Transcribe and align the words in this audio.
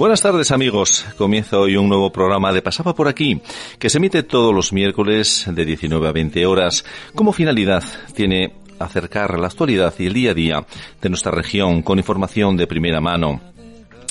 Buenas 0.00 0.22
tardes 0.22 0.50
amigos, 0.50 1.04
comienza 1.18 1.58
hoy 1.58 1.76
un 1.76 1.86
nuevo 1.86 2.10
programa 2.10 2.54
de 2.54 2.62
Pasaba 2.62 2.94
por 2.94 3.06
aquí, 3.06 3.42
que 3.78 3.90
se 3.90 3.98
emite 3.98 4.22
todos 4.22 4.54
los 4.54 4.72
miércoles 4.72 5.44
de 5.46 5.62
19 5.66 6.08
a 6.08 6.12
20 6.12 6.46
horas. 6.46 6.86
Como 7.14 7.34
finalidad 7.34 7.84
tiene 8.14 8.54
acercar 8.78 9.38
la 9.38 9.48
actualidad 9.48 9.92
y 9.98 10.06
el 10.06 10.14
día 10.14 10.30
a 10.30 10.34
día 10.34 10.66
de 11.02 11.08
nuestra 11.10 11.32
región 11.32 11.82
con 11.82 11.98
información 11.98 12.56
de 12.56 12.66
primera 12.66 13.02
mano 13.02 13.42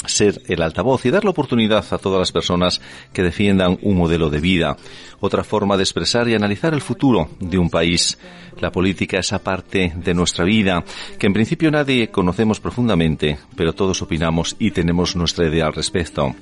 ser 0.10 0.42
el 0.48 0.62
altavoz 0.62 1.06
y 1.06 1.12
dar 1.12 1.24
la 1.24 1.32
oportunidad 1.32 1.86
a 1.92 1.98
todas 1.98 2.20
las 2.20 2.32
personas 2.32 2.82
que 3.14 3.24
defiendan 3.24 3.78
un 3.82 3.98
modelo 3.98 4.30
de 4.30 4.40
vida, 4.40 4.78
otra 5.20 5.44
forma 5.44 5.78
de 5.78 5.84
expresar 5.84 6.28
y 6.28 6.36
analizar 6.36 6.74
el 6.74 6.82
futuro 6.82 7.30
de 7.40 7.58
un 7.58 7.70
país. 7.70 8.18
La 8.60 8.72
política, 8.72 9.20
esa 9.20 9.40
parte 9.40 9.94
de 9.96 10.14
nuestra 10.14 10.44
vida 10.44 10.84
que 11.18 11.28
en 11.28 11.34
principio 11.34 11.72
nadie 11.72 12.10
conocemos 12.10 12.60
profundamente, 12.60 13.38
pero 13.56 13.74
todos 13.74 14.02
opinamos 14.02 14.56
y 14.60 14.72
tenemos 14.72 15.16
nuestra 15.16 15.48
idea 15.48 15.68
al 15.68 15.74
respecto. 15.74 16.36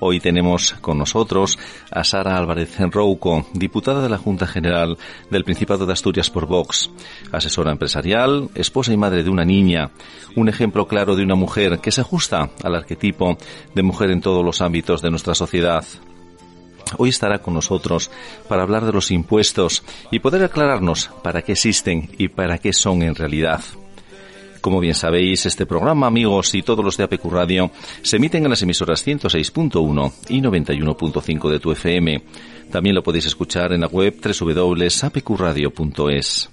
Hoy 0.00 0.20
tenemos 0.20 0.74
con 0.80 0.96
nosotros 0.96 1.58
a 1.90 2.04
Sara 2.04 2.36
Álvarez 2.36 2.78
Enrouco, 2.78 3.46
diputada 3.52 4.00
de 4.00 4.08
la 4.08 4.18
Junta 4.18 4.46
General 4.46 4.96
del 5.28 5.42
Principado 5.42 5.86
de 5.86 5.92
Asturias 5.92 6.30
por 6.30 6.46
Vox, 6.46 6.88
asesora 7.32 7.72
empresarial, 7.72 8.48
esposa 8.54 8.92
y 8.92 8.96
madre 8.96 9.24
de 9.24 9.30
una 9.30 9.44
niña, 9.44 9.90
un 10.36 10.48
ejemplo 10.48 10.86
claro 10.86 11.16
de 11.16 11.24
una 11.24 11.34
mujer 11.34 11.80
que 11.80 11.90
se 11.90 12.02
ajusta 12.02 12.50
al 12.62 12.76
arquetipo 12.76 13.36
de 13.74 13.82
mujer 13.82 14.10
en 14.10 14.20
todos 14.20 14.44
los 14.44 14.60
ámbitos 14.60 15.02
de 15.02 15.10
nuestra 15.10 15.34
sociedad. 15.34 15.84
Hoy 16.96 17.08
estará 17.08 17.40
con 17.40 17.54
nosotros 17.54 18.10
para 18.48 18.62
hablar 18.62 18.86
de 18.86 18.92
los 18.92 19.10
impuestos 19.10 19.82
y 20.12 20.20
poder 20.20 20.44
aclararnos 20.44 21.10
para 21.24 21.42
qué 21.42 21.52
existen 21.52 22.08
y 22.18 22.28
para 22.28 22.58
qué 22.58 22.72
son 22.72 23.02
en 23.02 23.16
realidad. 23.16 23.60
Como 24.68 24.80
bien 24.80 24.94
sabéis, 24.94 25.46
este 25.46 25.64
programa, 25.64 26.08
amigos, 26.08 26.54
y 26.54 26.60
todos 26.60 26.84
los 26.84 26.98
de 26.98 27.04
APQ 27.04 27.24
Radio 27.32 27.70
se 28.02 28.16
emiten 28.16 28.44
en 28.44 28.50
las 28.50 28.60
emisoras 28.60 29.06
106.1 29.06 30.12
y 30.28 30.42
91.5 30.42 31.50
de 31.50 31.58
tu 31.58 31.72
FM. 31.72 32.22
También 32.70 32.94
lo 32.94 33.02
podéis 33.02 33.24
escuchar 33.24 33.72
en 33.72 33.80
la 33.80 33.86
web 33.86 34.16
www.apqradio.es. 34.22 36.50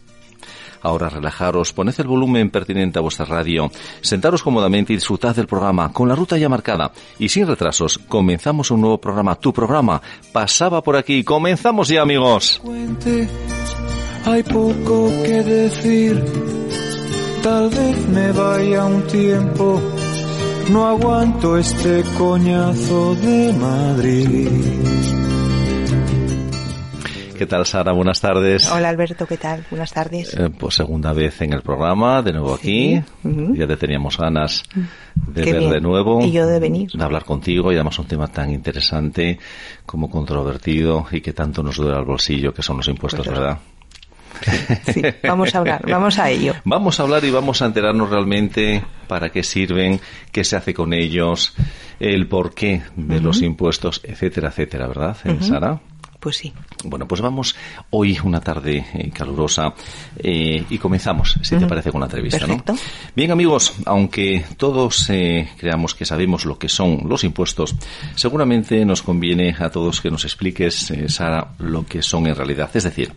Ahora 0.82 1.10
relajaros, 1.10 1.74
poned 1.74 1.94
el 1.98 2.08
volumen 2.08 2.52
pertinente 2.52 3.00
a 3.00 3.02
vuestra 3.02 3.26
radio, 3.26 3.70
sentaros 4.00 4.42
cómodamente 4.42 4.94
y 4.94 4.96
disfrutad 4.96 5.36
del 5.36 5.48
programa 5.48 5.92
con 5.92 6.08
la 6.08 6.16
ruta 6.16 6.38
ya 6.38 6.48
marcada. 6.48 6.94
Y 7.20 7.28
sin 7.28 7.48
retrasos, 7.48 7.98
comenzamos 7.98 8.72
un 8.72 8.80
nuevo 8.80 8.98
programa. 8.98 9.36
Tu 9.36 9.52
programa 9.52 10.02
pasaba 10.32 10.82
por 10.82 10.96
aquí. 10.96 11.26
Comenzamos 11.26 11.90
ya, 11.90 12.02
amigos. 12.02 12.62
Hay 14.26 14.42
poco 14.44 15.10
que 15.22 15.44
decir 15.44 16.55
Tal 17.46 17.70
vez 17.70 18.08
me 18.10 18.32
vaya 18.32 18.86
un 18.86 19.06
tiempo, 19.06 19.80
no 20.72 20.84
aguanto 20.84 21.60
este 21.60 22.04
coñazo 22.18 23.14
de 23.14 23.54
Madrid. 23.54 24.50
¿Qué 27.38 27.46
tal, 27.46 27.68
Sara? 27.68 27.92
Buenas 27.92 28.20
tardes. 28.20 28.72
Hola, 28.72 28.90
Alberto, 28.90 29.28
¿qué 29.28 29.38
tal? 29.38 29.64
Buenas 29.70 29.94
tardes. 29.94 30.34
Eh, 30.34 30.50
pues 30.58 30.74
segunda 30.74 31.14
vez 31.14 31.40
en 31.44 31.54
el 31.54 31.62
programa, 31.62 32.24
de 32.24 32.34
nuevo 32.34 32.56
aquí. 32.56 33.00
Ya 33.24 33.68
te 33.68 33.78
teníamos 33.78 34.18
ganas 34.18 34.64
de 35.14 35.44
ver 35.44 35.70
de 35.70 35.82
nuevo. 35.82 36.26
Y 36.26 36.32
yo 36.32 36.48
de 36.48 36.60
venir. 36.60 36.90
De 36.94 37.04
hablar 37.04 37.26
contigo 37.26 37.72
y 37.72 37.76
además 37.76 38.00
un 38.00 38.08
tema 38.08 38.26
tan 38.26 38.50
interesante 38.50 39.38
como 39.86 40.10
controvertido 40.10 41.06
y 41.12 41.22
que 41.22 41.34
tanto 41.34 41.62
nos 41.62 41.76
duele 41.78 41.96
al 41.96 42.06
bolsillo, 42.06 42.52
que 42.56 42.64
son 42.64 42.78
los 42.78 42.88
impuestos, 42.88 43.28
pues 43.28 43.38
¿verdad? 43.38 43.60
Sí, 44.94 45.02
vamos 45.24 45.54
a 45.56 45.60
hablar, 45.60 45.82
vamos 45.90 46.20
a 46.20 46.30
ello. 46.30 46.54
Vamos 46.64 47.00
a 47.00 47.04
hablar 47.04 47.24
y 47.26 47.32
vamos 47.32 47.62
a 47.62 47.66
enterarnos 47.66 48.10
realmente 48.10 48.84
para 49.08 49.30
qué 49.30 49.44
sirven, 49.44 50.00
qué 50.32 50.44
se 50.44 50.56
hace 50.56 50.74
con 50.74 50.94
ellos, 50.94 51.54
el 52.00 52.28
porqué 52.28 52.84
de 52.96 53.20
los 53.20 53.42
impuestos, 53.42 54.02
etcétera, 54.04 54.50
etcétera, 54.50 54.88
¿verdad, 54.88 55.18
Sara? 55.42 55.80
Pues 56.26 56.38
sí. 56.38 56.52
Bueno, 56.84 57.08
pues 57.08 57.22
vamos 57.22 57.56
hoy 57.92 58.18
una 58.24 58.42
tarde 58.42 58.84
eh, 58.96 59.12
calurosa 59.12 59.76
eh, 60.18 60.66
y 60.68 60.80
comenzamos, 60.80 61.38
si 61.44 61.56
te 61.56 61.68
parece, 61.68 61.92
con 61.92 62.02
la 62.02 62.08
entrevista. 62.08 62.40
Perfecto. 62.40 62.76
Bien, 63.16 63.30
amigos, 63.30 63.76
aunque 63.86 64.44
todos 64.58 65.08
eh, 65.12 65.48
creamos 65.56 65.94
que 65.94 66.04
sabemos 66.04 66.46
lo 66.46 66.58
que 66.58 66.68
son 66.68 67.02
los 67.08 67.24
impuestos, 67.24 67.76
seguramente 68.16 68.84
nos 68.86 69.04
conviene 69.04 69.56
a 69.60 69.70
todos 69.70 70.02
que 70.02 70.10
nos 70.10 70.26
expliques, 70.26 70.92
Sara, 71.10 71.54
lo 71.60 71.86
que 71.86 72.02
son 72.02 72.26
en 72.26 72.36
realidad. 72.36 72.72
Es 72.74 72.86
decir, 72.86 73.14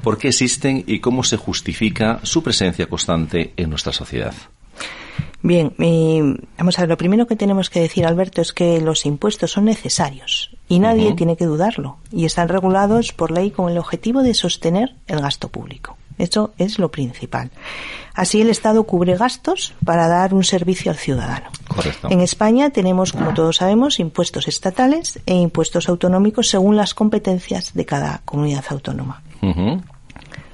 por 0.00 0.16
qué 0.16 0.28
existen 0.28 0.84
y 0.86 1.00
cómo 1.00 1.24
se 1.24 1.38
justifica 1.38 2.20
su 2.22 2.44
presencia 2.44 2.86
constante 2.86 3.54
en 3.56 3.70
nuestra 3.70 3.92
sociedad. 3.92 4.34
Bien, 5.42 5.74
vamos 6.56 6.78
a 6.78 6.82
ver, 6.82 6.88
lo 6.88 6.96
primero 6.96 7.26
que 7.26 7.36
tenemos 7.36 7.68
que 7.68 7.80
decir, 7.80 8.06
Alberto, 8.06 8.40
es 8.40 8.52
que 8.52 8.80
los 8.80 9.04
impuestos 9.06 9.50
son 9.50 9.64
necesarios 9.64 10.50
y 10.68 10.78
nadie 10.78 11.14
tiene 11.14 11.36
que 11.36 11.46
dudarlo 11.46 11.98
y 12.12 12.24
están 12.24 12.48
regulados 12.48 13.12
por 13.12 13.32
ley 13.32 13.50
con 13.50 13.70
el 13.70 13.78
objetivo 13.78 14.22
de 14.22 14.34
sostener 14.34 14.94
el 15.08 15.20
gasto 15.20 15.48
público. 15.48 15.96
Eso 16.18 16.52
es 16.58 16.78
lo 16.78 16.90
principal. 16.90 17.50
Así 18.14 18.40
el 18.40 18.50
Estado 18.50 18.84
cubre 18.84 19.16
gastos 19.16 19.74
para 19.84 20.06
dar 20.06 20.34
un 20.34 20.44
servicio 20.44 20.92
al 20.92 20.98
ciudadano. 20.98 21.50
Correcto. 21.66 22.08
En 22.10 22.20
España 22.20 22.70
tenemos, 22.70 23.12
como 23.12 23.34
todos 23.34 23.56
sabemos, 23.56 23.98
impuestos 23.98 24.46
estatales 24.46 25.18
e 25.26 25.34
impuestos 25.34 25.88
autonómicos 25.88 26.48
según 26.48 26.76
las 26.76 26.94
competencias 26.94 27.74
de 27.74 27.84
cada 27.86 28.20
comunidad 28.24 28.64
autónoma. 28.68 29.22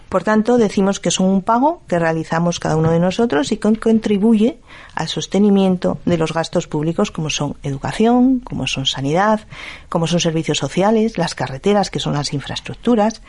Por 0.09 0.25
tanto, 0.25 0.57
decimos 0.57 1.01
que 1.01 1.11
son 1.11 1.27
un 1.27 1.43
pago 1.43 1.83
que 1.87 1.99
realizamos 1.99 2.61
cada 2.61 2.77
uno 2.77 2.91
de 2.91 2.99
nosotros 2.99 3.53
y 3.53 3.59
que 3.59 3.79
contribuye 3.79 4.59
al 4.95 5.09
sostenimiento 5.09 5.99
de 6.07 6.17
los 6.17 6.33
gastos 6.33 6.67
públicos 6.67 7.11
como 7.11 7.29
son 7.29 7.57
educación, 7.63 8.41
como 8.41 8.67
son 8.67 8.87
sanidad, 8.87 9.41
como 9.89 10.07
son 10.07 10.21
servicios 10.21 10.59
sociales, 10.59 11.19
las 11.19 11.35
carreteras, 11.35 11.91
que 11.91 12.01
son 12.01 12.15
las 12.15 12.33
infraestructuras. 12.33 13.21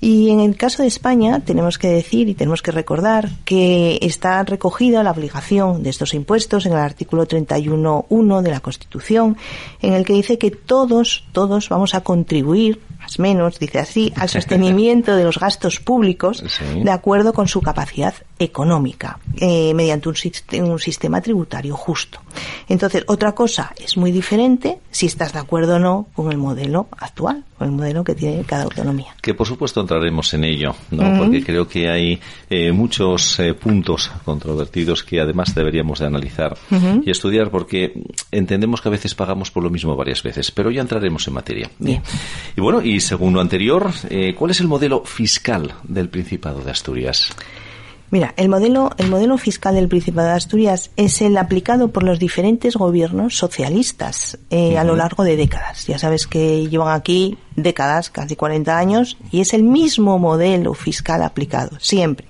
Y 0.00 0.30
en 0.30 0.40
el 0.40 0.56
caso 0.56 0.82
de 0.82 0.88
España 0.88 1.40
tenemos 1.40 1.78
que 1.78 1.88
decir 1.88 2.28
y 2.28 2.34
tenemos 2.34 2.62
que 2.62 2.72
recordar 2.72 3.28
que 3.44 3.98
está 4.00 4.42
recogida 4.44 5.02
la 5.02 5.10
obligación 5.10 5.82
de 5.82 5.90
estos 5.90 6.14
impuestos 6.14 6.64
en 6.64 6.72
el 6.72 6.78
artículo 6.78 7.26
31.1 7.26 8.40
de 8.40 8.50
la 8.50 8.60
Constitución, 8.60 9.36
en 9.82 9.92
el 9.92 10.06
que 10.06 10.14
dice 10.14 10.38
que 10.38 10.50
todos, 10.50 11.24
todos 11.32 11.68
vamos 11.68 11.94
a 11.94 12.00
contribuir 12.00 12.80
más 12.98 13.18
o 13.18 13.22
menos, 13.22 13.58
dice 13.58 13.78
así, 13.78 14.12
al 14.16 14.28
sostenimiento 14.30 15.16
de 15.16 15.24
los 15.24 15.38
gastos 15.38 15.80
públicos 15.80 16.44
de 16.74 16.90
acuerdo 16.90 17.32
con 17.32 17.48
su 17.48 17.60
capacidad 17.60 18.14
económica, 18.38 19.18
eh, 19.36 19.74
mediante 19.74 20.08
un, 20.08 20.14
un, 20.70 20.78
sistema 20.78 21.20
tributario 21.20 21.76
justo. 21.76 22.20
Entonces, 22.68 23.04
otra 23.06 23.32
cosa 23.32 23.72
es 23.76 23.96
muy 23.96 24.12
diferente 24.12 24.78
si 24.90 25.06
estás 25.06 25.32
de 25.32 25.38
acuerdo 25.38 25.76
o 25.76 25.78
no 25.78 26.06
con 26.14 26.30
el 26.30 26.38
modelo 26.38 26.88
actual, 26.98 27.44
con 27.60 27.68
el 27.68 27.74
modelo 27.74 28.02
que 28.02 28.14
tiene 28.14 28.42
cada 28.44 28.62
autonomía. 28.62 29.14
Que 29.20 29.34
por 29.34 29.46
supuesto 29.46 29.82
entraremos 29.82 30.32
en 30.32 30.44
ello, 30.44 30.74
¿no? 30.92 31.18
Porque 31.18 31.44
creo 31.44 31.68
que 31.68 31.90
hay 31.90 32.18
eh, 32.48 32.72
muchos 32.72 33.38
eh, 33.38 33.52
puntos 33.52 34.10
controvertidos 34.24 35.04
que 35.04 35.20
además 35.20 35.54
deberíamos 35.54 35.98
de 35.98 36.06
analizar 36.06 36.56
y 37.04 37.10
estudiar 37.10 37.50
porque 37.50 38.02
entendemos 38.30 38.80
que 38.80 38.88
a 38.88 38.92
veces 38.92 39.14
pagamos 39.14 39.50
por 39.50 39.62
lo 39.62 39.68
mismo 39.68 39.94
varias 39.94 40.22
veces, 40.22 40.50
pero 40.50 40.70
ya 40.70 40.80
entraremos 40.80 41.28
en 41.28 41.34
materia. 41.34 41.70
Bien. 41.78 42.00
Y 42.56 42.62
bueno, 42.62 42.80
y 42.80 42.98
según 43.00 43.34
lo 43.34 43.42
anterior, 43.42 43.90
eh, 44.08 44.34
¿cuál 44.34 44.52
es 44.52 44.60
el 44.60 44.66
modelo 44.66 45.04
fiscal 45.04 45.74
del 45.82 46.08
Principado 46.08 46.62
de 46.62 46.70
Asturias? 46.70 47.30
Mira, 48.12 48.34
el 48.36 48.48
modelo, 48.48 48.90
el 48.98 49.08
modelo 49.08 49.38
fiscal 49.38 49.76
del 49.76 49.86
Principado 49.86 50.28
de 50.28 50.34
Asturias 50.34 50.90
es 50.96 51.22
el 51.22 51.36
aplicado 51.36 51.92
por 51.92 52.02
los 52.02 52.18
diferentes 52.18 52.74
gobiernos 52.74 53.36
socialistas 53.36 54.36
eh, 54.50 54.78
a 54.78 54.82
lo 54.82 54.96
largo 54.96 55.22
de 55.22 55.36
décadas. 55.36 55.86
Ya 55.86 55.96
sabes 55.96 56.26
que 56.26 56.68
llevan 56.68 56.92
aquí 56.92 57.38
décadas, 57.54 58.10
casi 58.10 58.34
40 58.34 58.76
años, 58.76 59.16
y 59.30 59.40
es 59.40 59.54
el 59.54 59.62
mismo 59.62 60.18
modelo 60.18 60.74
fiscal 60.74 61.22
aplicado, 61.22 61.78
siempre. 61.78 62.26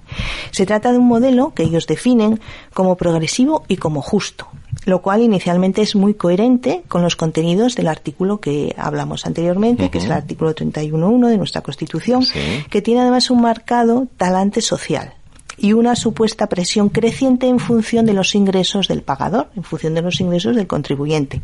Se 0.50 0.66
trata 0.66 0.92
de 0.92 0.98
un 0.98 1.08
modelo 1.08 1.54
que 1.54 1.62
ellos 1.62 1.86
definen 1.86 2.40
como 2.74 2.96
progresivo 2.96 3.64
y 3.66 3.78
como 3.78 4.02
justo, 4.02 4.48
lo 4.84 5.00
cual 5.00 5.22
inicialmente 5.22 5.80
es 5.80 5.96
muy 5.96 6.12
coherente 6.12 6.82
con 6.88 7.00
los 7.00 7.16
contenidos 7.16 7.74
del 7.74 7.88
artículo 7.88 8.38
que 8.38 8.74
hablamos 8.76 9.24
anteriormente, 9.24 9.88
que 9.90 9.96
es 9.96 10.04
el 10.04 10.12
artículo 10.12 10.54
31.1 10.54 11.28
de 11.28 11.38
nuestra 11.38 11.62
Constitución, 11.62 12.22
que 12.68 12.82
tiene 12.82 13.00
además 13.00 13.30
un 13.30 13.40
marcado 13.40 14.08
talante 14.18 14.60
social 14.60 15.14
y 15.60 15.74
una 15.74 15.94
supuesta 15.94 16.48
presión 16.48 16.88
creciente 16.88 17.46
en 17.46 17.58
función 17.58 18.06
de 18.06 18.14
los 18.14 18.34
ingresos 18.34 18.88
del 18.88 19.02
pagador, 19.02 19.50
en 19.54 19.62
función 19.62 19.94
de 19.94 20.00
los 20.00 20.20
ingresos 20.20 20.56
del 20.56 20.66
contribuyente. 20.66 21.42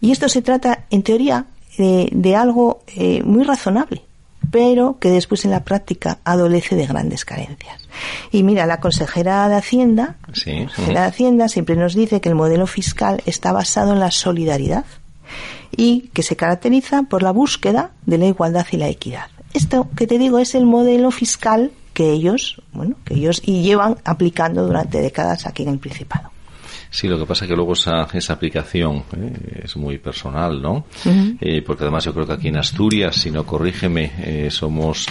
Y 0.00 0.12
esto 0.12 0.28
se 0.28 0.42
trata, 0.42 0.84
en 0.90 1.02
teoría, 1.02 1.46
de, 1.76 2.36
algo 2.36 2.82
eh, 2.94 3.22
muy 3.24 3.42
razonable, 3.42 4.02
pero 4.52 4.98
que 5.00 5.10
después 5.10 5.44
en 5.44 5.50
la 5.50 5.64
práctica 5.64 6.18
adolece 6.22 6.76
de 6.76 6.86
grandes 6.86 7.24
carencias. 7.24 7.88
Y 8.30 8.44
mira, 8.44 8.66
la 8.66 8.78
consejera 8.78 9.48
de 9.48 9.56
Hacienda, 9.56 10.16
de 10.44 10.98
Hacienda 10.98 11.48
siempre 11.48 11.74
nos 11.74 11.94
dice 11.94 12.20
que 12.20 12.28
el 12.28 12.36
modelo 12.36 12.68
fiscal 12.68 13.22
está 13.26 13.52
basado 13.52 13.92
en 13.92 13.98
la 13.98 14.12
solidaridad 14.12 14.84
y 15.76 16.10
que 16.12 16.22
se 16.22 16.36
caracteriza 16.36 17.02
por 17.04 17.24
la 17.24 17.32
búsqueda 17.32 17.90
de 18.06 18.18
la 18.18 18.26
igualdad 18.26 18.66
y 18.70 18.76
la 18.76 18.88
equidad. 18.88 19.26
Esto 19.52 19.88
que 19.96 20.06
te 20.06 20.18
digo 20.18 20.38
es 20.38 20.54
el 20.54 20.64
modelo 20.64 21.10
fiscal 21.10 21.72
que 21.92 22.12
ellos, 22.12 22.60
bueno, 22.72 22.96
que 23.04 23.14
ellos 23.14 23.42
y 23.44 23.62
llevan 23.62 23.96
aplicando 24.04 24.66
durante 24.66 25.00
décadas 25.00 25.46
aquí 25.46 25.62
en 25.62 25.70
el 25.70 25.78
Principado. 25.78 26.30
Sí, 26.92 27.08
lo 27.08 27.18
que 27.18 27.24
pasa 27.24 27.46
es 27.46 27.48
que 27.48 27.56
luego 27.56 27.72
esa, 27.72 28.06
esa 28.12 28.34
aplicación 28.34 29.04
eh, 29.16 29.62
es 29.64 29.76
muy 29.78 29.96
personal, 29.96 30.60
¿no? 30.60 30.84
Eh, 31.40 31.62
porque 31.62 31.84
además 31.84 32.04
yo 32.04 32.12
creo 32.12 32.26
que 32.26 32.34
aquí 32.34 32.48
en 32.48 32.58
Asturias, 32.58 33.16
si 33.16 33.30
no 33.30 33.46
corrígeme, 33.46 34.12
eh, 34.18 34.50
somos 34.50 35.06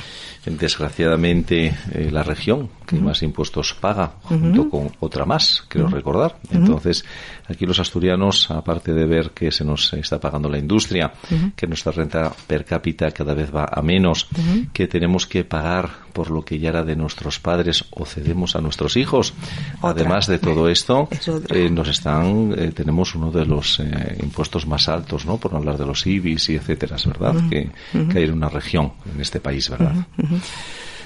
desgraciadamente 0.45 1.75
la 2.12 2.22
región 2.22 2.69
que 2.92 3.02
más 3.02 3.24
impuestos 3.24 3.74
paga, 3.74 4.14
junto 4.24 4.70
con 4.70 4.92
otra 5.00 5.26
más, 5.26 5.64
quiero 5.68 5.88
recordar. 5.88 6.38
Entonces, 6.52 7.06
aquí 7.48 7.66
los 7.66 7.80
asturianos, 7.80 8.52
aparte 8.52 8.94
de 8.94 9.06
ver 9.06 9.32
que 9.32 9.52
se 9.52 9.64
nos 9.64 9.94
está 9.94 10.20
pagando 10.20 10.50
la 10.50 10.58
industria, 10.58 11.12
que 11.56 11.68
nuestra 11.68 11.92
renta 11.92 12.32
per 12.48 12.66
cápita 12.66 13.12
cada 13.12 13.34
vez 13.34 13.54
va 13.54 13.68
a 13.72 13.82
menos, 13.82 14.28
que 14.74 14.88
tenemos 14.88 15.26
que 15.26 15.44
pagar 15.44 15.90
por 16.12 16.30
lo 16.30 16.44
que 16.44 16.60
ya 16.60 16.70
era 16.70 16.84
de 16.84 16.96
nuestros 16.96 17.40
padres 17.40 17.86
o 17.92 18.06
cedemos 18.06 18.56
a 18.56 18.62
nuestros 18.62 18.98
hijos. 18.98 19.34
Además 19.82 20.28
de 20.28 20.40
todo 20.40 20.70
esto, 20.70 21.08
eh, 21.50 21.70
nos 21.70 21.88
están, 21.88 22.54
eh, 22.58 22.72
tenemos 22.74 23.16
uno 23.16 23.32
de 23.32 23.46
los 23.46 23.80
eh, 23.80 24.18
impuestos 24.22 24.68
más 24.68 24.90
altos, 24.90 25.26
¿no? 25.26 25.38
Por 25.38 25.54
no 25.54 25.60
hablar 25.60 25.78
de 25.78 25.86
los 25.86 26.06
IBIs 26.06 26.50
y 26.50 26.56
etcétera, 26.56 26.98
es 26.98 27.06
verdad, 27.06 27.36
que, 27.50 27.70
hay 27.94 28.24
en 28.24 28.34
una 28.34 28.50
región 28.50 28.92
en 29.14 29.22
este 29.22 29.40
país, 29.40 29.70
¿verdad? 29.70 29.96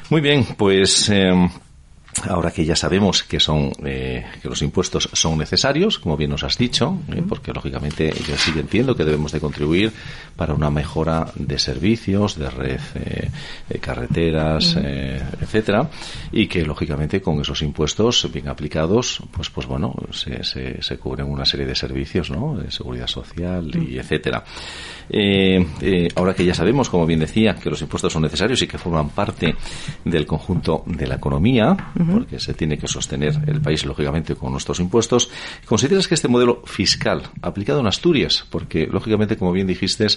Muy 0.09 0.21
bien, 0.21 0.45
pues 0.57 1.09
em, 1.09 1.49
Ahora 2.23 2.51
que 2.51 2.63
ya 2.63 2.75
sabemos 2.75 3.23
que 3.23 3.39
son 3.39 3.71
eh, 3.83 4.25
que 4.41 4.47
los 4.47 4.61
impuestos 4.61 5.09
son 5.11 5.37
necesarios, 5.37 5.99
como 5.99 6.15
bien 6.15 6.31
nos 6.31 6.43
has 6.43 6.57
dicho, 6.57 6.99
eh, 7.09 7.21
porque 7.27 7.51
lógicamente 7.51 8.13
yo 8.27 8.37
sí 8.37 8.51
entiendo 8.55 8.95
que 8.95 9.03
debemos 9.03 9.33
de 9.33 9.41
contribuir 9.41 9.91
para 10.35 10.53
una 10.53 10.69
mejora 10.69 11.27
de 11.35 11.59
servicios, 11.59 12.37
de 12.39 12.49
red, 12.49 12.79
eh, 12.95 13.29
de 13.67 13.79
carreteras, 13.79 14.75
etcétera, 14.75 15.89
y 16.31 16.47
que 16.47 16.65
lógicamente 16.65 17.21
con 17.21 17.41
esos 17.41 17.61
impuestos 17.61 18.29
bien 18.31 18.47
aplicados, 18.47 19.21
pues 19.31 19.49
pues 19.49 19.67
bueno, 19.67 19.93
se, 20.11 20.43
se, 20.43 20.81
se 20.81 20.97
cubren 20.97 21.27
una 21.27 21.45
serie 21.45 21.65
de 21.65 21.75
servicios, 21.75 22.31
¿no? 22.31 22.55
De 22.57 22.71
seguridad 22.71 23.07
social 23.07 23.71
y 23.75 23.97
etcétera. 23.97 24.43
ahora 26.15 26.33
que 26.33 26.45
ya 26.45 26.53
sabemos, 26.53 26.89
como 26.89 27.05
bien 27.05 27.19
decía, 27.19 27.55
que 27.55 27.69
los 27.69 27.81
impuestos 27.81 28.13
son 28.13 28.23
necesarios 28.23 28.61
y 28.61 28.67
que 28.67 28.77
forman 28.77 29.09
parte 29.09 29.53
del 30.05 30.25
conjunto 30.25 30.83
de 30.85 31.07
la 31.07 31.15
economía 31.15 31.75
porque 32.11 32.39
se 32.39 32.53
tiene 32.53 32.77
que 32.77 32.87
sostener 32.87 33.41
el 33.47 33.61
país, 33.61 33.85
lógicamente, 33.85 34.35
con 34.35 34.51
nuestros 34.51 34.79
impuestos. 34.79 35.29
¿Consideras 35.65 36.07
que 36.07 36.15
este 36.15 36.27
modelo 36.27 36.61
fiscal, 36.65 37.23
aplicado 37.41 37.79
en 37.79 37.87
Asturias, 37.87 38.45
porque, 38.49 38.87
lógicamente, 38.87 39.37
como 39.37 39.51
bien 39.51 39.67
dijiste, 39.67 40.07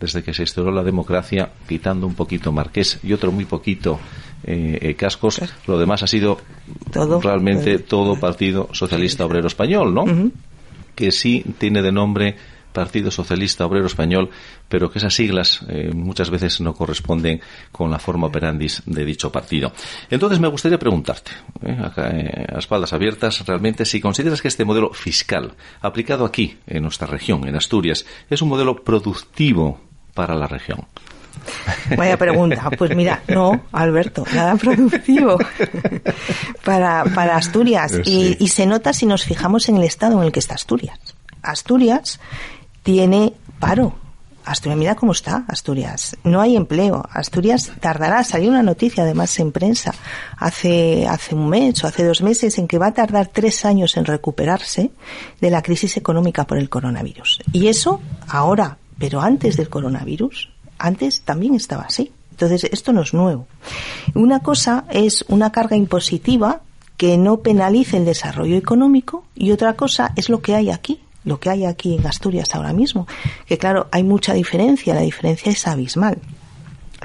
desde 0.00 0.22
que 0.22 0.34
se 0.34 0.42
instauró 0.42 0.70
la 0.70 0.82
democracia, 0.82 1.50
quitando 1.68 2.06
un 2.06 2.14
poquito 2.14 2.52
Marqués 2.52 2.98
y 3.02 3.12
otro 3.12 3.32
muy 3.32 3.44
poquito 3.44 3.98
eh, 4.44 4.78
eh, 4.80 4.94
cascos, 4.94 5.40
lo 5.66 5.78
demás 5.78 6.02
ha 6.02 6.06
sido 6.06 6.38
realmente 7.22 7.78
todo 7.78 8.18
Partido 8.18 8.68
Socialista 8.72 9.24
Obrero 9.24 9.46
Español, 9.46 9.94
¿no? 9.94 10.04
Que 10.94 11.10
sí 11.10 11.44
tiene 11.58 11.82
de 11.82 11.92
nombre 11.92 12.36
Partido 12.72 13.10
Socialista 13.10 13.66
Obrero 13.66 13.86
Español, 13.86 14.30
pero 14.68 14.90
que 14.90 14.98
esas 14.98 15.14
siglas 15.14 15.60
eh, 15.68 15.90
muchas 15.94 16.30
veces 16.30 16.60
no 16.60 16.74
corresponden 16.74 17.40
con 17.70 17.90
la 17.90 17.98
forma 17.98 18.28
operandis 18.28 18.82
de 18.86 19.04
dicho 19.04 19.30
partido. 19.30 19.72
Entonces 20.10 20.40
me 20.40 20.48
gustaría 20.48 20.78
preguntarte, 20.78 21.32
eh, 21.62 21.78
acá, 21.82 22.10
eh, 22.10 22.46
a 22.54 22.58
espaldas 22.58 22.92
abiertas, 22.92 23.44
realmente 23.46 23.84
si 23.84 24.00
consideras 24.00 24.42
que 24.42 24.48
este 24.48 24.64
modelo 24.64 24.92
fiscal 24.92 25.54
aplicado 25.80 26.24
aquí, 26.24 26.58
en 26.66 26.82
nuestra 26.82 27.06
región, 27.06 27.46
en 27.46 27.56
Asturias, 27.56 28.06
es 28.30 28.42
un 28.42 28.48
modelo 28.48 28.82
productivo 28.82 29.80
para 30.14 30.34
la 30.34 30.46
región. 30.46 30.86
Vaya 31.96 32.16
pregunta. 32.16 32.70
Pues 32.76 32.94
mira, 32.94 33.22
no, 33.28 33.62
Alberto, 33.72 34.24
nada 34.34 34.56
productivo 34.56 35.38
para, 36.64 37.04
para 37.14 37.36
Asturias. 37.36 38.00
Y, 38.04 38.36
y, 38.38 38.48
se 38.48 38.66
nota 38.66 38.92
si 38.92 39.06
nos 39.06 39.24
fijamos 39.24 39.68
en 39.68 39.76
el 39.76 39.84
estado 39.84 40.18
en 40.18 40.26
el 40.26 40.32
que 40.32 40.40
está 40.40 40.54
Asturias. 40.54 40.98
Asturias 41.42 42.20
tiene 42.82 43.34
paro. 43.58 43.94
Asturias, 44.44 44.78
mira 44.78 44.94
cómo 44.96 45.12
está 45.12 45.44
Asturias. 45.46 46.16
No 46.24 46.40
hay 46.40 46.56
empleo. 46.56 47.04
Asturias 47.12 47.70
tardará, 47.80 48.24
salió 48.24 48.50
una 48.50 48.62
noticia 48.62 49.04
además 49.04 49.38
en 49.38 49.52
prensa 49.52 49.94
hace, 50.36 51.06
hace 51.06 51.34
un 51.34 51.48
mes 51.48 51.82
o 51.84 51.86
hace 51.86 52.04
dos 52.04 52.22
meses 52.22 52.58
en 52.58 52.66
que 52.66 52.78
va 52.78 52.88
a 52.88 52.94
tardar 52.94 53.28
tres 53.28 53.64
años 53.64 53.96
en 53.96 54.04
recuperarse 54.04 54.90
de 55.40 55.50
la 55.50 55.62
crisis 55.62 55.96
económica 55.96 56.44
por 56.44 56.58
el 56.58 56.68
coronavirus. 56.68 57.40
Y 57.52 57.68
eso 57.68 58.00
ahora, 58.26 58.78
pero 58.98 59.20
antes 59.20 59.56
del 59.56 59.68
coronavirus, 59.68 60.50
antes 60.78 61.22
también 61.22 61.54
estaba 61.54 61.84
así. 61.84 62.12
Entonces, 62.32 62.64
esto 62.72 62.92
no 62.92 63.02
es 63.02 63.14
nuevo. 63.14 63.46
Una 64.14 64.40
cosa 64.40 64.84
es 64.90 65.24
una 65.28 65.52
carga 65.52 65.76
impositiva 65.76 66.62
que 66.96 67.16
no 67.16 67.38
penalice 67.38 67.96
el 67.96 68.04
desarrollo 68.04 68.56
económico 68.56 69.24
y 69.34 69.52
otra 69.52 69.74
cosa 69.74 70.12
es 70.16 70.28
lo 70.28 70.40
que 70.40 70.54
hay 70.54 70.70
aquí, 70.70 71.00
lo 71.24 71.38
que 71.40 71.50
hay 71.50 71.64
aquí 71.64 71.94
en 71.94 72.06
Asturias 72.06 72.54
ahora 72.54 72.72
mismo. 72.72 73.06
Que 73.46 73.58
claro, 73.58 73.88
hay 73.90 74.02
mucha 74.02 74.34
diferencia, 74.34 74.94
la 74.94 75.00
diferencia 75.00 75.52
es 75.52 75.66
abismal. 75.66 76.18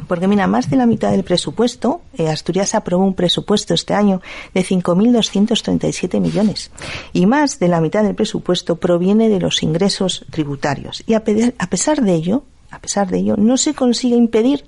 Porque 0.08 0.28
mira, 0.28 0.46
más 0.46 0.70
de 0.70 0.78
la 0.78 0.86
mitad 0.86 1.12
del 1.12 1.24
presupuesto, 1.24 2.02
eh, 2.18 2.30
Asturias 2.30 2.76
aprobó 2.76 3.04
un 3.04 3.16
presupuesto 3.16 3.74
este 3.74 3.94
año 3.94 4.22
de 4.54 4.64
5.237 4.64 6.20
millones. 6.20 6.72
Y 7.14 7.26
más 7.26 7.58
de 7.60 7.68
la 7.68 7.82
mitad 7.82 8.04
del 8.04 8.16
presupuesto 8.16 8.76
proviene 8.76 9.30
de 9.30 9.40
los 9.40 9.64
ingresos 9.64 10.26
tributarios. 10.30 11.04
Y 11.08 11.16
a, 11.16 11.24
a 11.58 11.70
pesar 11.70 12.02
de 12.02 12.14
ello, 12.14 12.44
a 12.70 12.80
pesar 12.80 13.10
de 13.10 13.18
ello, 13.18 13.36
no 13.38 13.58
se 13.58 13.74
consigue 13.74 14.16
impedir 14.16 14.66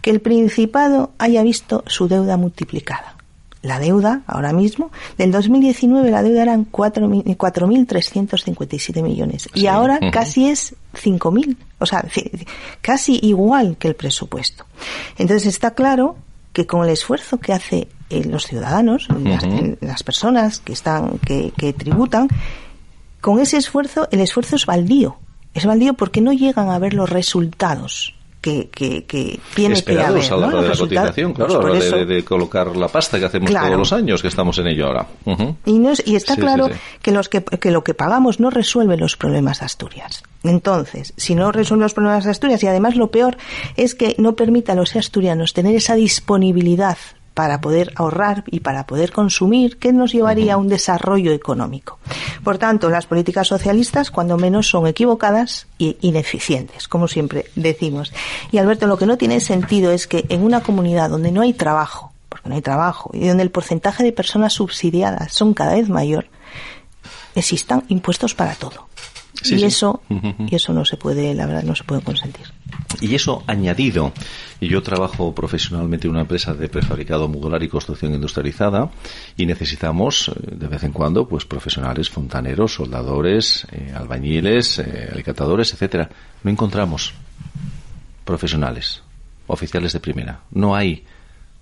que 0.00 0.10
el 0.10 0.20
Principado 0.20 1.10
haya 1.18 1.42
visto 1.42 1.84
su 1.86 2.08
deuda 2.08 2.38
multiplicada 2.38 3.19
la 3.62 3.78
deuda 3.78 4.22
ahora 4.26 4.52
mismo. 4.52 4.90
Del 5.18 5.30
2019 5.32 6.10
la 6.10 6.22
deuda 6.22 6.42
eran 6.42 6.70
4.357 6.70 9.02
millones 9.02 9.48
y 9.54 9.66
ahora 9.66 9.98
casi 10.12 10.48
es 10.48 10.74
5.000, 10.94 11.56
o 11.78 11.86
sea, 11.86 12.04
casi 12.80 13.18
igual 13.22 13.76
que 13.78 13.88
el 13.88 13.96
presupuesto. 13.96 14.66
Entonces 15.18 15.46
está 15.46 15.74
claro 15.74 16.16
que 16.52 16.66
con 16.66 16.84
el 16.84 16.90
esfuerzo 16.90 17.38
que 17.38 17.52
hace 17.52 17.88
eh, 18.08 18.24
los 18.24 18.46
ciudadanos, 18.46 19.08
las, 19.80 20.02
personas 20.02 20.58
que 20.60 20.72
están 20.72 21.18
que, 21.18 21.52
que 21.56 21.72
tributan, 21.72 22.26
con 23.20 23.38
ese 23.38 23.58
esfuerzo 23.58 24.08
el 24.10 24.18
esfuerzo 24.20 24.56
es 24.56 24.66
baldío. 24.66 25.18
Es 25.52 25.66
baldío 25.66 25.94
porque 25.94 26.20
no 26.20 26.32
llegan 26.32 26.70
a 26.70 26.78
ver 26.78 26.94
los 26.94 27.10
resultados 27.10 28.14
que, 28.40 28.70
que, 28.70 29.04
que 29.04 29.38
tiene 29.54 29.82
que 29.82 30.00
haber. 30.00 30.32
a 30.32 30.36
la 30.36 30.46
hora 30.46 30.62
de 30.62 30.68
la 30.68 30.76
cotización, 30.76 31.32
claro, 31.34 31.60
a 31.60 31.62
la 31.62 31.78
hora 31.78 32.04
de, 32.04 32.24
colocar 32.24 32.76
la 32.76 32.88
pasta 32.88 33.18
que 33.18 33.26
hacemos 33.26 33.50
todos 33.50 33.76
los 33.76 33.92
años, 33.92 34.22
que 34.22 34.28
estamos 34.28 34.58
en 34.58 34.68
ello 34.68 34.86
ahora. 34.86 35.06
y, 35.66 35.78
no 35.78 35.92
y 36.04 36.16
está 36.16 36.36
claro 36.36 36.70
Que, 37.02 37.12
los 37.12 37.28
que, 37.28 37.42
que 37.42 37.70
lo 37.70 37.84
que 37.84 37.94
pagamos 37.94 38.40
no 38.40 38.50
resuelve 38.50 38.96
los 38.96 39.16
problemas 39.16 39.60
de 39.60 39.66
Asturias. 39.66 40.22
Entonces, 40.42 41.12
si 41.16 41.34
no 41.34 41.52
resuelve 41.52 41.84
los 41.84 41.94
problemas 41.94 42.24
de 42.24 42.30
Asturias, 42.30 42.62
y 42.62 42.66
además 42.66 42.96
lo 42.96 43.10
peor 43.10 43.36
es 43.76 43.94
que 43.94 44.14
no 44.18 44.34
permite 44.34 44.72
a 44.72 44.74
los 44.74 44.96
asturianos 44.96 45.52
tener 45.52 45.74
esa 45.74 45.94
disponibilidad 45.94 46.96
para 47.40 47.62
poder 47.62 47.90
ahorrar 47.96 48.44
y 48.48 48.60
para 48.60 48.84
poder 48.84 49.12
consumir, 49.12 49.78
que 49.78 49.94
nos 49.94 50.12
llevaría 50.12 50.52
a 50.52 50.56
un 50.58 50.68
desarrollo 50.68 51.32
económico. 51.32 51.98
Por 52.44 52.58
tanto, 52.58 52.90
las 52.90 53.06
políticas 53.06 53.48
socialistas, 53.48 54.10
cuando 54.10 54.36
menos, 54.36 54.68
son 54.68 54.86
equivocadas 54.86 55.66
e 55.78 55.96
ineficientes, 56.02 56.86
como 56.86 57.08
siempre 57.08 57.46
decimos. 57.56 58.12
Y 58.52 58.58
Alberto, 58.58 58.86
lo 58.86 58.98
que 58.98 59.06
no 59.06 59.16
tiene 59.16 59.40
sentido 59.40 59.90
es 59.90 60.06
que 60.06 60.26
en 60.28 60.42
una 60.42 60.60
comunidad 60.60 61.08
donde 61.08 61.32
no 61.32 61.40
hay 61.40 61.54
trabajo, 61.54 62.12
porque 62.28 62.50
no 62.50 62.56
hay 62.56 62.60
trabajo, 62.60 63.10
y 63.14 63.26
donde 63.26 63.42
el 63.42 63.50
porcentaje 63.50 64.04
de 64.04 64.12
personas 64.12 64.52
subsidiadas 64.52 65.32
son 65.32 65.54
cada 65.54 65.76
vez 65.76 65.88
mayor, 65.88 66.26
existan 67.34 67.84
impuestos 67.88 68.34
para 68.34 68.54
todo 68.54 68.86
y 69.42 69.64
eso 69.64 70.02
y 70.10 70.54
eso 70.54 70.74
no 70.74 70.84
se 70.84 70.98
puede 70.98 71.32
la 71.34 71.46
verdad 71.46 71.62
no 71.62 71.74
se 71.74 71.84
puede 71.84 72.02
consentir 72.02 72.52
y 73.00 73.14
eso 73.14 73.42
añadido 73.46 74.12
y 74.60 74.68
yo 74.68 74.82
trabajo 74.82 75.34
profesionalmente 75.34 76.06
en 76.06 76.12
una 76.12 76.22
empresa 76.22 76.54
de 76.54 76.68
prefabricado 76.68 77.28
modular 77.28 77.62
y 77.62 77.68
construcción 77.68 78.14
industrializada 78.14 78.90
y 79.36 79.46
necesitamos 79.46 80.28
eh, 80.28 80.54
de 80.56 80.66
vez 80.66 80.82
en 80.82 80.92
cuando 80.92 81.28
pues 81.28 81.44
profesionales 81.44 82.10
fontaneros 82.10 82.74
soldadores 82.74 83.66
eh, 83.72 83.92
albañiles 83.94 84.78
eh, 84.80 85.10
alicatadores 85.12 85.72
etcétera. 85.72 86.10
No 86.42 86.50
encontramos 86.50 87.14
profesionales 88.24 89.02
oficiales 89.46 89.92
de 89.92 90.00
primera. 90.00 90.40
No 90.50 90.74
hay 90.74 91.04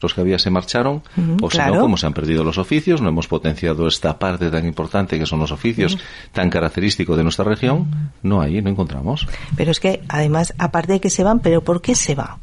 los 0.01 0.15
que 0.15 0.21
había 0.21 0.39
se 0.39 0.51
marcharon, 0.51 1.03
o 1.43 1.51
si 1.51 1.59
no, 1.59 1.81
como 1.81 1.97
se 1.97 2.07
han 2.07 2.13
perdido 2.13 2.45
los 2.45 2.59
oficios, 2.59 3.01
no 3.01 3.09
hemos 3.09 3.27
potenciado 3.27 3.87
esta 3.87 4.19
parte 4.19 4.51
tan 4.51 4.67
importante 4.67 5.19
que 5.19 5.27
son 5.27 5.41
los 5.41 5.51
oficios, 5.51 5.99
tan 6.33 6.51
característico 6.51 7.17
de 7.17 7.23
nuestra 7.23 7.45
región, 7.45 8.13
no 8.23 8.41
hay, 8.41 8.63
no 8.63 8.71
encontramos. 8.71 9.27
Pero 9.57 9.71
es 9.71 9.81
que, 9.81 10.03
además, 10.09 10.55
aparte 10.59 10.95
de 10.95 11.01
que 11.01 11.11
se 11.11 11.25
van, 11.25 11.41
¿pero 11.41 11.63
por 11.63 11.83
qué 11.83 11.95
se 11.95 12.15
va? 12.15 12.39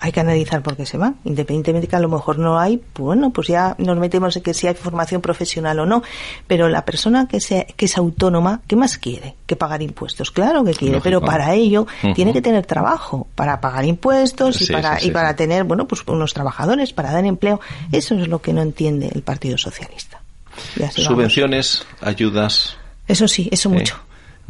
Hay 0.00 0.12
que 0.12 0.20
analizar 0.20 0.62
por 0.62 0.76
qué 0.76 0.86
se 0.86 0.96
van. 0.96 1.16
Independientemente 1.24 1.86
que 1.86 1.96
a 1.96 2.00
lo 2.00 2.08
mejor 2.08 2.38
no 2.38 2.58
hay, 2.58 2.80
bueno, 2.94 3.30
pues 3.30 3.48
ya 3.48 3.74
nos 3.78 3.98
metemos 3.98 4.36
en 4.36 4.42
que 4.42 4.54
si 4.54 4.66
hay 4.66 4.74
formación 4.74 5.20
profesional 5.20 5.78
o 5.78 5.86
no. 5.86 6.02
Pero 6.46 6.68
la 6.68 6.84
persona 6.84 7.28
que, 7.28 7.40
sea, 7.40 7.64
que 7.64 7.84
es 7.84 7.98
autónoma, 7.98 8.62
¿qué 8.66 8.76
más 8.76 8.96
quiere? 8.96 9.36
Que 9.46 9.56
pagar 9.56 9.82
impuestos. 9.82 10.30
Claro 10.30 10.64
que 10.64 10.72
quiere, 10.72 11.00
pero 11.00 11.20
para 11.20 11.54
ello 11.54 11.86
tiene 12.14 12.32
que 12.32 12.40
tener 12.40 12.64
trabajo, 12.64 13.28
para 13.34 13.60
pagar 13.60 13.84
impuestos 13.84 14.62
y 14.62 14.72
para, 14.72 15.02
y 15.02 15.10
para 15.10 15.36
tener, 15.36 15.64
bueno, 15.64 15.86
pues 15.86 16.02
unos 16.06 16.32
trabajadores, 16.32 16.92
para 16.92 17.12
dar 17.12 17.24
empleo. 17.26 17.60
Eso 17.92 18.14
es 18.14 18.26
lo 18.28 18.40
que 18.40 18.52
no 18.52 18.62
entiende 18.62 19.10
el 19.14 19.22
Partido 19.22 19.58
Socialista. 19.58 20.22
Subvenciones, 20.94 21.86
ayudas. 22.00 22.76
Eso 23.06 23.28
sí, 23.28 23.48
eso 23.52 23.68
mucho 23.68 24.00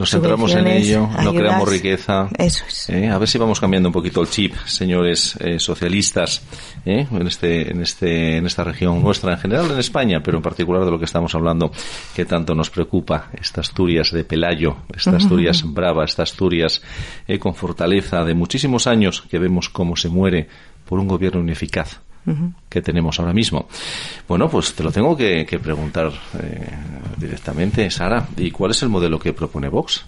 nos 0.00 0.10
centramos 0.10 0.54
en 0.54 0.66
ello, 0.66 1.06
no 1.22 1.34
creamos 1.34 1.68
riqueza. 1.68 2.30
Eso 2.38 2.64
es. 2.66 2.88
¿eh? 2.88 3.10
A 3.10 3.18
ver 3.18 3.28
si 3.28 3.36
vamos 3.36 3.60
cambiando 3.60 3.90
un 3.90 3.92
poquito 3.92 4.22
el 4.22 4.30
chip, 4.30 4.54
señores 4.64 5.36
eh, 5.40 5.58
socialistas, 5.58 6.42
¿eh? 6.86 7.06
en 7.10 7.26
este, 7.26 7.70
en 7.70 7.82
este, 7.82 8.38
en 8.38 8.46
esta 8.46 8.64
región 8.64 9.02
nuestra, 9.02 9.32
en 9.32 9.38
general 9.38 9.70
en 9.70 9.78
España, 9.78 10.22
pero 10.22 10.38
en 10.38 10.42
particular 10.42 10.86
de 10.86 10.90
lo 10.90 10.98
que 10.98 11.04
estamos 11.04 11.34
hablando, 11.34 11.70
que 12.16 12.24
tanto 12.24 12.54
nos 12.54 12.70
preocupa, 12.70 13.28
esta 13.38 13.60
Asturias 13.60 14.10
de 14.10 14.24
Pelayo, 14.24 14.78
esta 14.96 15.16
Asturias 15.16 15.62
brava, 15.66 16.02
esta 16.06 16.22
Asturias 16.22 16.80
con 17.38 17.54
fortaleza 17.54 18.24
de 18.24 18.32
muchísimos 18.32 18.86
años 18.86 19.20
que 19.20 19.38
vemos 19.38 19.68
cómo 19.68 19.96
se 19.96 20.08
muere 20.08 20.48
por 20.86 20.98
un 20.98 21.08
gobierno 21.08 21.42
ineficaz 21.42 22.00
que 22.68 22.82
tenemos 22.82 23.18
ahora 23.18 23.32
mismo. 23.32 23.66
Bueno, 24.28 24.48
pues 24.48 24.74
te 24.74 24.82
lo 24.82 24.92
tengo 24.92 25.16
que, 25.16 25.44
preguntar 25.62 26.12
eh, 26.40 26.68
directamente, 27.16 27.90
Sara. 27.90 28.28
¿Y 28.36 28.50
cuál 28.50 28.70
es 28.72 28.82
el 28.82 28.88
modelo 28.88 29.18
que 29.18 29.32
propone 29.32 29.68
Vox? 29.68 30.04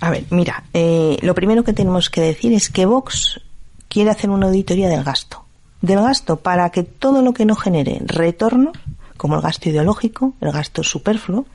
A 0.00 0.10
ver, 0.10 0.24
mira, 0.30 0.64
eh, 0.74 1.16
lo 1.22 1.34
primero 1.34 1.62
que 1.62 1.72
tenemos 1.72 2.10
que 2.10 2.20
decir 2.20 2.52
es 2.52 2.70
que 2.70 2.86
Vox 2.86 3.40
quiere 3.88 4.10
hacer 4.10 4.30
una 4.30 4.46
auditoría 4.46 4.88
del 4.88 5.04
gasto. 5.04 5.44
Del 5.80 6.00
gasto 6.00 6.36
para 6.36 6.70
que 6.70 6.82
todo 6.82 7.22
lo 7.22 7.32
que 7.32 7.44
no 7.44 7.54
genere 7.54 8.00
retorno, 8.04 8.72
como 9.16 9.36
el 9.36 9.42
gasto 9.42 9.68
ideológico, 9.68 10.34
el 10.40 10.50
gasto 10.50 10.82
superfluo, 10.82 11.46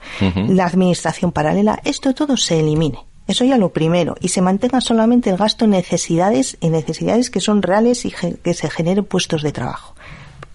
la 0.47 0.65
administración 0.65 1.31
paralela, 1.31 1.79
esto 1.83 2.13
todo 2.13 2.37
se 2.37 2.59
elimine. 2.59 2.99
Eso 3.27 3.43
ya 3.43 3.57
lo 3.57 3.69
primero. 3.69 4.15
Y 4.21 4.29
se 4.29 4.41
mantenga 4.41 4.81
solamente 4.81 5.29
el 5.29 5.37
gasto 5.37 5.65
en 5.65 5.71
necesidades, 5.71 6.57
en 6.61 6.71
necesidades 6.71 7.29
que 7.29 7.41
son 7.41 7.61
reales 7.61 8.05
y 8.05 8.11
que 8.11 8.53
se 8.53 8.69
generen 8.69 9.05
puestos 9.05 9.41
de 9.43 9.51
trabajo. 9.51 9.95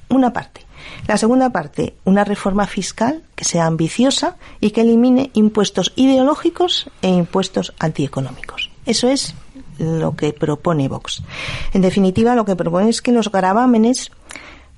Una 0.09 0.33
parte. 0.33 0.62
La 1.07 1.17
segunda 1.17 1.50
parte, 1.50 1.95
una 2.05 2.25
reforma 2.25 2.67
fiscal 2.67 3.23
que 3.35 3.45
sea 3.45 3.67
ambiciosa 3.67 4.37
y 4.61 4.71
que 4.71 4.83
elimine 4.83 5.31
impuestos 5.35 5.93
ideológicos 5.97 6.88
e 7.02 7.09
impuestos 7.09 7.75
antieconómicos. 7.79 8.71
Eso 8.87 9.09
es 9.09 9.35
lo 9.79 10.14
que 10.14 10.33
propone 10.33 10.88
Vox. 10.88 11.23
En 11.73 11.83
definitiva, 11.83 12.35
lo 12.35 12.45
que 12.45 12.57
propone 12.57 12.88
es 12.88 13.02
que 13.02 13.12
los 13.12 13.31
gravámenes 13.31 14.11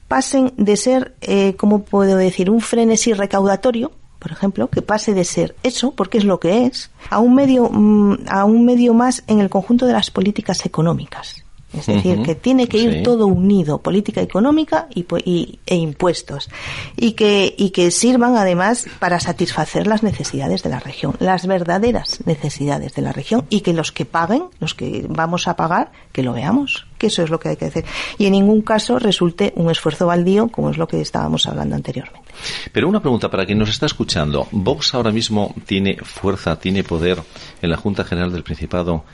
pasen 0.09 0.53
de 0.57 0.77
ser, 0.77 1.15
eh, 1.21 1.57
¿cómo 1.57 1.83
puedo 1.83 2.17
decir?, 2.17 2.51
un 2.51 2.61
frenesí 2.61 3.13
recaudatorio, 3.13 3.93
por 4.25 4.33
ejemplo, 4.33 4.71
que 4.71 4.81
pase 4.81 5.13
de 5.13 5.23
ser 5.23 5.55
eso, 5.63 5.91
porque 5.91 6.17
es 6.17 6.25
lo 6.25 6.41
que 6.41 6.65
es, 6.65 6.91
a 7.11 7.19
un 7.19 7.35
medio, 7.35 7.69
mm, 7.71 8.21
a 8.27 8.47
un 8.47 8.65
medio 8.65 8.95
más 8.95 9.23
en 9.27 9.39
el 9.39 9.51
conjunto 9.51 9.85
de 9.85 9.93
las 9.93 10.11
políticas 10.11 10.65
económicas. 10.65 11.44
Es 11.79 11.87
decir, 11.87 12.23
que 12.23 12.35
tiene 12.35 12.69
que 12.69 12.79
ir 12.79 13.03
todo 13.03 13.27
unido, 13.27 13.79
política 13.79 14.21
económica 14.21 14.89
y, 14.95 15.07
y, 15.25 15.59
e 15.67 15.77
impuestos. 15.77 16.49
Y 16.97 17.13
que, 17.13 17.55
y 17.57 17.71
que 17.71 17.91
sirvan 17.91 18.37
además 18.37 18.87
para 18.99 19.21
satisfacer 19.21 19.87
las 19.87 20.03
necesidades 20.03 20.63
de 20.63 20.71
la 20.71 20.81
región, 20.81 21.17
las 21.19 21.47
verdaderas 21.47 22.21
necesidades 22.27 22.95
de 22.95 23.03
la 23.03 23.13
región 23.13 23.45
y 23.51 23.61
que 23.61 23.73
los 23.73 23.93
que 23.93 24.05
paguen, 24.05 24.45
los 24.61 24.75
que 24.75 25.07
vamos 25.09 25.49
a 25.49 25.57
pagar, 25.57 25.93
que 26.13 26.23
lo 26.23 26.33
veamos, 26.33 26.87
que 26.99 27.09
eso 27.09 27.23
es 27.23 27.31
lo 27.31 27.41
que 27.41 27.51
hay 27.51 27.57
que 27.57 27.67
hacer. 27.67 27.85
Y 28.19 28.27
en 28.27 28.33
ningún 28.33 28.63
caso 28.63 28.99
resulte 28.99 29.53
un 29.57 29.71
esfuerzo 29.71 30.07
baldío 30.07 30.49
como 30.49 30.71
es 30.71 30.79
lo 30.79 30.87
que 30.87 31.01
estábamos 31.01 31.47
hablando 31.47 31.75
anteriormente. 31.75 32.25
Pero 32.73 32.89
una 32.89 33.01
pregunta 33.01 33.31
para 33.31 33.47
quien 33.47 33.59
nos 33.59 33.71
está 33.71 33.87
escuchando. 33.87 34.47
¿Vox 34.51 34.95
ahora 34.95 35.11
mismo 35.11 35.55
tiene 35.67 35.97
fuerza, 36.03 36.59
tiene 36.59 36.85
poder 36.85 37.23
en 37.63 37.71
la 37.71 37.77
Junta 37.77 38.05
General 38.05 38.33
del 38.33 38.43
Principado 38.43 39.05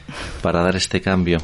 para 0.42 0.62
dar 0.62 0.76
este 0.76 1.00
cambio? 1.00 1.38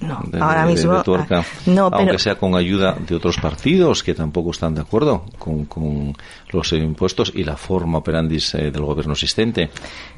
No, 0.00 0.22
ahora 0.40 0.66
mismo. 0.66 1.02
Ah, 1.30 1.42
no, 1.66 1.90
Aunque 1.92 2.18
sea 2.18 2.36
con 2.36 2.54
ayuda 2.54 2.96
de 2.98 3.14
otros 3.16 3.38
partidos 3.38 4.02
que 4.02 4.14
tampoco 4.14 4.50
están 4.50 4.74
de 4.74 4.82
acuerdo 4.82 5.24
con, 5.38 6.14
los 6.50 6.72
impuestos 6.72 7.32
y 7.34 7.44
la 7.44 7.56
forma 7.56 7.98
operandis 7.98 8.54
eh, 8.54 8.70
del 8.70 8.82
gobierno 8.82 9.12
existente. 9.12 9.70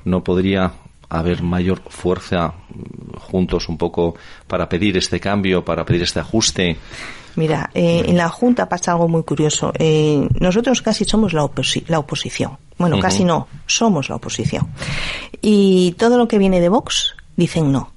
¿No 0.05 0.23
podría 0.23 0.73
haber 1.09 1.43
mayor 1.43 1.81
fuerza 1.89 2.49
mm, 2.49 3.17
juntos 3.19 3.69
un 3.69 3.79
poco 3.79 4.15
para 4.47 4.69
pedir 4.69 4.97
este 4.97 5.19
cambio, 5.19 5.65
para 5.65 5.85
pedir 5.85 6.03
este 6.03 6.21
ajuste? 6.21 6.77
Mira, 7.37 7.71
eh, 7.75 8.05
en 8.07 8.17
la 8.17 8.29
Junta 8.29 8.69
pasa 8.69 8.93
algo 8.93 9.09
muy 9.09 9.23
curioso. 9.23 9.73
Eh, 9.79 10.29
nosotros 10.41 10.83
casi 10.83 11.05
somos 11.05 11.33
la, 11.33 11.49
la 11.87 11.99
oposición. 11.99 12.59
Bueno, 12.77 12.99
casi 12.99 13.25
no, 13.25 13.47
somos 13.67 14.09
la 14.09 14.17
oposición. 14.17 14.69
Y 15.41 15.93
todo 15.93 16.19
lo 16.19 16.27
que 16.27 16.39
viene 16.39 16.61
de 16.61 16.69
Vox 16.69 17.15
dicen 17.37 17.71
no. 17.71 17.93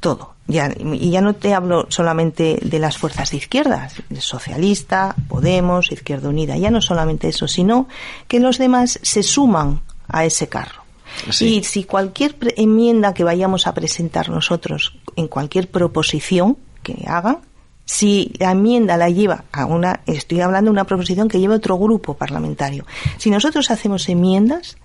Todo 0.00 0.33
ya, 0.46 0.72
y 0.78 1.10
ya 1.10 1.20
no 1.20 1.34
te 1.34 1.54
hablo 1.54 1.86
solamente 1.88 2.58
de 2.62 2.78
las 2.78 2.98
fuerzas 2.98 3.30
de 3.30 3.38
izquierdas, 3.38 3.94
socialista, 4.18 5.14
Podemos, 5.28 5.90
Izquierda 5.90 6.28
Unida, 6.28 6.56
ya 6.56 6.70
no 6.70 6.82
solamente 6.82 7.28
eso, 7.28 7.48
sino 7.48 7.88
que 8.28 8.40
los 8.40 8.58
demás 8.58 8.98
se 9.02 9.22
suman 9.22 9.80
a 10.08 10.24
ese 10.24 10.48
carro. 10.48 10.84
Y 11.40 11.62
si 11.62 11.84
cualquier 11.84 12.36
enmienda 12.56 13.14
que 13.14 13.24
vayamos 13.24 13.66
a 13.66 13.74
presentar 13.74 14.28
nosotros 14.28 14.98
en 15.16 15.28
cualquier 15.28 15.70
proposición 15.70 16.58
que 16.82 17.04
hagan, 17.06 17.38
si 17.86 18.32
la 18.38 18.52
enmienda 18.52 18.96
la 18.96 19.10
lleva 19.10 19.44
a 19.52 19.66
una, 19.66 20.00
estoy 20.06 20.40
hablando 20.40 20.70
de 20.70 20.72
una 20.72 20.84
proposición 20.84 21.28
que 21.28 21.38
lleva 21.38 21.54
otro 21.54 21.78
grupo 21.78 22.14
parlamentario, 22.14 22.84
si 23.18 23.30
nosotros 23.30 23.70
hacemos 23.70 24.08
enmiendas, 24.08 24.76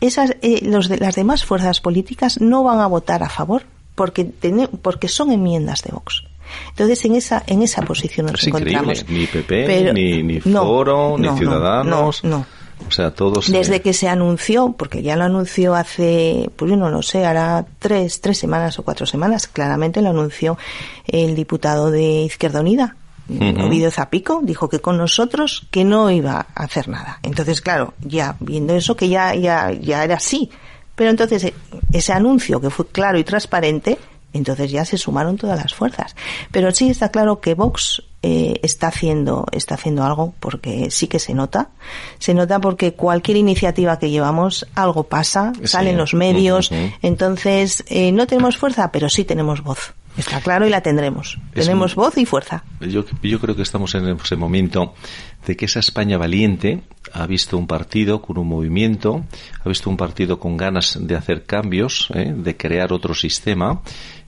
esas, 0.00 0.34
eh, 0.42 0.60
los 0.62 0.88
de, 0.88 0.98
las 0.98 1.14
demás 1.14 1.44
fuerzas 1.44 1.80
políticas 1.80 2.40
no 2.40 2.64
van 2.64 2.80
a 2.80 2.86
votar 2.86 3.22
a 3.22 3.28
favor 3.28 3.62
porque, 4.02 4.32
porque 4.82 5.06
son 5.06 5.30
enmiendas 5.30 5.84
de 5.84 5.92
Vox. 5.92 6.24
Entonces, 6.70 7.04
en 7.04 7.14
esa, 7.14 7.44
en 7.46 7.62
esa 7.62 7.82
posición 7.82 8.26
nos 8.26 8.44
encontramos. 8.44 9.08
Ni 9.08 9.26
PP, 9.28 9.92
ni, 9.92 10.24
ni 10.24 10.40
Foro, 10.40 11.16
ni 11.16 11.28
Ciudadanos. 11.38 12.24
No, 12.24 12.44
O 12.88 12.90
sea, 12.90 13.12
todos. 13.12 13.52
Desde 13.52 13.80
que 13.80 13.92
se 13.92 14.08
anunció, 14.08 14.74
porque 14.76 15.04
ya 15.04 15.14
lo 15.14 15.22
anunció 15.22 15.76
hace, 15.76 16.50
pues 16.56 16.68
yo 16.68 16.76
no 16.76 16.90
lo 16.90 17.00
sé, 17.02 17.24
hará 17.24 17.64
tres, 17.78 18.20
tres 18.20 18.38
semanas 18.38 18.76
o 18.80 18.82
cuatro 18.82 19.06
semanas, 19.06 19.46
claramente 19.46 20.02
lo 20.02 20.10
anunció 20.10 20.58
el 21.06 21.36
diputado 21.36 21.92
de 21.92 22.22
Izquierda 22.22 22.58
Unida, 22.58 22.96
Ovidio 23.28 23.92
Zapico, 23.92 24.40
dijo 24.42 24.68
que 24.68 24.80
con 24.80 24.98
nosotros 24.98 25.68
que 25.70 25.84
no 25.84 26.10
iba 26.10 26.48
a 26.56 26.64
hacer 26.64 26.88
nada. 26.88 27.20
Entonces, 27.22 27.60
claro, 27.60 27.94
ya 28.00 28.34
viendo 28.40 28.74
eso 28.74 28.96
que 28.96 29.08
ya, 29.08 29.32
ya, 29.36 29.70
ya 29.70 30.02
era 30.02 30.16
así, 30.16 30.50
pero 31.02 31.10
entonces 31.10 31.42
eh, 31.42 31.54
ese 31.92 32.12
anuncio 32.12 32.60
que 32.60 32.70
fue 32.70 32.86
claro 32.86 33.18
y 33.18 33.24
transparente, 33.24 33.98
entonces 34.32 34.70
ya 34.70 34.84
se 34.84 34.96
sumaron 34.96 35.36
todas 35.36 35.60
las 35.60 35.74
fuerzas. 35.74 36.14
Pero 36.52 36.70
sí 36.70 36.90
está 36.90 37.08
claro 37.08 37.40
que 37.40 37.54
Vox 37.54 38.04
eh, 38.22 38.60
está 38.62 38.86
haciendo 38.86 39.46
está 39.50 39.74
haciendo 39.74 40.04
algo 40.04 40.32
porque 40.38 40.92
sí 40.92 41.08
que 41.08 41.18
se 41.18 41.34
nota. 41.34 41.70
Se 42.20 42.34
nota 42.34 42.60
porque 42.60 42.94
cualquier 42.94 43.36
iniciativa 43.36 43.98
que 43.98 44.10
llevamos 44.10 44.64
algo 44.76 45.02
pasa, 45.02 45.52
salen 45.64 45.96
los 45.96 46.14
medios. 46.14 46.70
Entonces 47.02 47.82
eh, 47.88 48.12
no 48.12 48.28
tenemos 48.28 48.56
fuerza, 48.56 48.92
pero 48.92 49.08
sí 49.08 49.24
tenemos 49.24 49.64
voz. 49.64 49.94
Está 50.16 50.40
claro 50.40 50.66
y 50.66 50.70
la 50.70 50.82
tendremos. 50.82 51.38
Tenemos 51.54 51.94
voz 51.94 52.18
y 52.18 52.26
fuerza. 52.26 52.64
Yo, 52.80 53.04
yo 53.22 53.40
creo 53.40 53.56
que 53.56 53.62
estamos 53.62 53.94
en 53.94 54.08
ese 54.08 54.36
momento 54.36 54.94
de 55.46 55.56
que 55.56 55.64
esa 55.64 55.80
España 55.80 56.18
valiente 56.18 56.82
ha 57.12 57.26
visto 57.26 57.56
un 57.56 57.66
partido 57.66 58.20
con 58.20 58.38
un 58.38 58.46
movimiento, 58.46 59.24
ha 59.64 59.68
visto 59.68 59.88
un 59.88 59.96
partido 59.96 60.38
con 60.38 60.56
ganas 60.56 60.98
de 61.00 61.16
hacer 61.16 61.44
cambios, 61.44 62.08
¿eh? 62.14 62.32
de 62.36 62.56
crear 62.56 62.92
otro 62.92 63.14
sistema 63.14 63.80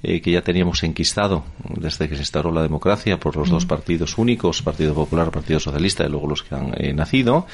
eh, 0.03 0.21
que 0.21 0.33
ya 0.33 0.43
teníamos 0.43 0.83
enquistado 0.83 1.45
desde 1.77 2.09
que 2.09 2.15
se 2.15 2.23
instauró 2.23 2.51
la 2.51 2.63
democracia 2.63 3.21
por 3.21 3.37
los 3.37 3.51
dos 3.51 3.67
partidos 3.67 4.17
únicos, 4.19 4.63
Partido 4.63 4.95
Popular, 4.95 5.31
Partido 5.31 5.61
Socialista 5.61 6.05
y 6.05 6.09
luego 6.09 6.29
los 6.29 6.43
que 6.43 6.55
han 6.55 6.73
eh, 6.77 6.93
nacido. 6.93 7.47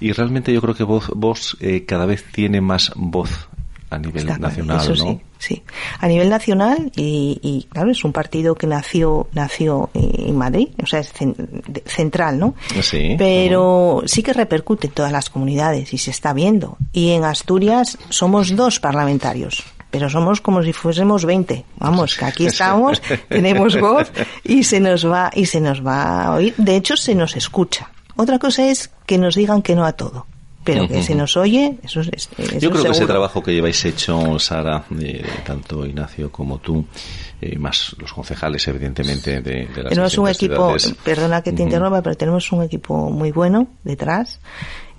Y 0.00 0.12
realmente 0.12 0.52
yo 0.52 0.60
creo 0.60 0.74
que 0.74 0.84
vos, 0.84 1.10
vos 1.14 1.56
cada 1.86 2.06
vez 2.06 2.24
tiene 2.32 2.60
más 2.60 2.92
voz 2.96 3.48
a 3.92 3.98
nivel 3.98 4.26
nacional, 4.26 4.88
¿no? 4.88 4.96
Sí, 4.96 5.20
sí, 5.38 5.62
a 5.98 6.08
nivel 6.08 6.30
nacional 6.30 6.90
y, 6.96 7.66
claro 7.70 7.90
es 7.90 8.04
un 8.04 8.12
partido 8.12 8.54
que 8.54 8.66
nació 8.66 9.28
nació 9.32 9.90
en 9.92 10.36
Madrid, 10.36 10.68
o 10.82 10.86
sea 10.86 11.00
es 11.00 11.12
central, 11.86 12.38
¿no? 12.38 12.54
Sí. 12.80 13.16
Pero 13.18 14.02
sí 14.06 14.22
que 14.22 14.32
repercute 14.32 14.86
en 14.86 14.94
todas 14.94 15.12
las 15.12 15.28
comunidades 15.28 15.92
y 15.92 15.98
se 15.98 16.10
está 16.10 16.32
viendo. 16.32 16.78
Y 16.92 17.10
en 17.10 17.24
Asturias 17.24 17.98
somos 18.08 18.56
dos 18.56 18.80
parlamentarios 18.80 19.64
pero 19.90 20.08
somos 20.08 20.40
como 20.40 20.62
si 20.62 20.72
fuésemos 20.72 21.26
20. 21.26 21.66
Vamos, 21.76 22.16
que 22.16 22.24
aquí 22.24 22.46
estamos, 22.52 23.02
tenemos 23.28 23.78
voz 23.78 24.10
y 24.42 24.64
se 24.64 24.80
nos 24.80 25.06
va 25.06 25.30
y 25.34 25.44
se 25.44 25.60
nos 25.60 25.86
va 25.86 26.24
a 26.24 26.34
oír. 26.34 26.54
De 26.56 26.76
hecho, 26.76 26.96
se 26.96 27.14
nos 27.14 27.36
escucha. 27.36 27.90
Otra 28.16 28.38
cosa 28.38 28.66
es 28.68 28.90
que 29.04 29.18
nos 29.18 29.34
digan 29.34 29.60
que 29.60 29.74
no 29.74 29.84
a 29.84 29.92
todo 29.92 30.26
pero 30.64 30.86
que 30.88 31.02
se 31.02 31.14
nos 31.14 31.36
oye, 31.36 31.78
eso 31.82 32.00
es. 32.00 32.28
Yo 32.58 32.70
creo 32.70 32.84
que 32.84 32.90
ese 32.90 33.06
trabajo 33.06 33.42
que 33.42 33.52
lleváis 33.52 33.84
hecho, 33.84 34.38
Sara, 34.38 34.84
eh, 35.00 35.24
tanto 35.44 35.84
Ignacio 35.84 36.30
como 36.30 36.58
tú, 36.58 36.84
eh, 37.40 37.58
más 37.58 37.94
los 37.98 38.12
concejales, 38.12 38.66
evidentemente, 38.68 39.40
de, 39.40 39.66
de 39.66 39.82
las 39.82 39.90
Tenemos 39.90 40.18
un 40.18 40.28
equipo, 40.28 40.74
perdona 41.04 41.42
que 41.42 41.52
te 41.52 41.62
interrumpa, 41.62 42.02
pero 42.02 42.16
tenemos 42.16 42.50
un 42.52 42.62
equipo 42.62 43.10
muy 43.10 43.32
bueno 43.32 43.68
detrás 43.82 44.40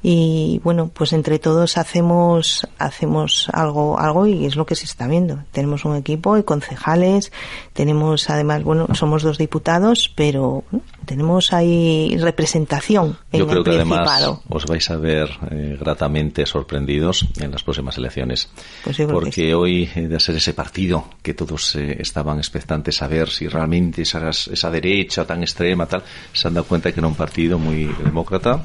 y 0.06 0.60
bueno 0.66 0.92
pues 0.94 1.14
entre 1.14 1.40
todos 1.40 1.78
hacemos 1.78 2.68
hacemos 2.78 3.50
algo 3.54 3.98
algo 3.98 4.28
y 4.28 4.46
es 4.46 4.58
lo 4.58 4.66
que 4.66 4.76
se 4.76 4.86
está 4.86 5.08
viendo. 5.08 5.40
Tenemos 5.54 5.86
un 5.86 5.96
equipo 5.96 6.38
y 6.38 6.44
concejales 6.44 7.32
tenemos 7.72 8.30
además 8.30 8.64
bueno 8.64 8.88
somos 8.94 9.24
dos 9.24 9.38
diputados 9.38 10.12
pero 10.14 10.66
tenemos 11.06 11.54
ahí 11.54 12.18
representación 12.18 13.18
en 13.32 13.40
yo 13.40 13.48
creo 13.48 13.64
que 13.64 13.72
además 13.72 14.30
os 14.50 14.66
vais 14.66 14.90
a 14.90 14.98
ver 14.98 15.30
eh, 15.52 15.78
gratamente 15.80 16.46
sorprendidos 16.46 17.26
en 17.40 17.52
las 17.52 17.64
próximas 17.64 17.98
elecciones. 17.98 18.50
Pues 18.84 18.98
porque 19.10 19.56
hoy 19.56 19.90
eh, 19.96 20.08
de 20.08 20.20
ser 20.20 20.36
ese 20.36 20.54
partido 20.54 21.06
que 21.22 21.34
todos 21.34 21.76
eh, 21.76 21.98
estaban 22.00 22.40
expectantes 22.40 23.02
a 23.02 23.08
ver 23.08 23.30
si 23.30 23.48
realmente 23.48 24.02
esa, 24.02 24.30
esa 24.30 24.70
derecha 24.70 25.26
tan 25.26 25.42
extrema 25.44 25.86
tal 25.86 26.04
se 26.34 26.48
han 26.48 26.56
dado 26.56 26.68
cuenta 26.68 26.92
que 26.92 27.00
era 27.00 27.08
un 27.08 27.16
partido 27.16 27.58
muy 27.58 27.86
demócrata 28.04 28.64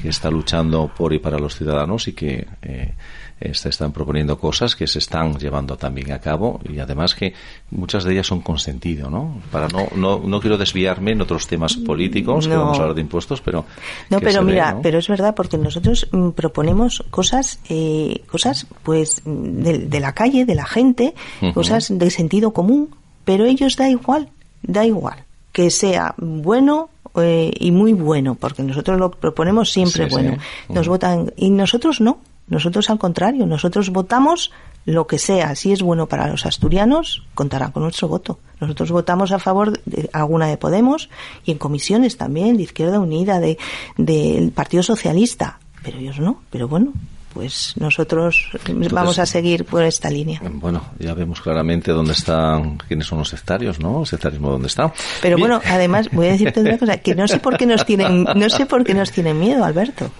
que 0.00 0.08
está 0.08 0.30
luchando 0.30 0.90
por 0.96 1.12
y 1.12 1.18
para 1.18 1.38
los 1.38 1.56
ciudadanos 1.56 2.08
y 2.08 2.12
que 2.12 2.46
eh, 2.62 2.94
este, 3.40 3.68
están 3.68 3.92
proponiendo 3.92 4.38
cosas 4.38 4.74
que 4.74 4.86
se 4.86 4.98
están 4.98 5.38
llevando 5.38 5.76
también 5.76 6.12
a 6.12 6.18
cabo 6.18 6.60
y 6.68 6.78
además 6.78 7.14
que 7.14 7.34
muchas 7.70 8.04
de 8.04 8.12
ellas 8.12 8.26
son 8.26 8.40
con 8.40 8.58
sentido, 8.58 9.10
¿no? 9.10 9.40
Para 9.50 9.68
no, 9.68 9.88
no, 9.94 10.18
no 10.18 10.40
quiero 10.40 10.56
desviarme 10.58 11.12
en 11.12 11.20
otros 11.20 11.46
temas 11.46 11.76
políticos, 11.76 12.48
que 12.48 12.56
vamos 12.56 12.78
a 12.78 12.82
hablar 12.82 12.94
de 12.94 13.02
impuestos, 13.02 13.40
pero... 13.40 13.64
No, 14.10 14.20
pero 14.20 14.42
mira, 14.42 14.78
pero 14.82 14.98
es 14.98 15.08
verdad 15.08 15.34
porque 15.34 15.58
nosotros 15.58 16.08
mm, 16.10 16.30
proponemos 16.30 17.04
cosas, 17.10 17.60
eh, 17.68 18.22
cosas 18.30 18.66
pues 18.82 19.22
de, 19.24 20.00
la 20.00 20.14
calle, 20.14 20.44
de 20.44 20.54
la 20.54 20.66
gente, 20.66 21.14
cosas 21.54 21.96
de 21.96 22.10
sentido 22.10 22.52
común, 22.52 22.90
pero 23.24 23.44
ellos 23.44 23.76
da 23.76 23.88
igual, 23.88 24.30
da 24.62 24.84
igual 24.84 25.24
que 25.52 25.70
sea 25.70 26.14
bueno 26.18 26.88
eh, 27.22 27.50
y 27.58 27.70
muy 27.70 27.92
bueno, 27.92 28.34
porque 28.34 28.62
nosotros 28.62 28.98
lo 28.98 29.10
proponemos 29.10 29.70
siempre 29.70 30.06
bueno. 30.06 30.36
Nos 30.68 30.88
votan 30.88 31.32
y 31.36 31.50
nosotros 31.50 32.00
no. 32.00 32.18
Nosotros 32.48 32.88
al 32.88 32.98
contrario, 32.98 33.46
nosotros 33.46 33.90
votamos 33.90 34.52
lo 34.86 35.06
que 35.06 35.18
sea. 35.18 35.54
Si 35.54 35.70
es 35.70 35.82
bueno 35.82 36.06
para 36.06 36.28
los 36.28 36.46
asturianos, 36.46 37.24
contará 37.34 37.70
con 37.70 37.82
nuestro 37.82 38.08
voto. 38.08 38.38
Nosotros 38.58 38.90
votamos 38.90 39.32
a 39.32 39.38
favor 39.38 39.78
de 39.84 40.08
alguna 40.14 40.46
de 40.46 40.56
Podemos 40.56 41.10
y 41.44 41.52
en 41.52 41.58
comisiones 41.58 42.16
también, 42.16 42.56
de 42.56 42.62
Izquierda 42.62 42.98
Unida, 42.98 43.38
de 43.38 43.58
del 43.98 44.50
Partido 44.50 44.82
Socialista. 44.82 45.58
Pero 45.82 45.98
ellos 45.98 46.18
no. 46.18 46.40
Pero 46.50 46.68
bueno, 46.68 46.92
pues 47.38 47.74
nosotros 47.78 48.50
vamos 48.90 49.20
a 49.20 49.24
seguir 49.24 49.64
por 49.64 49.84
esta 49.84 50.10
línea. 50.10 50.40
Bueno, 50.42 50.86
ya 50.98 51.14
vemos 51.14 51.40
claramente 51.40 51.92
dónde 51.92 52.14
están, 52.14 52.78
quiénes 52.78 53.06
son 53.06 53.20
los 53.20 53.28
sectarios, 53.28 53.78
¿no? 53.78 54.00
El 54.00 54.08
sectarismo 54.08 54.50
dónde 54.50 54.66
está. 54.66 54.92
Pero 55.22 55.38
bueno, 55.38 55.60
además 55.64 56.08
voy 56.10 56.26
a 56.26 56.32
decirte 56.32 56.58
una 56.62 56.76
cosa, 56.76 56.96
que 56.96 57.14
no 57.14 57.28
sé 57.28 57.38
por 57.38 57.56
qué 57.56 57.64
nos 57.64 57.86
tienen, 57.86 58.24
no 58.24 58.50
sé 58.50 58.66
por 58.66 58.82
qué 58.82 58.92
nos 58.92 59.12
tienen 59.12 59.38
miedo, 59.38 59.64
Alberto. 59.64 60.10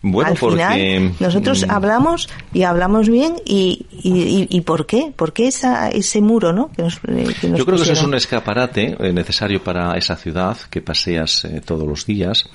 Bueno, 0.00 0.30
Al 0.30 0.36
porque... 0.38 0.56
final, 0.56 1.14
nosotros 1.20 1.66
mm, 1.66 1.70
hablamos 1.70 2.28
y 2.54 2.62
hablamos 2.62 3.10
bien 3.10 3.34
y, 3.44 3.86
y, 3.90 4.48
y, 4.50 4.60
¿por 4.62 4.86
qué? 4.86 5.12
¿Por 5.14 5.34
qué 5.34 5.48
esa, 5.48 5.90
ese 5.90 6.20
muro, 6.22 6.54
no? 6.54 6.72
Que 6.72 6.82
nos, 6.82 6.96
eh, 7.06 7.34
que 7.40 7.48
nos 7.48 7.58
Yo 7.58 7.66
creo 7.66 7.76
que 7.76 7.84
eso 7.84 7.92
es 7.92 8.02
un 8.02 8.14
escaparate 8.14 8.96
eh, 8.98 9.12
necesario 9.12 9.62
para 9.62 9.96
esa 9.96 10.16
ciudad 10.16 10.56
que 10.70 10.80
paseas 10.80 11.44
eh, 11.44 11.60
todos 11.64 11.86
los 11.86 12.04
días 12.04 12.48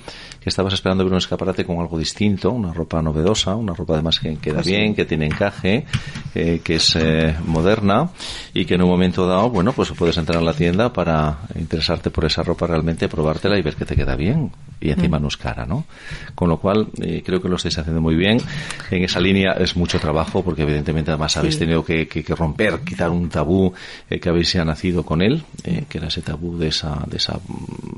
estabas 0.48 0.74
esperando 0.74 1.04
ver 1.04 1.12
un 1.12 1.18
escaparate 1.18 1.64
con 1.64 1.78
algo 1.78 1.98
distinto, 1.98 2.50
una 2.50 2.72
ropa 2.72 3.00
novedosa, 3.02 3.54
una 3.54 3.74
ropa 3.74 3.94
además 3.94 4.18
que 4.18 4.36
queda 4.36 4.56
pues 4.56 4.66
bien, 4.66 4.94
que 4.94 5.04
tiene 5.04 5.26
encaje, 5.26 5.84
eh, 6.34 6.60
que 6.62 6.76
es 6.76 6.96
eh, 6.96 7.34
moderna 7.46 8.10
y 8.52 8.64
que 8.64 8.74
en 8.74 8.82
un 8.82 8.88
momento 8.88 9.26
dado, 9.26 9.50
bueno, 9.50 9.72
pues 9.72 9.92
puedes 9.92 10.16
entrar 10.16 10.38
a 10.38 10.42
la 10.42 10.54
tienda 10.54 10.92
para 10.92 11.38
interesarte 11.54 12.10
por 12.10 12.24
esa 12.24 12.42
ropa 12.42 12.66
realmente, 12.66 13.08
probártela 13.08 13.58
y 13.58 13.62
ver 13.62 13.76
que 13.76 13.84
te 13.84 13.96
queda 13.96 14.16
bien 14.16 14.50
y 14.80 14.90
encima 14.90 15.18
mm. 15.18 15.22
no 15.22 15.28
es 15.28 15.36
cara, 15.36 15.66
¿no? 15.66 15.84
Con 16.34 16.48
lo 16.48 16.58
cual, 16.58 16.88
eh, 17.00 17.22
creo 17.24 17.40
que 17.40 17.48
lo 17.48 17.56
estáis 17.56 17.78
haciendo 17.78 18.00
muy 18.00 18.14
bien. 18.14 18.38
En 18.90 19.02
esa 19.02 19.20
línea 19.20 19.52
es 19.52 19.76
mucho 19.76 19.98
trabajo 19.98 20.44
porque 20.44 20.62
evidentemente 20.62 21.10
además 21.10 21.36
habéis 21.36 21.58
tenido 21.58 21.84
que, 21.84 22.06
que, 22.06 22.22
que, 22.22 22.34
romper, 22.34 22.80
quitar 22.80 23.10
un 23.10 23.28
tabú 23.28 23.72
que 24.08 24.28
habéis 24.28 24.52
ya 24.52 24.64
nacido 24.64 25.04
con 25.04 25.20
él, 25.20 25.42
que 25.88 25.98
era 25.98 26.08
ese 26.08 26.22
tabú 26.22 26.56
de 26.56 26.68
esa, 26.68 27.02
de 27.06 27.16
esa, 27.16 27.40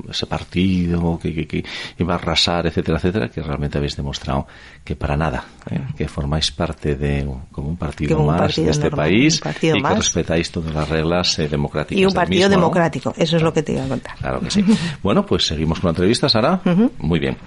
ese 0.09 0.25
partido 0.25 1.19
que, 1.21 1.33
que, 1.33 1.47
que 1.47 1.63
iba 1.99 2.15
a 2.15 2.17
etcétera, 2.47 2.97
etcétera, 2.97 3.29
que 3.29 3.41
realmente 3.41 3.77
habéis 3.77 3.95
demostrado 3.95 4.47
que 4.83 4.95
para 4.95 5.15
nada, 5.15 5.45
¿eh? 5.69 5.79
que 5.95 6.07
formáis 6.07 6.51
parte 6.51 6.95
de 6.95 7.27
como 7.51 7.69
un 7.69 7.77
partido 7.77 8.23
más 8.23 8.55
de 8.55 8.69
este 8.69 8.89
país 8.89 9.41
y 9.61 9.81
que 9.81 9.95
respetáis 9.95 10.51
todas 10.51 10.73
las 10.73 10.87
reglas 10.89 11.39
eh, 11.39 11.47
democráticas. 11.47 11.99
Y 11.99 12.05
un 12.05 12.13
partido 12.13 12.49
democrático, 12.49 13.13
eso 13.17 13.37
es 13.37 13.43
lo 13.43 13.53
que 13.53 13.63
te 13.63 13.73
iba 13.73 13.83
a 13.83 13.87
contar. 13.87 14.15
Claro 14.17 14.39
que 14.39 14.51
sí. 14.51 14.65
bueno, 15.03 15.25
pues 15.25 15.45
seguimos 15.45 15.79
con 15.79 15.89
la 15.89 15.91
entrevista, 15.91 16.27
Sara. 16.29 16.61
Muy 16.99 17.19
bien. 17.19 17.37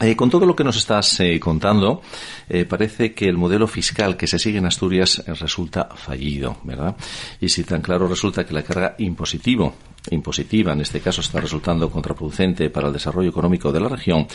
Eh, 0.00 0.14
con 0.14 0.30
todo 0.30 0.46
lo 0.46 0.54
que 0.54 0.62
nos 0.62 0.76
estás 0.76 1.18
eh, 1.18 1.40
contando, 1.40 2.02
eh, 2.48 2.64
parece 2.64 3.14
que 3.14 3.28
el 3.28 3.36
modelo 3.36 3.66
fiscal 3.66 4.16
que 4.16 4.28
se 4.28 4.38
sigue 4.38 4.58
en 4.58 4.66
Asturias 4.66 5.24
resulta 5.26 5.88
fallido, 5.96 6.58
¿verdad? 6.62 6.94
Y 7.40 7.48
si 7.48 7.64
tan 7.64 7.82
claro 7.82 8.06
resulta 8.06 8.44
que 8.44 8.54
la 8.54 8.62
carga 8.62 8.94
impositivo, 8.98 9.74
impositiva 10.10 10.72
en 10.72 10.80
este 10.80 11.00
caso 11.00 11.20
está 11.20 11.40
resultando 11.40 11.90
contraproducente 11.90 12.70
para 12.70 12.88
el 12.88 12.92
desarrollo 12.92 13.30
económico 13.30 13.72
de 13.72 13.80
la 13.80 13.88
región, 13.88 14.26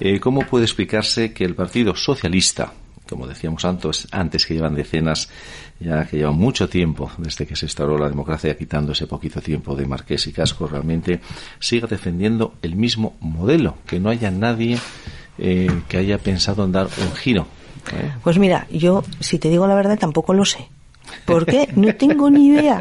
eh, 0.00 0.20
¿cómo 0.20 0.42
puede 0.42 0.64
explicarse 0.64 1.32
que 1.32 1.44
el 1.44 1.54
Partido 1.54 1.94
Socialista, 1.94 2.72
como 3.08 3.26
decíamos 3.26 3.64
antes, 3.64 4.06
antes 4.10 4.46
que 4.46 4.54
llevan 4.54 4.74
decenas, 4.74 5.28
ya 5.80 6.04
que 6.06 6.18
llevan 6.18 6.36
mucho 6.36 6.68
tiempo 6.68 7.10
desde 7.18 7.46
que 7.46 7.56
se 7.56 7.66
instauró 7.66 7.96
la 7.98 8.08
democracia, 8.08 8.56
quitando 8.56 8.92
ese 8.92 9.06
poquito 9.06 9.40
tiempo 9.40 9.74
de 9.74 9.86
Marqués 9.86 10.26
y 10.26 10.32
Casco, 10.32 10.66
realmente 10.66 11.20
siga 11.58 11.86
defendiendo 11.86 12.54
el 12.62 12.76
mismo 12.76 13.16
modelo, 13.20 13.76
que 13.86 14.00
no 14.00 14.10
haya 14.10 14.30
nadie 14.30 14.78
eh, 15.38 15.82
que 15.88 15.98
haya 15.98 16.18
pensado 16.18 16.64
en 16.64 16.72
dar 16.72 16.88
un 17.00 17.14
giro. 17.14 17.46
Pues 18.22 18.38
mira, 18.38 18.66
yo, 18.70 19.02
si 19.20 19.38
te 19.38 19.48
digo 19.48 19.66
la 19.66 19.74
verdad, 19.74 19.98
tampoco 19.98 20.34
lo 20.34 20.44
sé. 20.44 20.68
¿Por 21.24 21.46
qué? 21.46 21.68
No 21.74 21.94
tengo 21.94 22.30
ni 22.30 22.48
idea. 22.48 22.80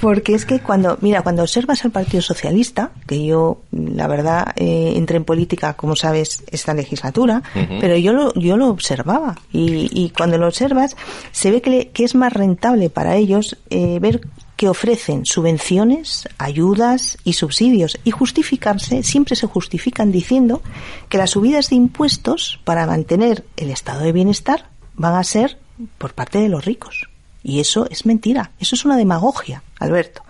Porque 0.00 0.34
es 0.34 0.44
que 0.44 0.60
cuando, 0.60 0.98
mira, 1.00 1.22
cuando 1.22 1.42
observas 1.42 1.84
al 1.84 1.90
Partido 1.90 2.22
Socialista, 2.22 2.90
que 3.06 3.24
yo, 3.24 3.62
la 3.72 4.06
verdad, 4.06 4.52
eh, 4.56 4.92
entré 4.96 5.16
en 5.16 5.24
política, 5.24 5.74
como 5.74 5.96
sabes, 5.96 6.44
esta 6.50 6.74
legislatura, 6.74 7.42
uh 7.54 7.58
-huh. 7.58 7.80
pero 7.80 7.96
yo 7.96 8.12
lo, 8.12 8.32
yo 8.34 8.56
lo 8.56 8.68
observaba. 8.68 9.36
Y, 9.52 9.88
y 9.92 10.10
cuando 10.10 10.38
lo 10.38 10.46
observas, 10.46 10.96
se 11.32 11.50
ve 11.50 11.60
que, 11.62 11.70
le, 11.70 11.88
que 11.88 12.04
es 12.04 12.14
más 12.14 12.32
rentable 12.32 12.90
para 12.90 13.16
ellos 13.16 13.56
eh, 13.70 13.98
ver 14.00 14.20
que 14.56 14.68
ofrecen 14.68 15.26
subvenciones, 15.26 16.28
ayudas 16.38 17.18
y 17.24 17.34
subsidios 17.34 17.98
y 18.04 18.10
justificarse, 18.10 19.02
siempre 19.02 19.36
se 19.36 19.46
justifican 19.46 20.10
diciendo 20.10 20.62
que 21.10 21.18
las 21.18 21.30
subidas 21.30 21.68
de 21.68 21.76
impuestos 21.76 22.58
para 22.64 22.86
mantener 22.86 23.44
el 23.56 23.70
estado 23.70 24.00
de 24.00 24.12
bienestar 24.12 24.70
van 24.94 25.14
a 25.14 25.24
ser 25.24 25.58
por 25.98 26.14
parte 26.14 26.38
de 26.38 26.48
los 26.48 26.64
ricos. 26.64 27.08
Y 27.48 27.60
eso 27.60 27.86
es 27.88 28.06
mentira, 28.06 28.50
eso 28.58 28.74
es 28.74 28.84
una 28.84 28.96
demagogia, 28.96 29.62
Alberto. 29.78 30.22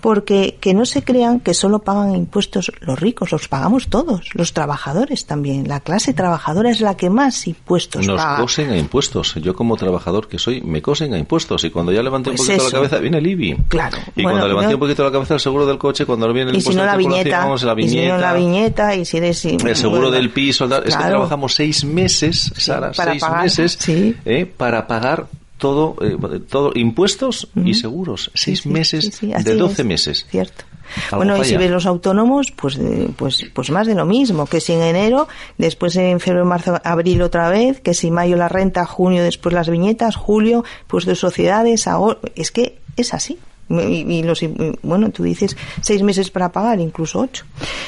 Porque 0.00 0.56
que 0.58 0.72
no 0.72 0.86
se 0.86 1.04
crean 1.04 1.38
que 1.38 1.52
solo 1.52 1.80
pagan 1.80 2.16
impuestos 2.16 2.72
los 2.80 2.98
ricos, 2.98 3.30
los 3.30 3.46
pagamos 3.46 3.88
todos, 3.88 4.30
los 4.32 4.54
trabajadores 4.54 5.26
también. 5.26 5.68
La 5.68 5.80
clase 5.80 6.14
trabajadora 6.14 6.70
es 6.70 6.80
la 6.80 6.96
que 6.96 7.10
más 7.10 7.46
impuestos 7.46 8.06
Nos 8.06 8.16
paga. 8.16 8.40
cosen 8.40 8.70
a 8.70 8.78
impuestos. 8.78 9.34
Yo 9.34 9.54
como 9.54 9.76
trabajador 9.76 10.28
que 10.28 10.38
soy, 10.38 10.62
me 10.62 10.80
cosen 10.80 11.12
a 11.12 11.18
impuestos. 11.18 11.62
Y 11.64 11.68
cuando 11.68 11.92
ya 11.92 12.02
levanté 12.02 12.30
pues 12.30 12.40
un 12.40 12.46
poquito 12.46 12.62
eso. 12.62 12.70
la 12.70 12.78
cabeza, 12.78 12.98
viene 13.02 13.18
el 13.18 13.26
IBI. 13.26 13.56
Claro. 13.68 13.98
Y 14.16 14.22
bueno, 14.22 14.38
cuando 14.38 14.48
levanté 14.48 14.70
no, 14.70 14.76
un 14.76 14.80
poquito 14.80 15.04
la 15.04 15.12
cabeza 15.12 15.34
el 15.34 15.40
seguro 15.40 15.66
del 15.66 15.76
coche, 15.76 16.06
cuando 16.06 16.32
viene 16.32 16.52
el 16.52 16.56
impuesto 16.56 16.72
si 16.72 16.78
no 16.78 16.86
la 16.86 16.96
viñeta, 16.96 17.38
vamos, 17.40 17.62
la 17.64 17.74
viñeta. 17.74 17.98
Y 17.98 18.00
si 18.00 18.08
no 18.08 18.16
la 18.16 18.32
viñeta, 18.32 18.94
y 18.94 19.04
si 19.04 19.16
eres... 19.18 19.44
El 19.44 19.76
seguro 19.76 20.00
bueno, 20.04 20.10
del 20.10 20.30
piso, 20.30 20.66
claro. 20.66 20.86
es 20.86 20.96
que 20.96 21.04
trabajamos 21.04 21.54
seis 21.54 21.84
meses, 21.84 22.50
Sara, 22.56 22.94
sí, 22.94 23.02
seis 23.04 23.20
pagar, 23.20 23.42
meses 23.42 23.76
sí. 23.78 24.16
eh, 24.24 24.46
para 24.46 24.86
pagar 24.86 25.26
todo, 25.62 25.94
eh, 26.02 26.40
todo 26.40 26.72
impuestos 26.74 27.48
uh 27.54 27.60
-huh. 27.60 27.68
y 27.68 27.74
seguros. 27.74 28.32
Seis 28.34 28.62
sí, 28.62 28.68
meses 28.68 29.12
sí, 29.14 29.28
de 29.28 29.54
doce 29.54 29.84
meses. 29.84 30.26
Cierto. 30.28 30.64
Bueno, 31.12 31.34
falla. 31.34 31.46
y 31.46 31.48
si 31.50 31.56
ves 31.56 31.70
los 31.70 31.86
autónomos, 31.86 32.50
pues, 32.50 32.76
eh, 32.78 33.08
pues, 33.16 33.46
pues 33.54 33.70
más 33.70 33.86
de 33.86 33.94
lo 33.94 34.04
mismo, 34.04 34.46
que 34.46 34.60
si 34.60 34.72
en 34.72 34.82
enero, 34.82 35.28
después 35.58 35.94
en 35.94 36.18
febrero, 36.18 36.44
marzo, 36.44 36.80
abril 36.82 37.22
otra 37.22 37.48
vez, 37.48 37.80
que 37.80 37.94
si 37.94 38.10
mayo 38.10 38.36
la 38.36 38.48
renta, 38.48 38.84
junio 38.84 39.22
después 39.22 39.54
las 39.54 39.70
viñetas, 39.70 40.16
julio, 40.16 40.64
pues 40.88 41.06
de 41.06 41.14
sociedades, 41.14 41.86
ahora, 41.86 42.18
es 42.34 42.50
que 42.50 42.80
es 42.96 43.14
así. 43.14 43.38
Y, 43.70 44.18
y, 44.18 44.22
los, 44.24 44.44
bueno, 44.82 45.10
tú 45.10 45.22
dices 45.22 45.56
seis 45.80 46.02
meses 46.02 46.30
para 46.30 46.50
pagar, 46.50 46.80
incluso 46.80 47.20
ocho. 47.20 47.44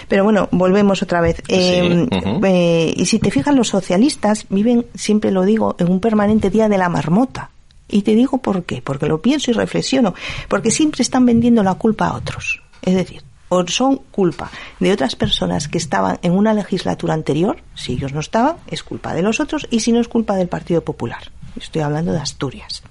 Pero 0.08 0.22
bueno, 0.22 0.48
volvemos 0.52 1.02
otra 1.02 1.20
vez. 1.20 1.42
Eh, 1.48 1.82
uh 1.82 2.06
-huh. 2.06 2.40
eh, 2.46 2.94
y 2.96 3.04
si 3.04 3.18
te 3.18 3.32
fijas, 3.32 3.54
los 3.54 3.68
socialistas 3.68 4.46
viven, 4.48 4.86
siempre 4.94 5.32
lo 5.32 5.42
digo, 5.42 5.74
en 5.78 5.90
un 5.90 5.98
permanente 5.98 6.48
día 6.48 6.68
de 6.68 6.78
la 6.78 6.88
marmota 6.88 7.50
Y 7.88 8.02
te 8.02 8.14
digo 8.14 8.38
por 8.38 8.64
qué, 8.64 8.82
porque 8.82 9.06
lo 9.06 9.20
pienso 9.20 9.50
y 9.50 9.54
reflexiono, 9.54 10.14
porque 10.48 10.70
siempre 10.70 11.02
están 11.02 11.26
vendiendo 11.26 11.62
la 11.62 11.74
culpa 11.74 12.08
a 12.08 12.16
otros. 12.16 12.62
Es 12.82 12.94
decir, 12.94 13.22
o 13.48 13.66
son 13.68 13.98
culpa 14.10 14.50
de 14.80 14.92
otras 14.92 15.16
personas 15.16 15.68
que 15.68 15.78
estaban 15.78 16.18
en 16.22 16.32
una 16.32 16.54
legislatura 16.54 17.14
anterior, 17.14 17.62
si 17.74 17.92
ellos 17.92 18.12
no 18.12 18.20
estaban, 18.20 18.56
es 18.66 18.82
culpa 18.82 19.14
de 19.14 19.22
los 19.22 19.40
otros, 19.40 19.66
y 19.70 19.80
si 19.80 19.92
no 19.92 20.00
es 20.00 20.08
culpa 20.08 20.34
del 20.36 20.48
Partido 20.48 20.82
Popular. 20.82 21.30
Estoy 21.60 21.82
hablando 21.82 22.12
de 22.12 22.18
Asturias. 22.18 22.82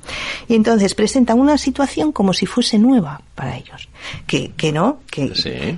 Y 0.47 0.56
entonces 0.56 0.95
presentan 0.95 1.39
una 1.39 1.58
situación 1.58 2.13
como 2.13 2.34
si 2.34 2.45
fuese 2.45 2.79
nueva 2.79 3.21
para 3.36 3.58
ellos. 3.58 3.89
Que, 4.25 4.51
que 4.51 4.71
no, 4.71 4.99
que, 5.12 5.34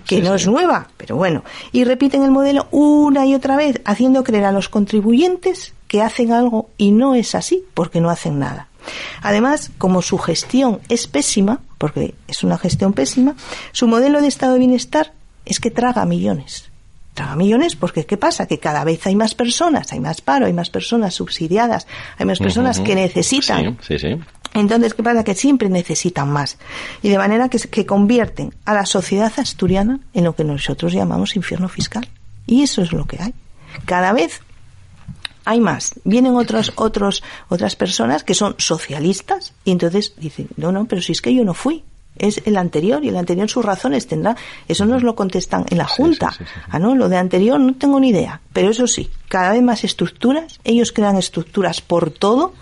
que 0.06 0.22
no 0.22 0.36
es 0.36 0.46
nueva, 0.46 0.90
pero 0.96 1.16
bueno. 1.16 1.44
Y 1.72 1.84
repiten 1.84 2.22
el 2.22 2.30
modelo 2.30 2.68
una 2.70 3.26
y 3.26 3.34
otra 3.34 3.56
vez, 3.56 3.82
haciendo 3.86 4.24
creer 4.24 4.46
a 4.46 4.52
los 4.52 4.70
contribuyentes 4.70 5.74
que 5.88 6.04
hacen 6.04 6.32
algo 6.32 6.70
y 6.78 6.92
no 6.92 7.16
es 7.16 7.34
así, 7.34 7.64
porque 7.74 8.02
no 8.02 8.12
hacen 8.12 8.38
nada. 8.38 8.68
Además, 9.22 9.72
como 9.78 10.02
su 10.02 10.18
gestión 10.18 10.80
es 10.90 11.08
pésima, 11.08 11.62
porque 11.78 12.16
es 12.28 12.44
una 12.44 12.58
gestión 12.58 12.94
pésima, 12.94 13.36
su 13.72 13.88
modelo 13.88 14.22
de 14.22 14.28
estado 14.28 14.54
de 14.54 14.60
bienestar 14.60 15.14
es 15.46 15.60
que 15.60 15.72
traga 15.72 16.06
millones. 16.06 16.70
Traga 17.14 17.36
millones 17.36 17.76
porque 17.76 18.06
¿qué 18.06 18.18
pasa? 18.18 18.46
Que 18.46 18.60
cada 18.60 18.84
vez 18.84 19.08
hay 19.08 19.16
más 19.16 19.36
personas, 19.36 19.94
hay 19.94 20.00
más 20.00 20.22
paro, 20.22 20.48
hay 20.48 20.54
más 20.54 20.70
personas 20.70 21.14
subsidiadas, 21.14 21.88
hay 22.18 22.26
más 22.26 22.40
personas 22.40 22.82
que 22.82 22.94
necesitan. 22.94 23.78
Sí, 23.82 23.98
sí, 23.98 24.18
Entonces, 24.54 24.94
¿qué 24.94 25.02
pasa? 25.02 25.24
Que 25.24 25.34
siempre 25.34 25.70
necesitan 25.70 26.30
más. 26.30 26.58
Y 27.02 27.10
de 27.10 27.18
manera 27.18 27.48
que, 27.48 27.58
que 27.58 27.86
convierten 27.86 28.54
a 28.66 28.74
la 28.74 28.86
sociedad 28.86 29.32
asturiana 29.38 30.02
en 30.14 30.26
lo 30.26 30.36
que 30.36 30.44
nosotros 30.44 30.92
llamamos 30.92 31.38
infierno 31.38 31.70
fiscal. 31.70 32.06
Y 32.48 32.64
eso 32.64 32.82
es 32.82 32.92
lo 32.92 33.06
que 33.06 33.22
hay. 33.22 33.34
Cada 33.86 34.12
vez 34.12 34.42
hay 35.46 35.62
más. 35.62 35.94
Vienen 36.04 36.36
otros, 36.36 36.74
otros, 36.76 37.24
otras 37.48 37.76
personas 37.76 38.24
que 38.24 38.34
son 38.34 38.56
socialistas 38.58 39.54
y 39.64 39.72
entonces 39.72 40.14
dicen, 40.18 40.50
no, 40.58 40.72
no, 40.72 40.86
pero 40.86 41.02
si 41.02 41.12
es 41.12 41.22
que 41.22 41.34
yo 41.34 41.46
no 41.46 41.54
fui. 41.54 41.84
Es 42.18 42.42
el 42.46 42.56
anterior 42.56 43.04
y 43.04 43.10
el 43.10 43.18
anterior 43.18 43.50
sus 43.50 43.66
razones 43.66 44.08
tendrá. 44.08 44.38
Eso 44.70 44.86
nos 44.86 45.04
lo 45.04 45.16
contestan 45.16 45.66
en 45.70 45.78
la 45.78 45.86
Junta. 45.86 46.34
ah, 46.70 46.80
no, 46.80 46.96
lo 46.96 47.10
de 47.10 47.18
anterior 47.18 47.60
no 47.60 47.76
tengo 47.76 48.00
ni 48.00 48.10
idea. 48.10 48.40
Pero 48.54 48.70
eso 48.70 48.88
sí, 48.88 49.10
cada 49.28 49.52
vez 49.52 49.62
más 49.62 49.84
estructuras. 49.84 50.60
Ellos 50.64 50.94
crean 50.94 51.18
estructuras 51.18 51.82
por 51.82 52.12
todo 52.12 52.54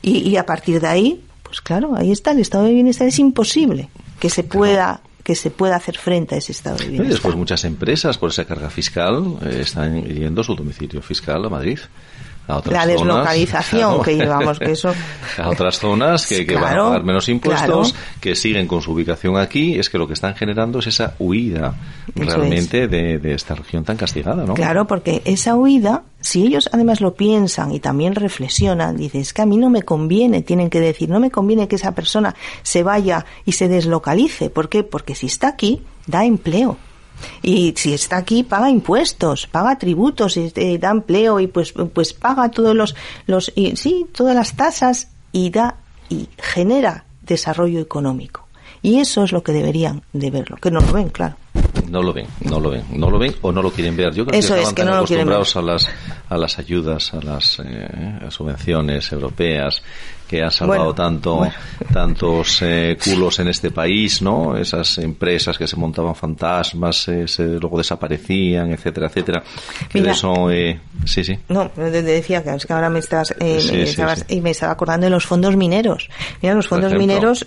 y, 0.00 0.18
y 0.28 0.38
a 0.38 0.46
partir 0.46 0.80
de 0.80 0.86
ahí, 0.88 1.24
pues 1.42 1.60
claro, 1.60 1.94
ahí 1.94 2.10
está 2.10 2.30
el 2.30 2.38
estado 2.38 2.64
de 2.64 2.72
bienestar. 2.72 3.06
Es 3.06 3.18
imposible 3.18 3.90
que 4.18 4.30
se 4.30 4.44
pueda 4.44 5.02
que 5.22 5.34
se 5.34 5.50
pueda 5.50 5.76
hacer 5.76 5.98
frente 5.98 6.34
a 6.34 6.38
ese 6.38 6.52
estado 6.52 6.78
de 6.78 6.84
bienestar. 6.84 7.06
Y 7.06 7.10
después 7.10 7.36
muchas 7.36 7.64
empresas 7.64 8.18
por 8.18 8.30
esa 8.30 8.44
carga 8.44 8.70
fiscal 8.70 9.36
eh, 9.42 9.58
están 9.60 10.04
yendo 10.04 10.42
su 10.42 10.54
domicilio 10.54 11.02
fiscal 11.02 11.44
a 11.44 11.48
Madrid 11.48 11.78
la 12.48 12.86
deslocalización 12.86 14.02
que 14.02 14.16
llevamos, 14.16 14.58
que 14.58 14.72
eso... 14.72 14.92
A 15.38 15.48
otras 15.48 15.78
zonas 15.78 16.26
que, 16.26 16.44
van 16.54 16.78
a 16.78 16.84
pagar 16.84 17.04
menos 17.04 17.28
impuestos, 17.28 17.94
que 18.20 18.34
siguen 18.34 18.66
con 18.66 18.82
su 18.82 18.92
ubicación 18.92 19.38
aquí, 19.38 19.78
es 19.78 19.88
que 19.88 19.96
lo 19.96 20.06
que 20.06 20.12
están 20.12 20.34
generando 20.34 20.80
es 20.80 20.88
esa 20.88 21.14
huida 21.18 21.74
realmente 22.14 22.86
de, 22.86 23.34
esta 23.34 23.54
región 23.54 23.84
tan 23.84 23.96
castigada, 23.96 24.44
¿no? 24.44 24.54
Claro, 24.54 24.86
porque 24.86 25.22
esa 25.24 25.54
huida, 25.54 26.02
si 26.20 26.44
ellos 26.44 26.68
además 26.72 27.00
lo 27.00 27.14
piensan 27.14 27.72
y 27.72 27.80
también 27.80 28.14
reflexionan, 28.14 28.96
dicen, 28.96 29.22
es 29.22 29.32
que 29.32 29.42
a 29.42 29.46
mí 29.46 29.56
no 29.56 29.70
me 29.70 29.82
conviene, 29.82 30.42
tienen 30.42 30.68
que 30.68 30.80
decir, 30.80 31.08
no 31.08 31.18
me 31.18 31.30
conviene 31.30 31.68
que 31.68 31.76
esa 31.76 31.94
persona 31.94 32.34
se 32.62 32.82
vaya 32.82 33.24
y 33.46 33.52
se 33.52 33.68
deslocalice. 33.68 34.50
¿Por 34.50 34.68
qué? 34.68 34.82
Porque 34.82 35.14
si 35.14 35.26
está 35.26 35.48
aquí, 35.48 35.82
da 36.06 36.24
empleo. 36.24 36.76
Y 37.42 37.74
si 37.76 37.92
está 37.92 38.18
aquí, 38.18 38.42
paga 38.42 38.70
impuestos, 38.70 39.46
paga 39.46 39.78
tributos, 39.78 40.36
y, 40.36 40.52
eh, 40.54 40.78
da 40.78 40.90
empleo 40.90 41.40
y 41.40 41.46
pues, 41.46 41.72
pues 41.72 42.12
paga 42.12 42.50
todos 42.50 42.74
los, 42.74 42.94
los 43.26 43.52
y, 43.54 43.76
sí, 43.76 44.06
todas 44.12 44.34
las 44.34 44.54
tasas 44.54 45.08
y 45.32 45.50
da 45.50 45.76
y 46.08 46.28
genera 46.38 47.04
desarrollo 47.22 47.80
económico. 47.80 48.46
Y 48.82 48.98
eso 48.98 49.22
es 49.22 49.32
lo 49.32 49.42
que 49.42 49.52
deberían 49.52 50.02
de 50.12 50.30
verlo, 50.30 50.56
que 50.56 50.70
no 50.70 50.80
lo 50.80 50.92
ven, 50.92 51.08
claro. 51.10 51.36
No 51.88 52.02
lo 52.02 52.12
ven, 52.12 52.26
no 52.40 52.58
lo 52.58 52.70
ven, 52.70 52.84
no 52.90 53.10
lo 53.10 53.18
ven 53.18 53.34
o 53.42 53.52
no 53.52 53.62
lo 53.62 53.70
quieren 53.70 53.96
ver. 53.96 54.12
Yo 54.12 54.26
creo 54.26 54.38
Eso 54.38 54.54
que 54.54 54.62
estaban 54.62 54.74
tan 54.74 54.96
acostumbrados 54.96 55.56
a 55.56 55.62
las 55.62 55.88
a 56.28 56.36
las 56.36 56.58
ayudas, 56.58 57.14
a 57.14 57.20
las 57.20 57.60
eh, 57.60 58.18
subvenciones 58.30 59.12
europeas 59.12 59.82
que 60.32 60.42
ha 60.42 60.50
salvado 60.50 60.94
tanto 60.94 61.46
tantos 61.92 62.62
eh, 62.62 62.96
culos 63.04 63.38
en 63.38 63.48
este 63.48 63.70
país, 63.70 64.22
¿no? 64.22 64.56
Esas 64.56 64.96
empresas 64.96 65.58
que 65.58 65.66
se 65.66 65.76
montaban 65.76 66.14
fantasmas, 66.14 67.06
eh, 67.08 67.28
se, 67.28 67.44
luego 67.44 67.76
desaparecían, 67.76 68.72
etcétera, 68.72 69.08
etcétera. 69.08 69.42
Que 69.90 69.98
eso, 69.98 70.50
eh, 70.50 70.80
sí, 71.04 71.22
sí. 71.22 71.38
No, 71.50 71.70
decía 71.76 72.42
que, 72.42 72.54
es 72.54 72.64
que 72.64 72.72
ahora 72.72 72.88
me 72.88 73.00
estabas, 73.00 73.34
y 74.28 74.40
me 74.40 74.50
estaba 74.50 74.72
acordando 74.72 75.04
de 75.04 75.10
los 75.10 75.26
fondos 75.26 75.54
mineros. 75.54 76.08
Mira, 76.40 76.54
los 76.54 76.66
fondos 76.66 76.94
mineros 76.94 77.46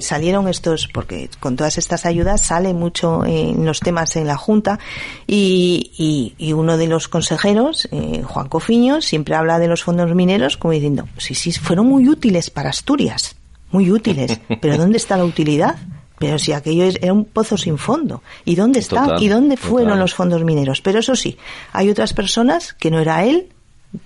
salieron 0.00 0.46
estos 0.48 0.88
porque 0.88 1.30
con 1.40 1.56
todas 1.56 1.78
estas 1.78 2.04
ayudas 2.04 2.42
sale 2.42 2.74
mucho 2.74 3.24
en 3.24 3.64
los 3.64 3.80
temas 3.80 4.14
en 4.16 4.26
la 4.26 4.36
junta 4.36 4.78
y, 5.26 5.90
y, 5.96 6.34
y 6.36 6.52
uno 6.52 6.76
de 6.76 6.86
los 6.86 7.08
consejeros, 7.08 7.88
Juan 8.24 8.48
Cofiño, 8.50 9.00
siempre 9.00 9.36
habla 9.36 9.58
de 9.58 9.68
los 9.68 9.82
fondos 9.82 10.14
mineros 10.14 10.58
como 10.58 10.72
diciendo, 10.72 11.08
sí, 11.16 11.34
sí, 11.34 11.50
fueron 11.52 11.86
muy 11.86 12.06
útiles 12.08 12.25
útiles 12.26 12.50
para 12.50 12.70
Asturias, 12.70 13.36
muy 13.70 13.92
útiles. 13.92 14.40
Pero 14.60 14.76
¿dónde 14.76 14.98
está 14.98 15.16
la 15.16 15.24
utilidad? 15.24 15.76
Pero 16.18 16.40
si 16.40 16.52
aquello 16.52 16.84
es, 16.84 16.96
era 17.00 17.12
un 17.12 17.24
pozo 17.24 17.56
sin 17.56 17.78
fondo. 17.78 18.22
¿Y 18.44 18.56
dónde 18.56 18.80
está? 18.80 19.16
¿Y 19.20 19.28
dónde 19.28 19.56
fueron 19.56 20.00
los 20.00 20.14
fondos 20.14 20.42
mineros? 20.42 20.80
Pero 20.80 20.98
eso 20.98 21.14
sí, 21.14 21.38
hay 21.72 21.88
otras 21.88 22.14
personas 22.14 22.72
que 22.72 22.90
no 22.90 22.98
era 22.98 23.24
él, 23.24 23.50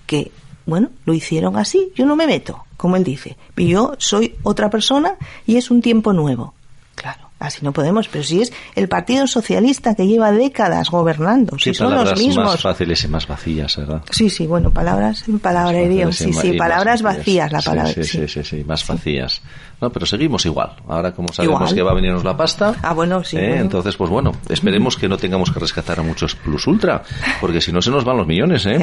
que, 0.05 0.31
bueno, 0.67 0.89
lo 1.05 1.13
hicieron 1.15 1.57
así. 1.57 1.91
Yo 1.95 2.05
no 2.05 2.15
me 2.15 2.27
meto, 2.27 2.63
como 2.77 2.95
él 2.95 3.03
dice. 3.03 3.37
Yo 3.57 3.95
soy 3.97 4.35
otra 4.43 4.69
persona 4.69 5.15
y 5.47 5.55
es 5.55 5.71
un 5.71 5.81
tiempo 5.81 6.13
nuevo. 6.13 6.53
Claro. 6.93 7.30
Así 7.41 7.65
no 7.65 7.73
podemos, 7.73 8.07
pero 8.07 8.23
si 8.23 8.39
es 8.39 8.53
el 8.75 8.87
Partido 8.87 9.25
Socialista 9.25 9.95
que 9.95 10.05
lleva 10.05 10.31
décadas 10.31 10.91
gobernando, 10.91 11.57
si 11.57 11.73
son 11.73 11.95
los 11.95 12.15
mismos. 12.15 12.45
más 12.45 12.61
fáciles 12.61 13.03
y 13.03 13.07
más 13.07 13.27
vacías, 13.27 13.77
¿verdad? 13.77 14.03
Sí, 14.11 14.29
sí, 14.29 14.45
bueno, 14.45 14.69
palabras, 14.69 15.25
palabrería, 15.41 16.11
sí, 16.11 16.31
sí, 16.33 16.53
palabras 16.53 17.01
vacías, 17.01 17.51
la 17.51 17.63
palabra. 17.63 17.91
Sí, 17.93 18.03
sí, 18.03 18.27
sí, 18.27 18.43
sí, 18.43 18.63
más 18.63 18.85
vacías. 18.85 19.41
No, 19.81 19.89
pero 19.89 20.05
seguimos 20.05 20.45
igual. 20.45 20.73
Ahora, 20.87 21.11
como 21.11 21.33
sabemos 21.33 21.73
que 21.73 21.81
va 21.81 21.91
a 21.91 21.95
venirnos 21.95 22.23
la 22.23 22.37
pasta, 22.37 22.75
ah, 22.83 22.93
bueno, 22.93 23.23
sí, 23.23 23.37
¿eh? 23.37 23.57
entonces, 23.57 23.95
pues 23.95 24.11
bueno, 24.11 24.31
esperemos 24.47 24.95
que 24.95 25.09
no 25.09 25.17
tengamos 25.17 25.49
que 25.49 25.59
rescatar 25.59 25.99
a 25.99 26.03
muchos 26.03 26.35
plus 26.35 26.67
ultra, 26.67 27.01
porque 27.39 27.59
si 27.59 27.71
no 27.71 27.81
se 27.81 27.89
nos 27.89 28.05
van 28.05 28.17
los 28.17 28.27
millones, 28.27 28.63
¿eh? 28.67 28.77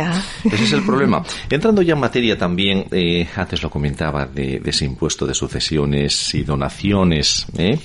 Ese 0.44 0.64
es 0.64 0.72
el 0.72 0.84
problema. 0.84 1.22
Entrando 1.48 1.82
ya 1.82 1.94
en 1.94 2.00
materia 2.00 2.37
también, 2.37 2.87
eh, 2.90 3.28
antes 3.37 3.62
lo 3.62 3.70
comentaba, 3.70 4.26
de, 4.26 4.61
ese 4.64 4.87
impuesto 4.87 5.24
de 5.24 5.34
sucesiones 5.34 6.34
y 6.34 6.42
donaciones, 6.42 7.46
¿eh? 7.56 7.78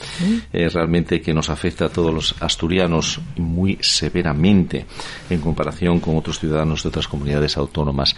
eh 0.52 0.70
realmente 0.70 1.22
que 1.22 1.34
nos 1.34 1.52
afecta 1.52 1.86
a 1.86 1.90
todos 1.90 2.12
los 2.12 2.36
asturianos 2.42 3.20
muy 3.38 3.78
severamente 3.80 4.88
en 5.30 5.40
comparación 5.40 6.00
con 6.00 6.18
otros 6.18 6.40
ciudadanos 6.40 6.82
de 6.82 6.90
otras 6.90 7.08
comunidades 7.08 7.58
autónomas. 7.58 8.16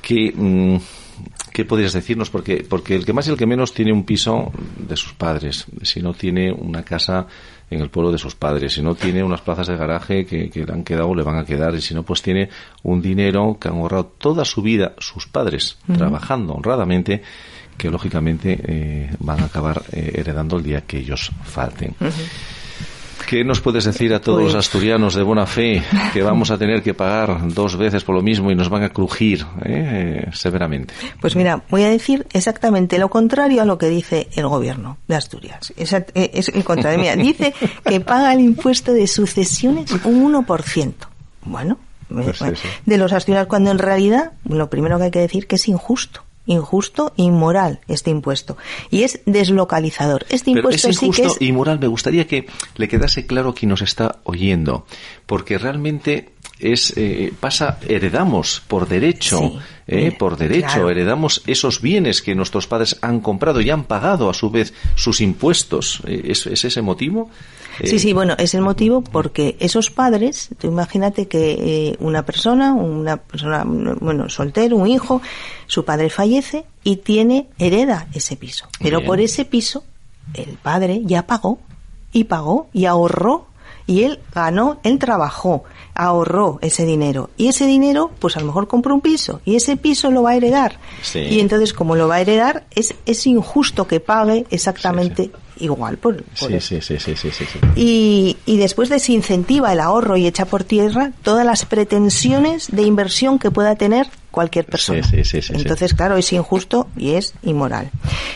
Que, 0.00 0.32
mm, 0.32 0.76
¿Qué 1.58 1.64
podrías 1.64 1.92
decirnos? 1.92 2.30
Porque, 2.30 2.64
porque 2.68 2.94
el 2.94 3.04
que 3.04 3.12
más 3.12 3.26
y 3.26 3.32
el 3.32 3.36
que 3.36 3.44
menos 3.44 3.74
tiene 3.74 3.92
un 3.92 4.04
piso 4.04 4.52
de 4.78 4.96
sus 4.96 5.14
padres, 5.14 5.66
si 5.82 6.00
no 6.00 6.14
tiene 6.14 6.52
una 6.52 6.84
casa 6.84 7.26
en 7.68 7.80
el 7.80 7.90
pueblo 7.90 8.12
de 8.12 8.18
sus 8.18 8.36
padres, 8.36 8.74
si 8.74 8.80
no 8.80 8.94
tiene 8.94 9.24
unas 9.24 9.40
plazas 9.40 9.66
de 9.66 9.76
garaje 9.76 10.24
que, 10.24 10.48
le 10.54 10.72
han 10.72 10.84
quedado 10.84 11.08
o 11.08 11.16
le 11.16 11.24
van 11.24 11.36
a 11.36 11.44
quedar, 11.44 11.74
y 11.74 11.80
si 11.80 11.94
no, 11.94 12.04
pues 12.04 12.22
tiene 12.22 12.48
un 12.84 13.02
dinero 13.02 13.58
que 13.60 13.66
han 13.66 13.74
ahorrado 13.74 14.06
toda 14.06 14.44
su 14.44 14.62
vida 14.62 14.94
sus 14.98 15.26
padres, 15.26 15.78
trabajando 15.96 16.52
honradamente, 16.52 17.22
que 17.76 17.90
lógicamente 17.90 18.56
eh, 18.62 19.10
van 19.18 19.40
a 19.40 19.46
acabar 19.46 19.82
eh, 19.90 20.12
heredando 20.14 20.58
el 20.58 20.62
día 20.62 20.82
que 20.82 20.98
ellos 20.98 21.32
falten. 21.42 21.96
¿Qué 23.28 23.44
nos 23.44 23.60
puedes 23.60 23.84
decir 23.84 24.14
a 24.14 24.22
todos 24.22 24.42
los 24.42 24.52
pues- 24.54 24.66
asturianos 24.66 25.14
de 25.14 25.22
buena 25.22 25.44
fe 25.44 25.82
que 26.14 26.22
vamos 26.22 26.50
a 26.50 26.56
tener 26.56 26.82
que 26.82 26.94
pagar 26.94 27.52
dos 27.52 27.76
veces 27.76 28.02
por 28.02 28.14
lo 28.14 28.22
mismo 28.22 28.50
y 28.50 28.54
nos 28.54 28.70
van 28.70 28.84
a 28.84 28.88
crujir 28.88 29.44
eh, 29.66 30.30
severamente? 30.32 30.94
Pues 31.20 31.36
mira, 31.36 31.62
voy 31.68 31.82
a 31.82 31.90
decir 31.90 32.26
exactamente 32.32 32.98
lo 32.98 33.10
contrario 33.10 33.60
a 33.60 33.66
lo 33.66 33.76
que 33.76 33.90
dice 33.90 34.28
el 34.34 34.48
gobierno 34.48 34.96
de 35.08 35.16
Asturias. 35.16 35.74
Es, 35.76 35.92
el 35.92 36.64
contrario. 36.64 36.98
Mira, 37.00 37.16
dice 37.16 37.52
que 37.84 38.00
paga 38.00 38.32
el 38.32 38.40
impuesto 38.40 38.94
de 38.94 39.06
sucesiones 39.06 39.92
un 40.04 40.32
1%. 40.32 40.94
Bueno, 41.44 41.78
pues 42.08 42.38
de 42.86 42.96
los 42.96 43.12
asturianos, 43.12 43.46
cuando 43.48 43.70
en 43.70 43.78
realidad 43.78 44.32
lo 44.48 44.70
primero 44.70 44.96
que 44.96 45.04
hay 45.04 45.10
que 45.10 45.20
decir 45.20 45.46
que 45.46 45.56
es 45.56 45.68
injusto 45.68 46.24
injusto 46.48 47.12
e 47.16 47.22
inmoral 47.22 47.80
este 47.86 48.10
impuesto. 48.10 48.56
Y 48.90 49.04
es 49.04 49.20
deslocalizador. 49.26 50.26
Este 50.28 50.50
impuesto 50.50 50.88
es 50.88 51.02
injusto 51.02 51.30
sí 51.30 51.38
que 51.38 51.44
inmoral. 51.44 51.78
Me 51.78 51.86
gustaría 51.86 52.26
que 52.26 52.46
le 52.76 52.88
quedase 52.88 53.26
claro 53.26 53.50
a 53.50 53.54
quien 53.54 53.68
nos 53.68 53.82
está 53.82 54.16
oyendo, 54.24 54.86
porque 55.26 55.58
realmente 55.58 56.30
es 56.58 56.92
eh, 56.96 57.32
pasa 57.38 57.78
heredamos 57.86 58.62
por 58.66 58.88
derecho 58.88 59.60
eh, 59.86 60.10
por 60.18 60.36
derecho 60.36 60.90
heredamos 60.90 61.42
esos 61.46 61.80
bienes 61.80 62.20
que 62.20 62.34
nuestros 62.34 62.66
padres 62.66 62.98
han 63.00 63.20
comprado 63.20 63.60
y 63.60 63.70
han 63.70 63.84
pagado 63.84 64.28
a 64.28 64.34
su 64.34 64.50
vez 64.50 64.74
sus 64.96 65.20
impuestos 65.20 66.02
eh, 66.04 66.22
¿Es, 66.24 66.46
ese 66.46 66.82
motivo 66.82 67.30
Sí, 67.84 67.98
sí, 67.98 68.12
bueno, 68.12 68.34
es 68.38 68.54
el 68.54 68.62
motivo 68.62 69.02
porque 69.02 69.56
esos 69.60 69.90
padres, 69.90 70.50
tú 70.58 70.66
imagínate 70.66 71.28
que 71.28 71.96
una 72.00 72.24
persona, 72.24 72.74
una 72.74 73.18
persona, 73.18 73.64
bueno, 73.64 74.28
soltero, 74.28 74.76
un 74.76 74.88
hijo, 74.88 75.22
su 75.66 75.84
padre 75.84 76.10
fallece 76.10 76.64
y 76.82 76.96
tiene, 76.96 77.48
hereda 77.58 78.08
ese 78.14 78.36
piso. 78.36 78.66
Pero 78.80 79.04
por 79.04 79.20
ese 79.20 79.44
piso, 79.44 79.84
el 80.34 80.58
padre 80.62 81.02
ya 81.04 81.26
pagó 81.26 81.58
y 82.12 82.24
pagó 82.24 82.68
y 82.72 82.86
ahorró 82.86 83.46
y 83.86 84.04
él 84.04 84.20
ganó, 84.34 84.80
él 84.82 84.98
trabajó, 84.98 85.64
ahorró 85.94 86.58
ese 86.60 86.84
dinero. 86.84 87.30
Y 87.38 87.48
ese 87.48 87.66
dinero 87.66 88.10
pues 88.18 88.36
a 88.36 88.40
lo 88.40 88.46
mejor 88.46 88.68
compró 88.68 88.94
un 88.94 89.00
piso 89.00 89.40
y 89.44 89.56
ese 89.56 89.76
piso 89.76 90.10
lo 90.10 90.22
va 90.22 90.30
a 90.30 90.36
heredar. 90.36 90.78
Y 91.14 91.40
entonces 91.40 91.72
como 91.72 91.96
lo 91.96 92.06
va 92.06 92.16
a 92.16 92.20
heredar 92.20 92.66
es, 92.74 92.94
es 93.06 93.26
injusto 93.26 93.86
que 93.86 94.00
pague 94.00 94.46
exactamente 94.50 95.30
igual 95.60 95.98
por, 95.98 96.24
sí, 96.34 96.60
sí, 96.60 96.80
sí, 96.80 96.98
sí, 96.98 97.16
sí, 97.16 97.44
Y, 97.76 98.36
y 98.46 98.56
después 98.56 98.88
desincentiva 98.88 99.72
el 99.72 99.80
ahorro 99.80 100.16
y 100.16 100.26
echa 100.26 100.44
por 100.44 100.64
tierra 100.64 101.12
todas 101.22 101.44
las 101.44 101.64
pretensiones 101.64 102.68
de 102.70 102.82
inversión 102.82 103.38
que 103.38 103.50
pueda 103.50 103.76
tener 103.76 104.08
cualquier 104.30 104.66
persona. 104.66 105.00
Entonces, 105.12 105.94
claro, 105.94 106.16
es 106.16 106.32
injusto 106.32 106.88
y 106.96 107.12
es 107.12 107.34
inmoral. 107.42 107.90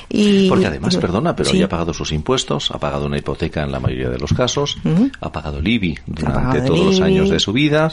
Y, 0.08 0.48
Porque 0.48 0.66
además, 0.66 0.96
perdona, 0.96 1.36
pero 1.36 1.52
ya 1.52 1.66
ha 1.66 1.68
pagado 1.68 1.94
sus 1.94 2.12
impuestos, 2.12 2.70
ha 2.70 2.78
pagado 2.78 3.06
una 3.06 3.18
hipoteca 3.18 3.62
en 3.62 3.72
la 3.72 3.80
mayoría 3.80 4.08
de 4.08 4.18
los 4.18 4.32
casos, 4.32 4.78
ha 5.20 5.32
pagado 5.32 5.58
el 5.58 5.68
IBI 5.68 5.98
durante 6.06 6.62
todos 6.62 6.86
los 6.86 7.00
años 7.00 7.30
de 7.30 7.38
su 7.38 7.52
vida, 7.52 7.92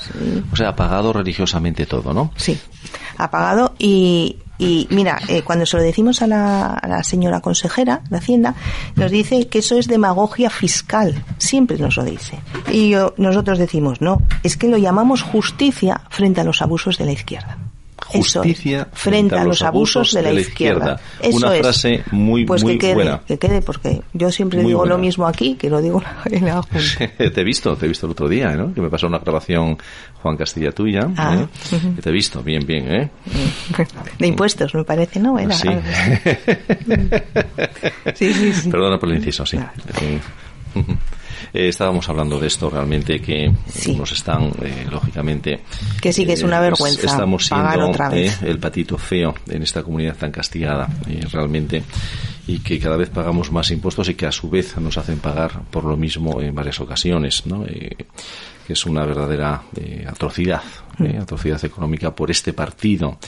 o 0.52 0.56
sea, 0.56 0.70
ha 0.70 0.76
pagado 0.76 1.14
religiosamente 1.14 1.86
todo, 1.86 2.14
¿no? 2.14 2.32
Sí, 2.36 2.58
ha 3.18 3.30
pagado 3.30 3.76
y, 3.78 4.38
y 4.60 4.88
mira, 4.92 5.20
eh, 5.30 5.42
cuando 5.42 5.66
se 5.66 5.78
lo 5.78 5.84
decimos 5.84 6.22
a 6.22 6.28
la, 6.28 7.02
señora 7.04 7.40
consejera 7.40 8.02
de 8.10 8.18
Hacienda, 8.18 8.56
nos 8.96 9.10
dice 9.10 9.48
que 9.48 9.60
eso 9.60 9.78
es 9.78 9.88
demagogia 9.88 10.50
fiscal. 10.50 11.24
Siempre 11.38 11.78
nos 11.78 11.96
lo 11.96 12.04
dice. 12.04 12.40
Y 12.72 12.94
nosotros 13.18 13.58
decimos, 13.58 14.02
no, 14.02 14.22
es 14.44 14.58
que 14.58 14.68
lo 14.68 14.78
llamamos 14.78 15.24
justicia 15.24 16.02
frente 16.10 16.42
a 16.42 16.44
los 16.44 16.62
abusos 16.62 16.98
de 16.98 17.06
la 17.06 17.14
izquierda 17.14 17.59
justicia 18.10 18.88
frente 18.92 19.36
a 19.36 19.44
los 19.44 19.62
abusos 19.62 20.14
de 20.14 20.22
la, 20.22 20.34
izquierda. 20.34 21.00
Una 21.32 21.52
frase 21.52 22.04
muy, 22.12 22.46
pues 22.46 22.64
muy 22.64 22.74
que 22.74 22.80
quede, 22.80 22.94
buena. 22.94 23.22
Que 23.26 23.38
quede, 23.38 23.62
porque 23.62 24.02
yo 24.14 24.32
siempre 24.32 24.64
digo 24.64 24.86
lo 24.86 24.98
mismo 24.98 25.28
aquí 25.28 25.56
que 25.56 25.70
lo 25.70 25.82
digo 25.82 26.02
en 26.26 26.46
la 26.46 26.62
Junta. 26.62 27.08
te 27.18 27.42
he 27.42 27.44
visto, 27.44 27.76
te 27.76 27.86
he 27.86 27.90
visto 27.90 28.06
el 28.06 28.14
otro 28.14 28.28
día, 28.28 28.56
¿no? 28.56 28.74
Que 28.74 28.82
me 28.82 28.90
pasó 28.90 29.08
una 29.08 29.20
grabación 29.20 29.78
Juan 30.22 30.36
Castilla 30.38 30.72
tuya. 30.72 31.08
Ah, 31.16 31.38
¿eh? 31.38 31.48
te 32.02 32.10
he 32.10 32.12
visto, 32.12 32.42
bien, 32.42 32.66
bien, 32.66 32.92
¿eh? 32.92 33.10
De 34.18 34.28
impuestos, 34.28 34.74
me 34.76 34.84
parece, 34.84 35.20
¿no? 35.20 35.38
Era, 35.38 35.54
sí. 35.54 35.70
sí, 38.16 38.34
sí, 38.34 38.54
sí. 38.54 38.70
Perdona 38.70 38.98
por 39.00 39.10
el 39.10 39.18
inciso, 39.18 39.46
sí. 39.46 39.58
Eh, 41.54 41.70
estábamos 41.70 42.08
hablando 42.10 42.40
de 42.40 42.48
esto 42.48 42.70
realmente 42.70 43.20
que 43.20 43.52
nos 43.96 44.12
están, 44.12 44.52
eh, 44.62 44.86
lógicamente. 44.90 45.62
Que 46.02 46.14
sí, 46.14 46.26
que 46.26 46.34
es 46.34 46.44
una 46.44 46.58
eh, 46.58 46.62
vergüenza. 46.62 47.06
estamos 47.06 47.46
siendo 47.46 47.92
el 48.42 48.60
patito 48.60 48.98
feo 48.98 49.34
en 49.48 49.64
esta 49.64 49.84
comunidad 49.84 50.16
tan 50.16 50.32
castigada, 50.32 50.90
realmente 51.32 51.84
y 52.48 52.60
que 52.60 52.80
cada 52.80 52.98
vez 52.98 53.10
pagamos 53.10 53.52
más 53.52 53.70
impuestos 53.70 54.10
y 54.10 54.16
que 54.16 54.26
a 54.26 54.32
su 54.32 54.50
vez 54.50 54.76
nos 54.78 54.98
hacen 54.98 55.20
pagar 55.20 55.62
por 55.70 55.84
lo 55.84 55.96
mismo 55.96 56.42
en 56.42 56.56
varias 56.56 56.80
ocasiones, 56.80 57.46
¿no? 57.46 57.64
que 57.64 58.74
es 58.74 58.86
una 58.88 59.06
verdadera 59.06 59.64
atrocidad, 60.08 60.64
mm. 60.98 61.22
atrocidad 61.22 61.64
económica 61.64 62.16
por 62.16 62.32
este 62.32 62.54
partido 62.54 63.20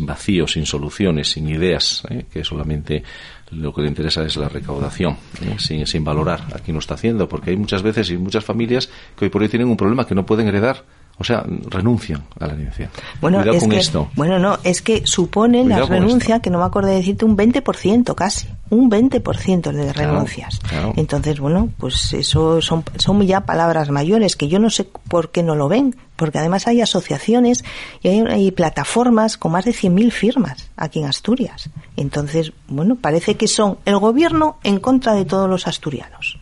vacío, 0.00 0.46
sin 0.46 0.66
soluciones, 0.66 1.30
sin 1.30 1.48
ideas, 1.48 2.02
que 2.30 2.44
solamente 2.44 3.02
lo 3.50 3.72
que 3.72 3.82
le 3.82 3.88
interesa 3.88 4.24
es 4.24 4.36
la 4.36 4.48
recaudación, 4.48 5.16
¿eh? 5.42 5.56
sin, 5.58 5.86
sin 5.86 6.04
valorar 6.04 6.40
a 6.54 6.58
quién 6.58 6.74
lo 6.74 6.80
está 6.80 6.94
haciendo, 6.94 7.28
porque 7.28 7.50
hay 7.50 7.56
muchas 7.56 7.82
veces 7.82 8.10
y 8.10 8.16
muchas 8.16 8.44
familias 8.44 8.90
que 9.16 9.24
hoy 9.24 9.30
por 9.30 9.42
hoy 9.42 9.48
tienen 9.48 9.68
un 9.68 9.76
problema 9.76 10.06
que 10.06 10.14
no 10.14 10.26
pueden 10.26 10.48
heredar. 10.48 10.84
O 11.20 11.24
sea, 11.24 11.44
renuncian 11.68 12.24
a 12.38 12.46
la 12.46 12.52
herencia. 12.52 12.90
Bueno, 13.20 13.38
Cuidado 13.38 13.58
con 13.58 13.70
que, 13.70 13.78
esto. 13.78 14.08
Bueno, 14.14 14.38
no, 14.38 14.58
es 14.62 14.82
que 14.82 15.02
suponen 15.04 15.68
la 15.68 15.84
renuncia, 15.84 16.40
que 16.40 16.48
no 16.48 16.58
me 16.58 16.64
acuerdo 16.64 16.90
de 16.90 16.96
decirte, 16.96 17.24
un 17.24 17.36
20% 17.36 18.14
casi. 18.14 18.48
Un 18.70 18.88
20% 18.90 19.72
de 19.72 19.92
renuncias. 19.92 20.60
Entonces, 20.96 21.40
bueno, 21.40 21.70
pues 21.76 22.12
eso 22.12 22.60
son, 22.60 22.84
son 22.96 23.20
ya 23.26 23.40
palabras 23.40 23.90
mayores 23.90 24.36
que 24.36 24.48
yo 24.48 24.60
no 24.60 24.70
sé 24.70 24.84
por 24.84 25.30
qué 25.30 25.42
no 25.42 25.56
lo 25.56 25.68
ven, 25.68 25.96
porque 26.14 26.38
además 26.38 26.66
hay 26.66 26.80
asociaciones 26.82 27.64
y 28.02 28.08
hay, 28.08 28.50
plataformas 28.52 29.36
con 29.36 29.52
más 29.52 29.64
de 29.64 29.72
100.000 29.72 30.10
firmas 30.10 30.70
aquí 30.76 31.00
en 31.00 31.06
Asturias. 31.06 31.70
Entonces, 31.96 32.52
bueno, 32.68 32.96
parece 32.96 33.36
que 33.36 33.48
son 33.48 33.78
el 33.84 33.98
gobierno 33.98 34.58
en 34.64 34.78
contra 34.78 35.14
de 35.14 35.24
todos 35.24 35.48
los 35.48 35.66
asturianos. 35.66 36.38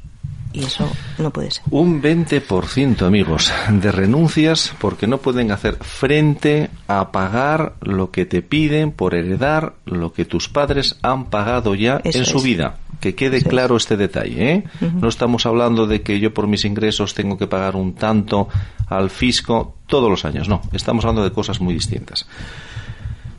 Y 0.57 0.65
eso 0.65 0.91
no 1.19 1.31
puede 1.31 1.51
ser. 1.51 1.63
Un 1.71 2.03
20%, 2.03 3.03
amigos, 3.03 3.53
de 3.71 3.93
renuncias 3.93 4.75
porque 4.81 5.07
no 5.07 5.19
pueden 5.19 5.53
hacer 5.53 5.77
frente 5.83 6.71
a 6.89 7.13
pagar 7.13 7.75
lo 7.83 8.11
que 8.11 8.25
te 8.25 8.41
piden 8.41 8.91
por 8.91 9.15
heredar 9.15 9.75
lo 9.85 10.15
que 10.15 10.25
tus 10.25 10.49
padres 10.49 10.97
han 11.03 11.27
pagado 11.27 11.75
ya 11.75 12.01
en 12.03 12.25
su 12.25 12.41
vida. 12.41 12.79
Que 13.01 13.15
quede 13.15 13.43
claro 13.43 13.77
este 13.77 13.99
detalle. 13.99 14.53
¿eh? 14.53 14.65
No 14.81 15.09
estamos 15.09 15.45
hablando 15.45 15.87
de 15.87 16.01
que 16.01 16.21
yo 16.21 16.33
por 16.33 16.47
mis 16.47 16.65
ingresos 16.65 17.13
tengo 17.13 17.37
que 17.37 17.47
pagar 17.47 17.77
un 17.77 17.95
tanto 17.95 18.49
al 18.89 19.11
fisco 19.11 19.77
todos 19.87 20.09
los 20.09 20.25
años. 20.25 20.49
No, 20.49 20.63
estamos 20.73 21.05
hablando 21.05 21.23
de 21.23 21.33
cosas 21.33 21.61
muy 21.61 21.75
distintas. 21.75 22.27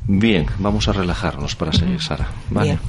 Bien, 0.10 0.46
vamos 0.60 0.88
a 0.88 0.94
relajarnos 0.94 1.58
para 1.58 1.74
seguir, 1.74 2.02
Sara. 2.02 2.30
Bien, 2.50 2.80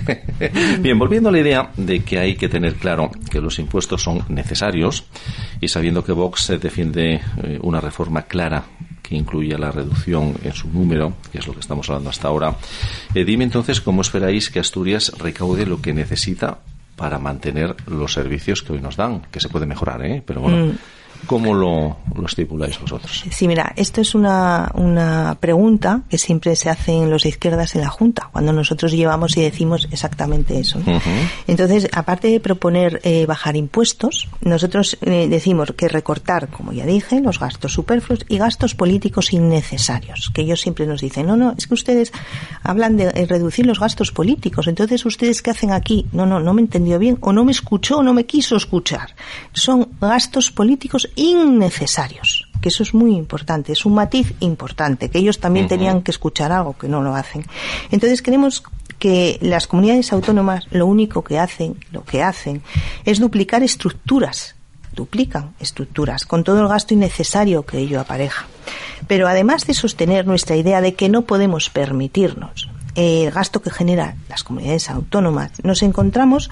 Bien, 0.80 0.98
volviendo 0.98 1.28
a 1.28 1.32
la 1.32 1.38
idea 1.38 1.70
de 1.76 2.02
que 2.02 2.18
hay 2.18 2.36
que 2.36 2.48
tener 2.48 2.76
claro 2.76 3.10
que 3.30 3.42
los 3.42 3.58
impuestos 3.58 4.02
son 4.02 4.24
necesarios 4.28 5.04
y 5.60 5.68
sabiendo 5.68 6.02
que 6.02 6.12
Vox 6.12 6.48
defiende 6.58 7.20
eh, 7.42 7.58
una 7.60 7.80
reforma 7.80 8.22
clara 8.22 8.64
que 9.02 9.14
incluya 9.14 9.58
la 9.58 9.70
reducción 9.70 10.36
en 10.42 10.54
su 10.54 10.68
número, 10.68 11.12
que 11.30 11.38
es 11.38 11.46
lo 11.46 11.52
que 11.52 11.60
estamos 11.60 11.90
hablando 11.90 12.08
hasta 12.08 12.28
ahora, 12.28 12.56
eh, 13.14 13.26
dime 13.26 13.44
entonces 13.44 13.82
cómo 13.82 14.00
esperáis 14.00 14.48
que 14.48 14.58
Asturias 14.58 15.12
recaude 15.18 15.66
lo 15.66 15.82
que 15.82 15.92
necesita 15.92 16.60
para 16.96 17.18
mantener 17.18 17.76
los 17.88 18.14
servicios 18.14 18.62
que 18.62 18.72
hoy 18.72 18.80
nos 18.80 18.96
dan, 18.96 19.20
que 19.30 19.40
se 19.40 19.50
puede 19.50 19.66
mejorar, 19.66 20.02
¿eh? 20.06 20.22
Pero 20.24 20.40
bueno. 20.40 20.66
Mm. 20.66 20.78
¿Cómo 21.26 21.54
lo, 21.54 21.96
lo, 22.14 22.26
estipuláis 22.26 22.80
vosotros? 22.80 23.24
Sí, 23.30 23.48
mira, 23.48 23.72
esto 23.76 24.00
es 24.00 24.14
una, 24.14 24.70
una 24.74 25.36
pregunta 25.40 26.02
que 26.08 26.18
siempre 26.18 26.56
se 26.56 26.70
hace 26.70 26.92
en 26.92 27.10
los 27.10 27.22
de 27.22 27.30
izquierdas 27.30 27.74
en 27.74 27.82
la 27.82 27.88
Junta, 27.88 28.28
cuando 28.32 28.52
nosotros 28.52 28.92
llevamos 28.92 29.36
y 29.36 29.42
decimos 29.42 29.88
exactamente 29.90 30.58
eso. 30.58 30.80
Entonces, 31.46 31.88
aparte 31.92 32.28
de 32.28 32.40
proponer 32.40 33.00
eh, 33.04 33.26
bajar 33.26 33.56
impuestos, 33.56 34.28
nosotros 34.40 34.98
eh, 35.02 35.28
decimos 35.28 35.72
que 35.76 35.88
recortar, 35.88 36.48
como 36.48 36.72
ya 36.72 36.86
dije, 36.86 37.20
los 37.20 37.38
gastos 37.38 37.72
superfluos 37.72 38.24
y 38.28 38.38
gastos 38.38 38.74
políticos 38.74 39.32
innecesarios, 39.32 40.30
que 40.34 40.42
ellos 40.42 40.60
siempre 40.60 40.86
nos 40.86 41.00
dicen, 41.00 41.26
no, 41.26 41.36
no, 41.36 41.54
es 41.56 41.66
que 41.66 41.74
ustedes 41.74 42.12
hablan 42.62 42.96
de 42.96 43.04
eh, 43.08 43.26
reducir 43.26 43.66
los 43.66 43.80
gastos 43.80 44.12
políticos, 44.12 44.66
entonces 44.66 45.04
ustedes 45.06 45.42
qué 45.42 45.50
hacen 45.50 45.72
aquí? 45.72 46.06
No, 46.12 46.26
no, 46.26 46.40
no 46.40 46.54
me 46.54 46.62
entendió 46.62 46.98
bien, 46.98 47.18
o 47.20 47.32
no 47.32 47.44
me 47.44 47.52
escuchó, 47.52 47.98
o 47.98 48.02
no 48.02 48.12
me 48.12 48.26
quiso 48.26 48.56
escuchar. 48.56 49.14
Son 49.52 49.88
gastos 50.00 50.50
políticos 50.50 51.08
innecesarios, 51.16 52.48
que 52.60 52.68
eso 52.68 52.82
es 52.82 52.94
muy 52.94 53.14
importante, 53.14 53.72
es 53.72 53.84
un 53.84 53.94
matiz 53.94 54.34
importante, 54.40 55.10
que 55.10 55.18
ellos 55.18 55.38
también 55.38 55.68
tenían 55.68 56.02
que 56.02 56.10
escuchar 56.10 56.52
algo 56.52 56.76
que 56.76 56.88
no 56.88 57.02
lo 57.02 57.14
hacen. 57.14 57.46
Entonces 57.90 58.22
queremos 58.22 58.62
que 58.98 59.38
las 59.42 59.66
comunidades 59.66 60.12
autónomas 60.12 60.66
lo 60.70 60.86
único 60.86 61.22
que 61.22 61.38
hacen, 61.38 61.76
lo 61.92 62.04
que 62.04 62.22
hacen, 62.22 62.62
es 63.04 63.18
duplicar 63.20 63.62
estructuras, 63.62 64.54
duplican 64.94 65.54
estructuras 65.60 66.24
con 66.24 66.44
todo 66.44 66.60
el 66.60 66.68
gasto 66.68 66.94
innecesario 66.94 67.66
que 67.66 67.78
ello 67.78 68.00
apareja. 68.00 68.46
Pero 69.06 69.28
además 69.28 69.66
de 69.66 69.74
sostener 69.74 70.26
nuestra 70.26 70.56
idea 70.56 70.80
de 70.80 70.94
que 70.94 71.08
no 71.08 71.22
podemos 71.22 71.68
permitirnos 71.70 72.70
el 72.94 73.30
gasto 73.30 73.60
que 73.60 73.70
generan 73.70 74.16
las 74.28 74.44
comunidades 74.44 74.88
autónomas, 74.88 75.50
nos 75.64 75.82
encontramos 75.82 76.50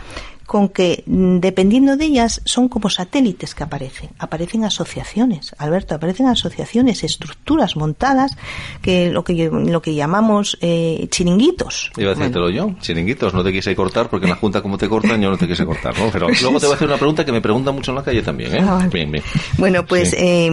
con 0.52 0.68
que 0.68 1.02
mm, 1.06 1.38
dependiendo 1.38 1.96
de 1.96 2.04
ellas 2.04 2.42
son 2.44 2.68
como 2.68 2.90
satélites 2.90 3.54
que 3.54 3.62
aparecen. 3.64 4.10
Aparecen 4.18 4.66
asociaciones, 4.66 5.54
Alberto, 5.56 5.94
aparecen 5.94 6.26
asociaciones, 6.26 7.04
estructuras 7.04 7.74
montadas 7.74 8.36
que 8.82 9.10
lo 9.10 9.24
que 9.24 9.48
lo 9.50 9.80
que 9.80 9.94
llamamos 9.94 10.58
eh, 10.60 11.08
chiringuitos. 11.10 11.90
Iba 11.96 12.12
a 12.12 12.14
decírtelo 12.14 12.50
yo, 12.50 12.74
chiringuitos, 12.82 13.32
no 13.32 13.42
te 13.42 13.50
quise 13.50 13.74
cortar 13.74 14.10
porque 14.10 14.26
en 14.26 14.30
la 14.32 14.36
junta 14.36 14.60
como 14.60 14.76
te 14.76 14.90
cortan 14.90 15.22
yo 15.22 15.30
no 15.30 15.38
te 15.38 15.48
quise 15.48 15.64
cortar, 15.64 15.98
¿no? 15.98 16.10
Pero 16.12 16.26
luego 16.28 16.60
te 16.60 16.66
voy 16.66 16.72
a 16.72 16.76
hacer 16.76 16.88
una 16.88 16.98
pregunta 16.98 17.24
que 17.24 17.32
me 17.32 17.40
preguntan 17.40 17.74
mucho 17.74 17.92
en 17.92 17.94
la 17.94 18.04
calle 18.04 18.20
también, 18.20 18.54
¿eh? 18.54 18.60
Ah, 18.62 18.86
bien, 18.92 19.10
bien. 19.10 19.24
Bueno, 19.56 19.86
pues 19.86 20.14
eh, 20.18 20.50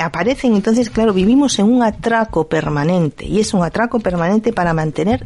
aparecen 0.00 0.56
entonces, 0.56 0.90
claro, 0.90 1.12
vivimos 1.12 1.56
en 1.60 1.66
un 1.66 1.84
atraco 1.84 2.48
permanente 2.48 3.24
y 3.24 3.38
es 3.38 3.54
un 3.54 3.62
atraco 3.62 4.00
permanente 4.00 4.52
para 4.52 4.74
mantener 4.74 5.24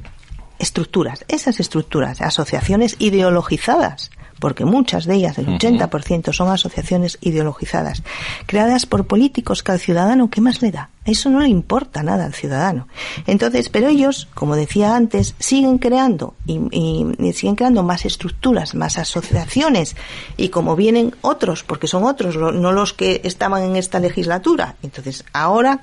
estructuras, 0.60 1.24
esas 1.28 1.58
estructuras, 1.58 2.20
asociaciones 2.20 2.96
ideologizadas 2.98 4.10
porque 4.40 4.64
muchas 4.64 5.04
de 5.04 5.14
ellas, 5.14 5.38
el 5.38 5.46
80%, 5.46 6.32
son 6.32 6.48
asociaciones 6.48 7.18
ideologizadas, 7.20 8.02
creadas 8.46 8.86
por 8.86 9.06
políticos 9.06 9.62
que 9.62 9.72
al 9.72 9.78
ciudadano, 9.78 10.30
¿qué 10.30 10.40
más 10.40 10.62
le 10.62 10.72
da? 10.72 10.88
Eso 11.04 11.30
no 11.30 11.40
le 11.40 11.48
importa 11.48 12.02
nada 12.02 12.24
al 12.24 12.34
ciudadano. 12.34 12.88
Entonces, 13.26 13.68
pero 13.68 13.88
ellos, 13.88 14.28
como 14.34 14.56
decía 14.56 14.96
antes, 14.96 15.34
siguen 15.38 15.78
creando 15.78 16.34
y, 16.46 16.58
y, 16.72 17.32
siguen 17.32 17.54
creando 17.54 17.82
más 17.82 18.04
estructuras, 18.04 18.74
más 18.74 18.98
asociaciones 18.98 19.94
y 20.36 20.48
como 20.48 20.74
vienen 20.74 21.14
otros, 21.20 21.62
porque 21.62 21.86
son 21.86 22.04
otros, 22.04 22.36
no 22.36 22.72
los 22.72 22.92
que 22.92 23.20
estaban 23.24 23.62
en 23.62 23.76
esta 23.76 24.00
legislatura. 24.00 24.76
Entonces, 24.82 25.24
ahora 25.32 25.80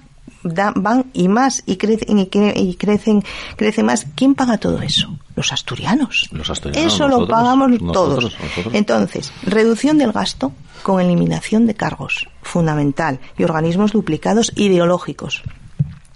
van 0.48 1.06
y 1.14 1.28
más 1.28 1.64
y 1.66 1.78
crecen 1.78 2.20
y, 2.20 2.76
crecen 2.76 3.24
crece 3.56 3.84
más. 3.84 4.08
Quién 4.16 4.36
paga 4.36 4.58
todo 4.58 4.82
eso 4.82 5.18
los 5.36 5.54
asturianos, 5.54 6.28
los 6.32 6.50
asturianos 6.50 6.94
eso 6.94 7.08
lo 7.08 7.28
pagamos 7.28 7.72
todos. 7.94 8.36
entonces 8.74 9.32
reducción 9.44 10.00
del 10.00 10.12
gasto 10.12 10.52
con 10.82 11.00
eliminación 11.00 11.68
de 11.68 11.76
cargos 11.76 12.28
fundamental 12.42 13.20
y 13.38 13.44
organismos 13.44 13.92
duplicados 13.92 14.52
ideológicos 14.56 15.44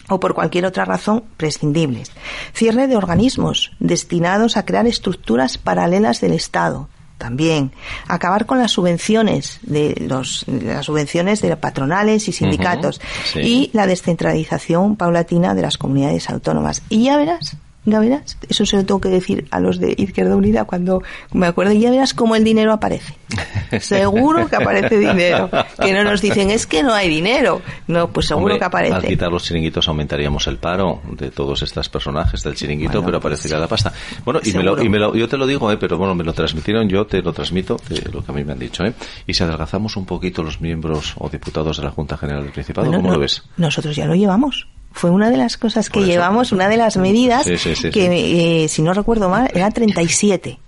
o 0.09 0.19
por 0.19 0.33
cualquier 0.33 0.65
otra 0.65 0.85
razón 0.85 1.23
prescindibles. 1.37 2.11
Cierre 2.53 2.87
de 2.87 2.97
organismos 2.97 3.71
destinados 3.79 4.57
a 4.57 4.65
crear 4.65 4.85
estructuras 4.85 5.57
paralelas 5.57 6.19
del 6.19 6.33
Estado, 6.33 6.89
también. 7.21 7.71
Acabar 8.07 8.47
con 8.47 8.57
las 8.57 8.71
subvenciones 8.71 9.59
de 9.61 9.95
los 10.07 10.43
las 10.47 10.87
subvenciones 10.87 11.41
de 11.41 11.55
patronales 11.55 12.27
y 12.27 12.31
sindicatos 12.31 12.99
y 13.35 13.69
la 13.73 13.85
descentralización 13.85 14.95
paulatina 14.95 15.53
de 15.53 15.61
las 15.61 15.77
comunidades 15.77 16.29
autónomas. 16.31 16.81
Y 16.89 17.03
ya 17.05 17.17
verás 17.17 17.57
ya 17.83 17.99
verás, 17.99 18.37
eso 18.47 18.65
se 18.65 18.77
lo 18.77 18.85
tengo 18.85 19.01
que 19.01 19.09
decir 19.09 19.47
a 19.49 19.59
los 19.59 19.79
de 19.79 19.95
Izquierda 19.97 20.35
Unida 20.35 20.65
cuando 20.65 21.01
me 21.33 21.47
acuerdo, 21.47 21.73
ya 21.73 21.89
verás 21.89 22.13
cómo 22.13 22.35
el 22.35 22.43
dinero 22.43 22.73
aparece. 22.73 23.15
seguro 23.79 24.47
que 24.47 24.55
aparece 24.55 24.99
dinero. 24.99 25.49
Que 25.81 25.93
no 25.93 26.03
nos 26.03 26.21
dicen, 26.21 26.51
es 26.51 26.67
que 26.67 26.83
no 26.83 26.93
hay 26.93 27.09
dinero. 27.09 27.61
No, 27.87 28.09
pues 28.11 28.27
seguro 28.27 28.57
que 28.59 28.65
aparece. 28.65 28.95
Al 28.95 29.03
quitar 29.03 29.31
los 29.31 29.43
chiringuitos 29.43 29.87
aumentaríamos 29.87 30.45
el 30.47 30.57
paro 30.57 31.01
de 31.11 31.31
todos 31.31 31.61
estos 31.63 31.89
personajes 31.89 32.43
del 32.43 32.55
chiringuito, 32.55 33.03
pero 33.03 33.17
aparecería 33.17 33.57
la 33.57 33.67
pasta. 33.67 33.91
Bueno, 34.23 34.39
y, 34.43 34.53
me 34.53 34.63
lo, 34.63 34.81
y 34.81 34.89
me 34.89 34.99
lo, 34.99 35.15
yo 35.15 35.27
te 35.27 35.37
lo 35.37 35.47
digo, 35.47 35.71
eh, 35.71 35.77
pero 35.77 35.97
bueno, 35.97 36.13
me 36.13 36.23
lo 36.23 36.33
transmitieron, 36.33 36.87
yo 36.87 37.05
te 37.07 37.21
lo 37.21 37.33
transmito, 37.33 37.77
lo 38.11 38.23
que 38.23 38.31
a 38.31 38.35
mí 38.35 38.43
me 38.43 38.53
han 38.53 38.59
dicho. 38.59 38.83
Eh. 38.83 38.93
Y 39.25 39.33
si 39.33 39.43
adelgazamos 39.43 39.97
un 39.97 40.05
poquito 40.05 40.43
los 40.43 40.61
miembros 40.61 41.15
o 41.17 41.29
diputados 41.29 41.77
de 41.77 41.83
la 41.83 41.91
Junta 41.91 42.17
General 42.17 42.43
del 42.43 42.51
Principado, 42.51 42.91
¿cómo 42.91 43.11
lo 43.11 43.19
ves? 43.19 43.43
Nosotros 43.57 43.95
ya 43.95 44.05
lo 44.05 44.13
llevamos 44.13 44.67
fue 44.91 45.09
una 45.09 45.29
de 45.29 45.37
las 45.37 45.57
cosas 45.57 45.89
que 45.89 46.01
llevamos, 46.01 46.51
una 46.51 46.67
de 46.67 46.77
las 46.77 46.97
medidas 46.97 47.45
que, 47.45 48.63
eh, 48.63 48.67
si 48.67 48.81
no 48.81 48.93
recuerdo 48.93 49.29
mal, 49.29 49.49
era 49.53 49.71
37. 49.71 50.59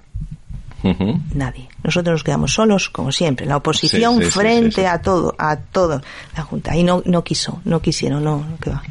Nadie. 1.33 1.69
Nosotros 1.83 2.13
nos 2.13 2.23
quedamos 2.23 2.53
solos, 2.53 2.89
como 2.89 3.11
siempre. 3.11 3.45
La 3.45 3.57
oposición 3.57 4.21
frente 4.21 4.87
a 4.87 5.01
todo, 5.01 5.33
a 5.37 5.57
todo. 5.57 6.01
La 6.35 6.43
Junta. 6.43 6.75
Y 6.75 6.83
no, 6.83 7.01
no 7.05 7.23
quiso, 7.23 7.61
no 7.63 7.81
quisieron, 7.81 8.23
no, 8.23 8.37
no 8.49 8.57
quedó. 8.57 8.81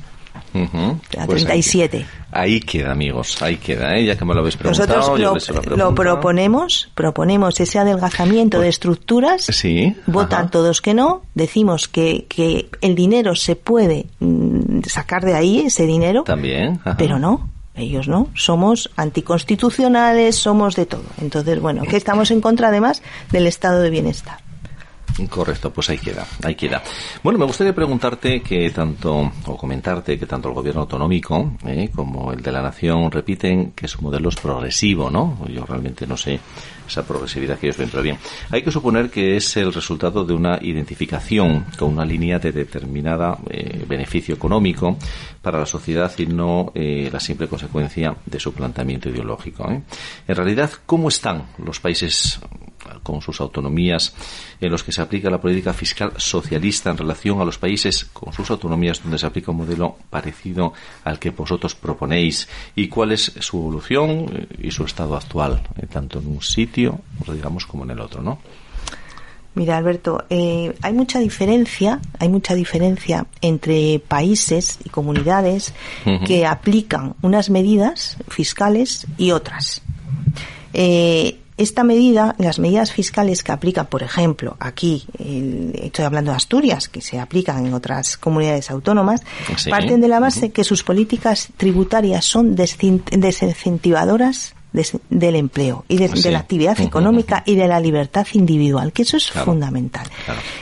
Uh 0.55 0.97
37. 1.27 2.07
Ahí, 2.31 2.61
queda, 2.61 2.93
amigos, 2.93 3.41
ahí 3.43 3.57
queda, 3.57 3.97
¿eh? 3.97 4.05
ya 4.05 4.17
que 4.17 4.25
me 4.25 4.35
lo 4.35 4.41
habéis 4.41 4.57
preguntado. 4.57 5.17
Nosotros 5.19 5.77
lo, 5.77 5.95
proponemos, 5.95 6.91
proponemos 6.95 7.61
ese 7.61 7.79
adelgazamiento 7.79 8.61
de 8.61 8.69
estructuras. 8.69 9.45
Sí. 9.45 9.95
Votan 10.07 10.51
todos 10.51 10.81
que 10.81 10.95
no. 10.95 11.23
Decimos 11.35 11.89
que, 11.89 12.27
que 12.29 12.69
el 12.81 12.95
dinero 12.95 13.35
se 13.35 13.57
puede 13.57 14.07
mm, 14.21 14.83
sacar 14.87 15.25
de 15.25 15.35
ahí, 15.35 15.61
ese 15.61 15.87
dinero. 15.87 16.25
También. 16.25 16.81
Pero 16.97 17.19
no. 17.19 17.51
Ellos 17.75 18.07
no, 18.07 18.29
somos 18.35 18.91
anticonstitucionales, 18.97 20.37
somos 20.37 20.77
de 20.77 20.85
todo. 20.85 21.05
Entonces, 21.21 21.59
bueno, 21.59 21.85
que 21.85 21.97
estamos 21.97 22.31
en 22.31 22.43
contra 22.43 22.69
además 22.69 23.03
del 23.31 23.47
estado 23.47 23.81
de 23.81 23.89
bienestar. 23.89 24.39
Correcto, 25.29 25.71
pues 25.73 25.91
ahí 25.91 25.99
queda, 25.99 26.27
ahí 26.43 26.55
queda. 26.55 26.83
Bueno, 27.23 27.39
me 27.39 27.45
gustaría 27.45 27.75
preguntarte 27.75 28.41
que 28.41 28.71
tanto, 28.71 29.31
o 29.47 29.57
comentarte 29.57 30.19
que 30.19 30.27
tanto 30.27 30.49
el 30.49 30.55
gobierno 30.55 30.83
autonómico 30.83 31.53
eh, 31.67 31.91
como 31.95 32.33
el 32.33 32.41
de 32.41 32.53
la 32.53 32.63
nación 32.63 33.11
repiten 33.11 33.73
que 33.73 33.89
su 33.89 34.01
modelo 34.03 34.31
es 34.31 34.37
progresivo, 34.37 35.11
¿no? 35.11 35.39
Yo 35.49 35.67
realmente 35.67 36.07
no 36.07 36.17
sé 36.17 36.41
esa 36.87 37.07
progresividad 37.07 37.59
que 37.59 37.67
ellos 37.67 37.79
ven, 37.79 37.89
pero 37.91 38.03
bien. 38.03 38.19
Hay 38.51 38.63
que 38.63 38.71
suponer 38.71 39.11
que 39.11 39.37
es 39.37 39.57
el 39.57 39.73
resultado 39.73 40.25
de 40.25 40.33
una 40.33 40.59
identificación 40.61 41.67
con 41.79 41.93
una 41.93 42.05
línea 42.05 42.39
de 42.39 42.53
determinada 42.53 43.39
eh, 43.49 43.85
beneficio 43.87 44.35
económico 44.35 44.97
para 45.41 45.59
la 45.59 45.67
sociedad 45.67 46.13
y 46.19 46.27
no 46.27 46.73
eh, 46.75 47.09
la 47.13 47.21
simple 47.21 47.49
consecuencia 47.49 48.17
de 48.25 48.41
su 48.41 48.53
planteamiento 48.53 49.09
ideológico. 49.09 49.69
En 49.69 49.85
realidad, 50.37 50.71
¿cómo 50.87 51.09
están 51.09 51.47
los 51.59 51.81
países 51.81 52.41
con 53.03 53.21
sus 53.21 53.41
autonomías 53.41 54.15
en 54.61 54.71
los 54.71 54.83
que 54.83 54.93
se 54.93 55.03
aplica 55.03 55.31
la 55.31 55.41
política 55.41 55.73
fiscal 55.73 56.13
socialista 56.17 56.91
en 56.91 56.99
relación 56.99 57.41
a 57.41 57.45
los 57.45 57.59
países 57.59 58.05
con 58.13 58.33
sus 58.33 58.51
autonomías 58.51 59.03
donde 59.03 59.19
se 59.19 59.27
aplica 59.27 59.51
un 59.51 59.59
modelo 59.59 59.97
parecido 60.11 60.73
al 61.05 61.19
que 61.19 61.31
vosotros 61.31 61.75
proponéis 61.75 62.49
y 62.75 62.89
cuál 62.89 63.13
es 63.13 63.33
su 63.41 63.59
evolución 63.59 64.27
eh, 64.33 64.47
y 64.63 64.71
su 64.71 64.85
estado 64.85 65.17
actual, 65.17 65.63
eh, 65.77 65.87
tanto 65.87 66.19
en 66.19 66.27
un 66.27 66.43
sitio, 66.43 67.01
digamos, 67.33 67.67
como 67.67 67.85
en 67.85 67.91
el 67.91 68.01
otro, 68.01 68.23
¿no? 68.23 68.39
Mira, 69.55 69.77
Alberto, 69.77 70.25
eh, 70.31 70.75
hay 70.81 70.95
mucha 70.95 71.19
diferencia, 71.19 72.01
hay 72.19 72.31
mucha 72.31 72.55
diferencia 72.55 73.27
entre 73.43 73.99
países 73.99 74.79
y 74.83 74.89
comunidades 74.89 75.75
que 76.27 76.47
aplican 76.47 77.15
unas 77.21 77.51
medidas 77.51 78.17
fiscales 78.29 79.07
y 79.19 79.33
otras. 79.33 79.83
Eh, 80.73 81.42
esta 81.63 81.85
medida, 81.85 82.35
las 82.39 82.59
medidas 82.59 82.93
fiscales 82.93 83.43
que 83.43 83.53
aplican, 83.53 83.87
por 83.87 84.03
ejemplo, 84.03 84.57
aquí, 84.61 85.05
estoy 85.75 86.05
hablando 86.05 86.33
de 86.33 86.37
Asturias, 86.37 86.89
que 86.89 87.01
se 87.01 87.21
aplican 87.21 87.67
en 87.67 87.75
otras 87.75 88.17
comunidades 88.17 88.71
autónomas, 88.71 89.23
parten 89.69 90.01
de 90.01 90.09
la 90.09 90.21
base 90.21 90.51
que 90.51 90.65
sus 90.65 90.83
políticas 90.83 91.49
tributarias 91.57 92.25
son 92.25 92.55
desincentivadoras 92.55 94.55
del 95.11 95.37
empleo 95.37 95.85
y 95.89 95.99
de, 95.99 96.31
la 96.31 96.39
actividad 96.39 96.81
económica 96.81 97.43
y 97.45 97.57
de 97.57 97.69
la 97.69 97.79
libertad 97.79 98.27
individual, 98.33 98.93
que 98.93 99.03
eso 99.03 99.17
es 99.17 99.31
fundamental. 99.31 100.07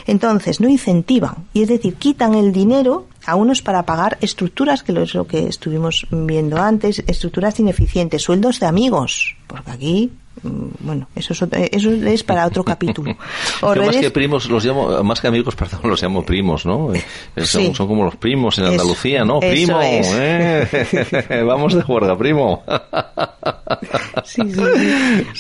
Entonces, 0.06 0.60
no 0.60 0.68
incentivan, 0.68 1.46
y 1.52 1.62
es 1.62 1.68
decir, 1.68 1.94
quitan 1.94 2.34
el 2.34 2.52
dinero 2.52 3.06
a 3.24 3.36
unos 3.36 3.62
para 3.62 3.84
pagar 3.84 4.18
estructuras, 4.20 4.82
que 4.82 5.00
es 5.00 5.14
lo 5.14 5.26
que 5.26 5.46
estuvimos 5.46 6.06
viendo 6.10 6.60
antes, 6.60 7.04
estructuras 7.06 7.60
ineficientes, 7.60 8.22
sueldos 8.22 8.60
de 8.60 8.66
amigos, 8.66 9.36
porque 9.46 9.70
aquí 9.70 10.10
bueno, 10.42 11.08
eso 11.14 11.32
es, 11.32 11.42
eso 11.72 11.90
es 11.90 12.22
para 12.24 12.46
otro 12.46 12.64
capítulo. 12.64 13.16
más 13.62 13.96
que 13.96 14.10
primos, 14.10 14.48
los 14.48 14.64
llamo, 14.64 15.02
más 15.02 15.20
que 15.20 15.28
amigos, 15.28 15.54
perdón, 15.56 15.80
los 15.84 16.02
llamo 16.02 16.24
primos, 16.24 16.64
¿no? 16.66 16.92
Eh, 16.94 17.02
son, 17.44 17.72
como 17.74 18.04
los 18.04 18.16
primos 18.16 18.58
en 18.58 18.66
Andalucía, 18.66 19.24
¿no? 19.24 19.40
Primo, 19.40 19.78
¿eh? 19.82 21.44
Vamos 21.46 21.74
de 21.74 21.82
juerga, 21.82 22.16
primo. 22.16 22.62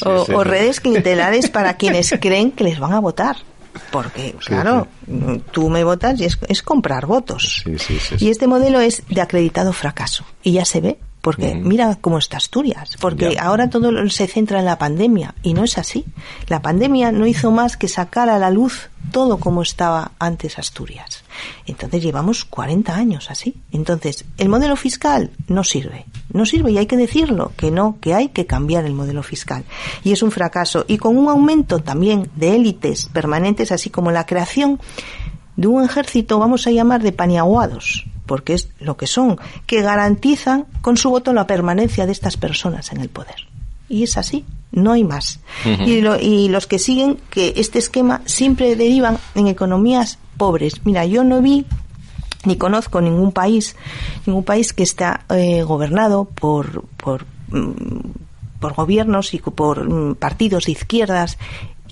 o, 0.04 0.44
redes 0.44 0.80
clientelares 0.80 1.48
para 1.48 1.76
quienes 1.76 2.14
creen 2.20 2.52
que 2.52 2.64
les 2.64 2.78
van 2.78 2.92
a 2.92 3.00
votar. 3.00 3.36
Porque, 3.92 4.34
claro, 4.44 4.88
tú 5.52 5.70
me 5.70 5.84
votas 5.84 6.20
y 6.20 6.24
es, 6.24 6.38
es 6.48 6.62
comprar 6.62 7.06
votos. 7.06 7.64
Y 8.18 8.28
este 8.28 8.48
modelo 8.48 8.80
es 8.80 9.04
de 9.08 9.20
acreditado 9.20 9.72
fracaso. 9.72 10.24
Y 10.42 10.52
ya 10.52 10.64
se 10.64 10.80
ve 10.80 10.98
porque 11.20 11.54
mira 11.54 11.98
cómo 12.00 12.18
está 12.18 12.38
Asturias, 12.38 12.96
porque 13.00 13.36
ahora 13.38 13.68
todo 13.68 14.08
se 14.08 14.26
centra 14.26 14.58
en 14.58 14.64
la 14.64 14.78
pandemia 14.78 15.34
y 15.42 15.52
no 15.52 15.64
es 15.64 15.76
así. 15.76 16.04
La 16.48 16.62
pandemia 16.62 17.12
no 17.12 17.26
hizo 17.26 17.50
más 17.50 17.76
que 17.76 17.88
sacar 17.88 18.30
a 18.30 18.38
la 18.38 18.50
luz 18.50 18.90
todo 19.12 19.38
como 19.38 19.62
estaba 19.62 20.12
antes 20.18 20.58
Asturias. 20.58 21.24
Entonces 21.66 22.02
llevamos 22.02 22.44
40 22.44 22.94
años 22.94 23.30
así. 23.30 23.54
Entonces, 23.72 24.24
el 24.38 24.48
modelo 24.48 24.76
fiscal 24.76 25.30
no 25.48 25.64
sirve. 25.64 26.06
No 26.32 26.46
sirve 26.46 26.72
y 26.72 26.78
hay 26.78 26.86
que 26.86 26.96
decirlo, 26.96 27.52
que 27.56 27.70
no, 27.70 27.98
que 28.00 28.14
hay 28.14 28.28
que 28.28 28.46
cambiar 28.46 28.84
el 28.84 28.94
modelo 28.94 29.22
fiscal. 29.22 29.64
Y 30.04 30.12
es 30.12 30.22
un 30.22 30.30
fracaso. 30.30 30.84
Y 30.86 30.98
con 30.98 31.18
un 31.18 31.28
aumento 31.28 31.80
también 31.80 32.30
de 32.36 32.56
élites 32.56 33.10
permanentes, 33.12 33.72
así 33.72 33.90
como 33.90 34.10
la 34.10 34.26
creación 34.26 34.80
de 35.56 35.66
un 35.66 35.84
ejército, 35.84 36.38
vamos 36.38 36.66
a 36.66 36.70
llamar, 36.70 37.02
de 37.02 37.12
paniaguados 37.12 38.06
porque 38.30 38.54
es 38.54 38.68
lo 38.78 38.96
que 38.96 39.08
son, 39.08 39.40
que 39.66 39.82
garantizan 39.82 40.66
con 40.82 40.96
su 40.96 41.10
voto 41.10 41.32
la 41.32 41.48
permanencia 41.48 42.06
de 42.06 42.12
estas 42.12 42.36
personas 42.36 42.92
en 42.92 43.00
el 43.00 43.08
poder. 43.08 43.48
Y 43.88 44.04
es 44.04 44.16
así, 44.16 44.44
no 44.70 44.92
hay 44.92 45.02
más. 45.02 45.40
y, 45.64 46.06
y 46.24 46.48
los 46.48 46.68
que 46.68 46.78
siguen 46.78 47.18
que 47.28 47.54
este 47.56 47.80
esquema 47.80 48.22
siempre 48.26 48.76
derivan 48.76 49.18
en 49.34 49.48
economías 49.48 50.20
pobres. 50.36 50.74
Mira, 50.84 51.04
yo 51.06 51.24
no 51.24 51.42
vi 51.42 51.66
ni 52.44 52.54
conozco 52.54 53.00
ningún 53.00 53.32
país, 53.32 53.74
ningún 54.26 54.44
país 54.44 54.72
que 54.72 54.84
está 54.84 55.24
eh, 55.30 55.64
gobernado 55.64 56.26
por, 56.26 56.84
por, 56.98 57.26
mm, 57.48 58.60
por 58.60 58.74
gobiernos 58.74 59.34
y 59.34 59.38
por 59.38 59.90
mm, 59.90 60.14
partidos 60.14 60.66
de 60.66 60.72
izquierdas 60.72 61.36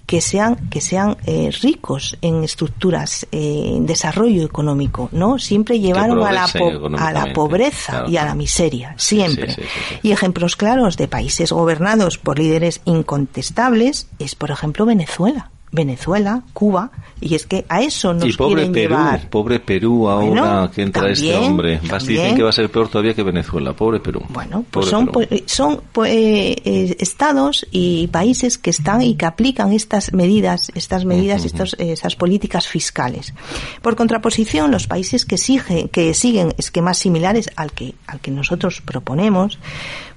que 0.08 0.22
sean 0.22 0.56
que 0.70 0.80
sean 0.80 1.18
eh, 1.26 1.50
ricos 1.60 2.16
en 2.22 2.42
estructuras 2.42 3.26
eh, 3.30 3.74
en 3.76 3.84
desarrollo 3.84 4.42
económico 4.42 5.10
no 5.12 5.38
siempre 5.38 5.80
llevaron 5.80 6.26
a 6.26 6.32
la 6.32 6.48
a 6.96 7.12
la 7.12 7.34
pobreza 7.34 8.06
y 8.08 8.16
a 8.16 8.24
la 8.24 8.34
miseria 8.34 8.94
siempre. 8.96 9.54
y 10.02 10.10
ejemplos 10.10 10.56
claros 10.56 10.96
de 10.96 11.08
países 11.08 11.52
gobernados 11.52 12.16
por 12.16 12.38
líderes 12.38 12.80
incontestables 12.86 14.08
es 14.18 14.34
por 14.34 14.50
ejemplo 14.50 14.86
Venezuela 14.86 15.50
Venezuela, 15.70 16.42
Cuba, 16.52 16.90
y 17.20 17.34
es 17.34 17.46
que 17.46 17.64
a 17.68 17.82
eso 17.82 18.14
nos 18.14 18.26
y 18.26 18.32
pobre 18.32 18.54
quieren 18.54 18.72
Perú, 18.72 18.94
llevar. 18.94 19.30
Pobre 19.30 19.60
Perú 19.60 20.08
ahora 20.08 20.70
que 20.74 20.82
entra 20.82 21.10
este 21.10 21.36
hombre. 21.36 21.80
Más 21.90 22.06
dicen 22.06 22.36
que 22.36 22.42
va 22.42 22.50
a 22.50 22.52
ser 22.52 22.70
peor 22.70 22.88
todavía 22.88 23.14
que 23.14 23.22
Venezuela. 23.22 23.72
Pobre 23.74 24.00
Perú. 24.00 24.22
Bueno, 24.28 24.64
pues 24.70 24.86
Pobre 24.86 24.90
son, 24.90 25.06
Perú. 25.06 25.26
pues, 25.28 25.42
son 25.46 25.82
pues, 25.92 26.12
eh, 26.12 26.56
eh, 26.64 26.96
estados 27.00 27.66
y 27.70 28.06
países 28.08 28.58
que 28.58 28.70
están 28.70 29.02
y 29.02 29.14
que 29.16 29.26
aplican 29.26 29.72
estas 29.72 30.12
medidas, 30.12 30.70
estas 30.74 31.04
medidas, 31.04 31.44
estos, 31.44 31.74
eh, 31.74 31.92
esas 31.92 32.16
políticas 32.16 32.66
fiscales. 32.66 33.34
Por 33.82 33.96
contraposición, 33.96 34.70
los 34.70 34.86
países 34.86 35.24
que 35.24 35.38
siguen, 35.38 35.88
que 35.88 36.14
siguen 36.14 36.54
esquemas 36.56 36.98
similares 36.98 37.50
al 37.56 37.72
que, 37.72 37.94
al 38.06 38.20
que 38.20 38.30
nosotros 38.30 38.80
proponemos, 38.80 39.58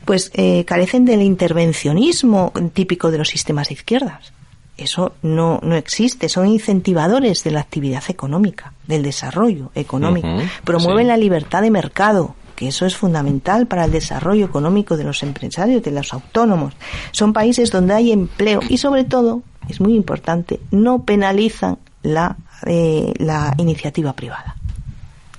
pues 0.05 0.31
eh, 0.33 0.65
carecen 0.65 1.05
del 1.05 1.21
intervencionismo 1.21 2.53
típico 2.73 3.11
de 3.11 3.17
los 3.17 3.29
sistemas 3.29 3.69
de 3.69 3.75
izquierdas. 3.75 4.33
Eso 4.81 5.13
no, 5.21 5.59
no 5.61 5.75
existe, 5.75 6.27
son 6.27 6.47
incentivadores 6.47 7.43
de 7.43 7.51
la 7.51 7.59
actividad 7.59 8.03
económica, 8.07 8.73
del 8.87 9.03
desarrollo 9.03 9.71
económico. 9.75 10.27
Promueven 10.63 11.05
sí. 11.05 11.07
la 11.07 11.17
libertad 11.17 11.61
de 11.61 11.69
mercado, 11.69 12.35
que 12.55 12.67
eso 12.67 12.85
es 12.85 12.95
fundamental 12.95 13.67
para 13.67 13.85
el 13.85 13.91
desarrollo 13.91 14.45
económico 14.45 14.97
de 14.97 15.03
los 15.03 15.23
empresarios, 15.23 15.83
de 15.83 15.91
los 15.91 16.13
autónomos. 16.13 16.73
Son 17.11 17.33
países 17.33 17.71
donde 17.71 17.93
hay 17.93 18.11
empleo 18.11 18.59
y 18.69 18.77
sobre 18.77 19.03
todo, 19.03 19.43
es 19.69 19.79
muy 19.79 19.95
importante, 19.95 20.59
no 20.71 21.03
penalizan 21.03 21.77
la, 22.01 22.37
eh, 22.65 23.13
la 23.17 23.53
iniciativa 23.57 24.13
privada. 24.13 24.55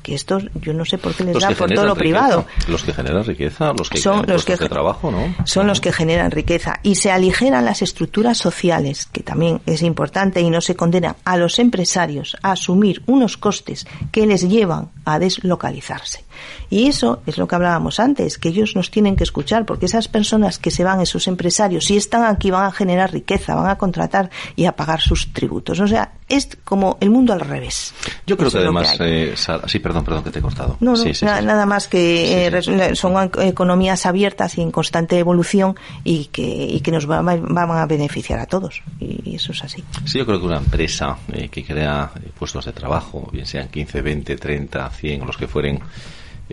Que 0.03 0.15
estos, 0.15 0.45
yo 0.61 0.75
no 0.75 0.85
sé 0.85 0.99
por 0.99 1.15
qué 1.15 1.25
les 1.25 1.35
Los 1.35 1.43
da 1.45 1.51
por 1.51 1.73
todo 1.73 1.87
lo 1.87 1.95
riqueza, 1.95 1.99
privado. 2.27 2.47
Los 2.69 2.83
que 2.83 2.93
generan 2.93 3.25
riqueza, 3.25 3.73
los 3.73 3.89
que 3.89 3.99
Son 3.99 4.25
los 4.27 4.45
que- 4.45 4.57
de 4.57 4.69
trabajo, 4.69 5.11
¿no? 5.11 5.35
Son 5.45 5.67
los 5.67 5.81
que 5.81 5.93
generan 5.93 6.31
riqueza 6.31 6.81
y 6.83 6.97
se 6.97 7.11
aligeran 7.13 7.65
las 7.65 7.83
estructuras 7.83 8.37
sociales, 8.39 9.07
que 9.13 9.23
también 9.23 9.61
es 9.67 9.83
importante, 9.83 10.41
y 10.41 10.51
no 10.51 10.61
se 10.61 10.75
condenan 10.77 11.17
a 11.25 11.37
los 11.37 11.59
empresarios 11.59 12.37
a 12.43 12.53
asumir 12.53 13.03
unos 13.07 13.37
costes 13.37 13.87
que 14.11 14.27
les 14.27 14.49
llevan 14.49 14.91
a 15.05 15.19
deslocalizarse. 15.19 16.25
Y 16.71 16.89
eso 16.89 17.23
es 17.27 17.39
lo 17.39 17.47
que 17.49 17.55
hablábamos 17.55 18.01
antes, 18.01 18.39
que 18.39 18.49
ellos 18.49 18.75
nos 18.77 18.91
tienen 18.91 19.17
que 19.17 19.25
escuchar, 19.25 19.67
porque 19.67 19.87
esas 19.87 20.09
personas 20.09 20.59
que 20.59 20.71
se 20.71 20.85
van, 20.85 21.01
esos 21.01 21.27
empresarios, 21.29 21.85
si 21.87 21.97
están 21.97 22.25
aquí 22.25 22.51
van 22.51 22.65
a 22.67 22.73
generar 22.73 23.13
riqueza, 23.13 23.55
van 23.55 23.69
a 23.71 23.77
contratar 23.79 24.31
y 24.57 24.65
a 24.67 24.73
pagar 24.77 25.01
sus 25.01 25.33
tributos. 25.33 25.81
O 25.81 25.87
sea, 25.87 26.13
es 26.29 26.57
como 26.65 26.97
el 27.01 27.11
mundo 27.11 27.33
al 27.33 27.41
revés. 27.41 27.93
Yo 28.27 28.37
creo 28.37 28.49
Eso 28.49 28.59
que 28.59 28.65
además, 28.65 28.99
hay. 29.01 29.11
eh, 29.13 29.33
Sara- 29.37 29.69
sí, 29.69 29.79
perdón, 29.81 30.05
perdón 30.05 30.25
que 30.25 30.31
te 30.31 30.39
he 30.39 30.43
cortado. 30.43 30.77
No, 30.81 30.93
no, 30.93 30.97
Sí, 30.97 31.13
sí, 31.15 31.25
na- 31.25 31.41
sí. 31.41 31.45
nada 31.47 31.67
más 31.67 31.89
que 31.89 32.47
eh, 32.47 32.95
son 32.95 33.31
economías 33.41 34.07
abiertas 34.07 34.57
y 34.57 34.63
en 34.63 34.71
constante 34.71 35.19
evolución 35.19 35.77
y 36.05 36.27
que, 36.27 36.43
y 36.43 36.81
que 36.81 36.91
nos 36.91 37.11
va- 37.11 37.21
va- 37.21 37.37
van 37.37 37.71
a 37.73 37.87
beneficiar 37.87 38.39
a 38.39 38.47
todos. 38.47 38.83
Y 38.99 39.35
eso 39.37 39.53
es 39.53 39.63
así. 39.65 39.85
Sí, 40.07 40.19
yo 40.19 40.27
creo 40.27 40.41
que 40.41 40.47
una 40.47 40.59
empresa 40.59 41.19
eh, 41.33 41.49
que 41.49 41.65
crea 41.65 42.11
eh, 42.17 42.31
puestos 42.39 42.65
de 42.65 42.73
trabajo, 42.73 43.29
bien 43.33 43.45
sean 43.47 43.69
15, 43.69 44.01
20, 44.01 44.37
30, 44.37 44.89
100 44.91 45.23
o 45.23 45.27
los 45.27 45.37
que 45.37 45.47
fueren, 45.49 45.81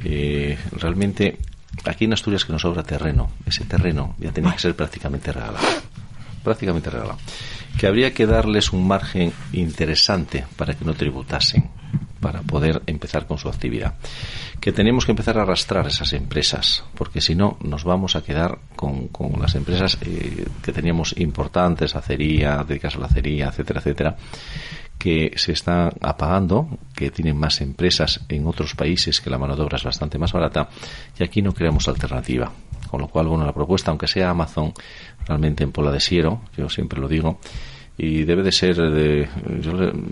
eh, 0.04 0.58
realmente 0.72 1.38
aquí 1.86 2.06
en 2.06 2.14
Asturias 2.14 2.46
que 2.46 2.54
nos 2.54 2.62
sobra 2.62 2.84
terreno. 2.84 3.32
Ese 3.46 3.66
terreno 3.66 4.16
ya 4.20 4.32
tenía 4.32 4.54
que 4.54 4.60
ser 4.60 4.76
prácticamente 4.76 5.32
regalado. 5.32 5.66
Prácticamente 6.44 6.90
regalado. 6.90 7.18
Que 7.78 7.88
habría 7.88 8.14
que 8.14 8.26
darles 8.26 8.74
un 8.74 8.88
margen 8.88 9.34
interesante 9.54 10.46
para 10.58 10.74
que 10.74 10.86
no 10.86 10.94
tributasen, 10.94 11.70
para 12.20 12.42
poder 12.42 12.82
empezar 12.88 13.28
con 13.28 13.38
su 13.38 13.50
actividad. 13.50 13.96
Que 14.60 14.72
tenemos 14.72 15.06
que 15.06 15.12
empezar 15.12 15.38
a 15.38 15.44
arrastrar 15.44 15.88
esas 15.88 16.14
empresas, 16.14 16.84
porque 16.96 17.22
si 17.22 17.36
no 17.36 17.58
nos 17.62 17.84
vamos 17.84 18.16
a 18.16 18.24
quedar 18.24 18.60
con, 18.76 19.08
con 19.10 19.40
las 19.40 19.56
empresas 19.56 19.98
eh, 20.02 20.46
que 20.62 20.72
teníamos 20.72 21.16
importantes, 21.18 21.96
acería, 21.96 22.64
dedicadas 22.68 22.98
a 22.98 23.00
la 23.00 23.06
acería, 23.06 23.48
etcétera, 23.48 23.80
etcétera, 23.80 24.18
que 25.00 25.32
se 25.38 25.54
están 25.54 25.92
apagando, 26.02 26.68
que 26.94 27.10
tienen 27.10 27.38
más 27.38 27.62
empresas 27.62 28.20
en 28.28 28.46
otros 28.46 28.76
países 28.76 29.22
que 29.22 29.30
la 29.30 29.38
mano 29.38 29.56
de 29.56 29.64
obra 29.64 29.78
es 29.78 29.84
bastante 29.84 30.20
más 30.20 30.34
barata 30.34 30.70
y 31.18 31.24
aquí 31.24 31.42
no 31.42 31.54
creamos 31.54 31.88
alternativa. 31.88 32.52
Con 32.92 33.02
lo 33.02 33.08
cual, 33.08 33.28
bueno, 33.28 33.46
la 33.46 33.54
propuesta, 33.54 33.92
aunque 33.92 34.08
sea 34.08 34.30
Amazon, 34.30 34.74
realmente 35.26 35.64
en 35.64 35.72
Pola 35.72 35.92
de 35.92 36.02
Siero, 36.02 36.42
yo 36.58 36.70
siempre 36.70 37.00
lo 37.00 37.08
digo, 37.08 37.40
y 37.98 38.24
debe 38.24 38.44
de 38.44 38.52
ser 38.52 38.76
de, 38.76 39.30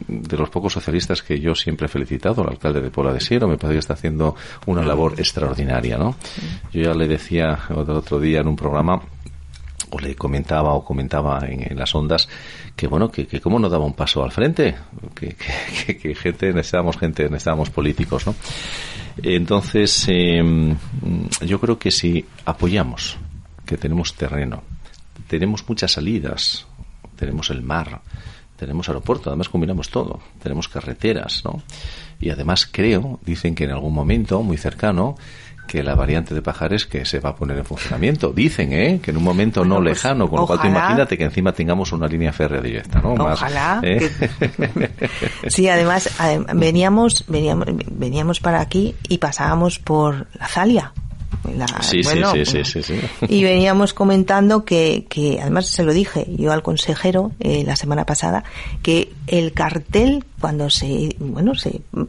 de 0.07 0.37
los 0.37 0.49
pocos 0.49 0.73
socialistas 0.73 1.21
que 1.21 1.39
yo 1.39 1.55
siempre 1.55 1.85
he 1.85 1.89
felicitado 1.89 2.43
al 2.43 2.49
alcalde 2.49 2.79
de 2.79 2.89
Pola 2.89 3.11
de 3.11 3.19
Siero, 3.19 3.47
me 3.47 3.57
parece 3.57 3.75
que 3.75 3.79
está 3.79 3.93
haciendo 3.93 4.35
una 4.67 4.83
labor 4.83 5.15
extraordinaria, 5.17 5.97
¿no? 5.97 6.15
Yo 6.71 6.81
ya 6.81 6.93
le 6.93 7.07
decía 7.07 7.59
otro, 7.73 7.97
otro 7.97 8.19
día 8.19 8.41
en 8.41 8.47
un 8.47 8.55
programa 8.55 9.01
o 9.89 9.99
le 9.99 10.15
comentaba 10.15 10.73
o 10.73 10.83
comentaba 10.83 11.39
en, 11.47 11.71
en 11.71 11.77
las 11.77 11.95
ondas 11.95 12.27
que 12.77 12.87
bueno 12.87 13.11
que, 13.11 13.27
que 13.27 13.41
cómo 13.41 13.59
no 13.59 13.67
daba 13.67 13.83
un 13.85 13.93
paso 13.93 14.23
al 14.23 14.31
frente 14.31 14.75
que, 15.13 15.35
que, 15.85 15.97
que- 15.97 16.15
gente 16.15 16.53
necesitábamos 16.53 16.97
gente 16.97 17.23
necesitábamos 17.23 17.69
políticos 17.71 18.25
no 18.25 18.35
entonces 19.23 20.05
eh, 20.09 20.75
yo 21.45 21.59
creo 21.59 21.77
que 21.79 21.91
si 21.91 22.25
apoyamos 22.45 23.17
que 23.65 23.77
tenemos 23.77 24.13
terreno 24.13 24.63
tenemos 25.27 25.67
muchas 25.67 25.91
salidas 25.93 26.65
tenemos 27.15 27.49
el 27.49 27.61
mar 27.63 28.01
tenemos 28.57 28.87
aeropuerto, 28.89 29.29
además 29.29 29.49
combinamos 29.49 29.89
todo, 29.91 30.19
tenemos 30.41 30.67
carreteras, 30.67 31.43
¿no? 31.45 31.61
Y 32.19 32.31
además 32.31 32.65
creo, 32.65 33.19
dicen 33.23 33.53
que 33.53 33.65
en 33.65 33.69
algún 33.69 33.93
momento 33.93 34.41
muy 34.41 34.57
cercano, 34.57 35.15
que 35.67 35.83
la 35.83 35.93
variante 35.95 36.33
de 36.33 36.41
Pajares 36.41 36.85
que 36.87 37.05
se 37.05 37.19
va 37.19 37.29
a 37.31 37.35
poner 37.35 37.57
en 37.57 37.65
funcionamiento. 37.65 38.31
Dicen, 38.33 38.73
¿eh? 38.73 38.99
Que 39.03 39.11
en 39.11 39.17
un 39.17 39.23
momento 39.23 39.59
Bueno, 39.61 39.75
no 39.75 39.81
pues, 39.83 39.97
lejano, 40.03 40.29
con 40.29 40.39
lo 40.39 40.47
cual 40.47 40.59
ojalá. 40.59 40.71
imagínate 40.73 41.17
que 41.17 41.25
encima 41.25 41.51
tengamos 41.51 41.91
una 41.91 42.07
línea 42.07 42.33
férrea 42.33 42.61
directa, 42.61 42.99
¿no? 43.01 43.15
Más, 43.15 43.33
Ojalá. 43.39 43.79
¿eh? 43.83 44.09
que- 45.41 45.49
Sí, 45.49 45.67
además 45.69 46.09
adem- 46.19 46.45
veníamos, 46.57 47.25
veníamos 47.27 47.67
veníamos 47.91 48.39
para 48.39 48.61
aquí 48.61 48.95
y 49.09 49.17
pasábamos 49.19 49.79
por 49.79 50.27
la 50.39 50.47
Zalia. 50.47 50.93
La- 51.55 51.67
Sí, 51.81 52.03
sí, 52.03 52.03
bueno, 52.03 52.33
sí, 52.33 52.65
sí. 52.83 52.93
Y 53.29 53.43
veníamos 53.43 53.93
comentando 53.93 54.65
que, 54.65 55.05
que, 55.09 55.39
además 55.41 55.67
se 55.67 55.83
lo 55.83 55.93
dije 55.93 56.25
yo 56.37 56.51
al 56.51 56.61
consejero 56.63 57.31
eh, 57.39 57.63
la 57.65 57.75
semana 57.75 58.05
pasada, 58.05 58.43
que 58.81 59.11
el 59.27 59.53
cartel 59.53 60.23
cuando 60.39 60.69
se, 60.69 61.15
bueno, 61.19 61.55
se 61.55 61.81
mm, 61.91 62.03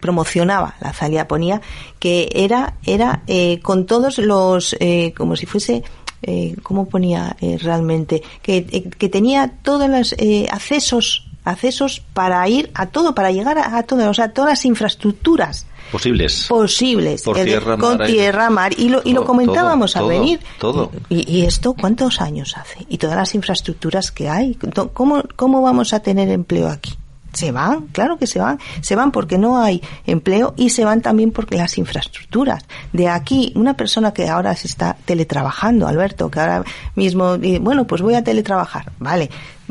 promocionaba 0.00 0.74
la 0.80 0.92
Zalia 0.92 1.26
ponía 1.28 1.60
que 1.98 2.28
era, 2.34 2.74
era 2.84 3.22
eh, 3.26 3.60
con 3.60 3.86
todos 3.86 4.18
los, 4.18 4.76
eh, 4.80 5.12
como 5.16 5.36
si 5.36 5.46
fuese 5.46 5.82
eh, 6.22 6.56
¿cómo 6.62 6.88
ponía 6.88 7.36
eh, 7.40 7.58
realmente? 7.60 8.22
Que, 8.42 8.66
eh, 8.70 8.88
que 8.90 9.08
tenía 9.08 9.52
todos 9.62 9.88
los 9.88 10.14
eh, 10.18 10.46
accesos, 10.50 11.25
accesos 11.46 12.02
para 12.12 12.46
ir 12.48 12.70
a 12.74 12.86
todo, 12.86 13.14
para 13.14 13.30
llegar 13.30 13.58
a, 13.58 13.78
a 13.78 13.82
todo, 13.84 14.10
o 14.10 14.14
sea, 14.14 14.32
todas 14.32 14.50
las 14.50 14.64
infraestructuras 14.66 15.66
Posibles. 15.90 16.46
posibles 16.48 17.22
Por 17.22 17.38
el 17.38 17.46
tierra, 17.46 17.76
con 17.78 17.98
mar, 17.98 18.06
tierra 18.08 18.50
mar 18.50 18.72
y 18.76 18.88
lo 18.88 19.02
y 19.04 19.12
lo 19.12 19.24
comentábamos 19.24 19.92
todo, 19.92 20.02
al 20.04 20.10
todo, 20.10 20.20
venir. 20.20 20.40
todo. 20.58 20.90
Y, 21.08 21.30
y 21.32 21.46
esto 21.46 21.74
cuántos 21.74 22.20
años 22.20 22.56
hace 22.56 22.84
y 22.88 22.98
todas 22.98 23.14
las 23.16 23.34
infraestructuras 23.36 24.10
que 24.10 24.28
hay. 24.28 24.58
Cómo 24.92 25.22
cómo 25.36 25.62
vamos 25.62 25.92
a 25.94 26.00
tener 26.00 26.28
empleo 26.28 26.68
aquí 26.68 26.94
se 27.32 27.52
van, 27.52 27.88
claro 27.88 28.16
que 28.16 28.26
se 28.26 28.38
van, 28.38 28.58
se 28.80 28.96
van 28.96 29.12
porque 29.12 29.36
no 29.36 29.62
hay 29.62 29.82
empleo 30.06 30.54
y 30.56 30.70
se 30.70 30.86
van 30.86 31.02
también 31.02 31.32
porque 31.32 31.56
las 31.58 31.76
infraestructuras. 31.76 32.64
De 32.94 33.08
aquí, 33.08 33.52
una 33.56 33.74
persona 33.74 34.14
que 34.14 34.26
ahora 34.30 34.56
se 34.56 34.66
está 34.66 34.96
teletrabajando, 35.04 35.86
Alberto, 35.86 36.30
que 36.30 36.40
ahora 36.40 36.64
mismo, 36.94 37.36
dice, 37.36 37.58
bueno, 37.58 37.86
pues 37.86 38.00
voy 38.00 38.14
a 38.14 38.24
teletrabajar, 38.24 38.90
vale, 38.98 39.28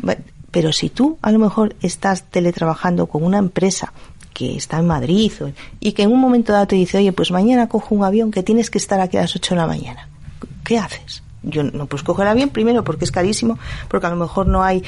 va- 0.08 0.16
pero 0.56 0.72
si 0.72 0.88
tú 0.88 1.18
a 1.20 1.32
lo 1.32 1.38
mejor 1.38 1.76
estás 1.82 2.22
teletrabajando 2.30 3.08
con 3.08 3.22
una 3.22 3.36
empresa 3.36 3.92
que 4.32 4.56
está 4.56 4.78
en 4.78 4.86
Madrid 4.86 5.30
y 5.80 5.92
que 5.92 6.04
en 6.04 6.10
un 6.10 6.18
momento 6.18 6.54
dado 6.54 6.66
te 6.66 6.76
dice, 6.76 6.96
oye, 6.96 7.12
pues 7.12 7.30
mañana 7.30 7.68
cojo 7.68 7.94
un 7.94 8.04
avión 8.04 8.30
que 8.30 8.42
tienes 8.42 8.70
que 8.70 8.78
estar 8.78 8.98
aquí 9.02 9.18
a 9.18 9.20
las 9.20 9.36
8 9.36 9.54
de 9.54 9.60
la 9.60 9.66
mañana. 9.66 10.08
¿Qué 10.64 10.78
haces? 10.78 11.22
Yo 11.42 11.62
no, 11.62 11.84
pues 11.84 12.02
cojo 12.02 12.22
el 12.22 12.28
avión 12.28 12.48
primero 12.48 12.84
porque 12.84 13.04
es 13.04 13.10
carísimo, 13.10 13.58
porque 13.88 14.06
a 14.06 14.08
lo 14.10 14.16
mejor 14.16 14.46
no 14.46 14.62
hay 14.64 14.82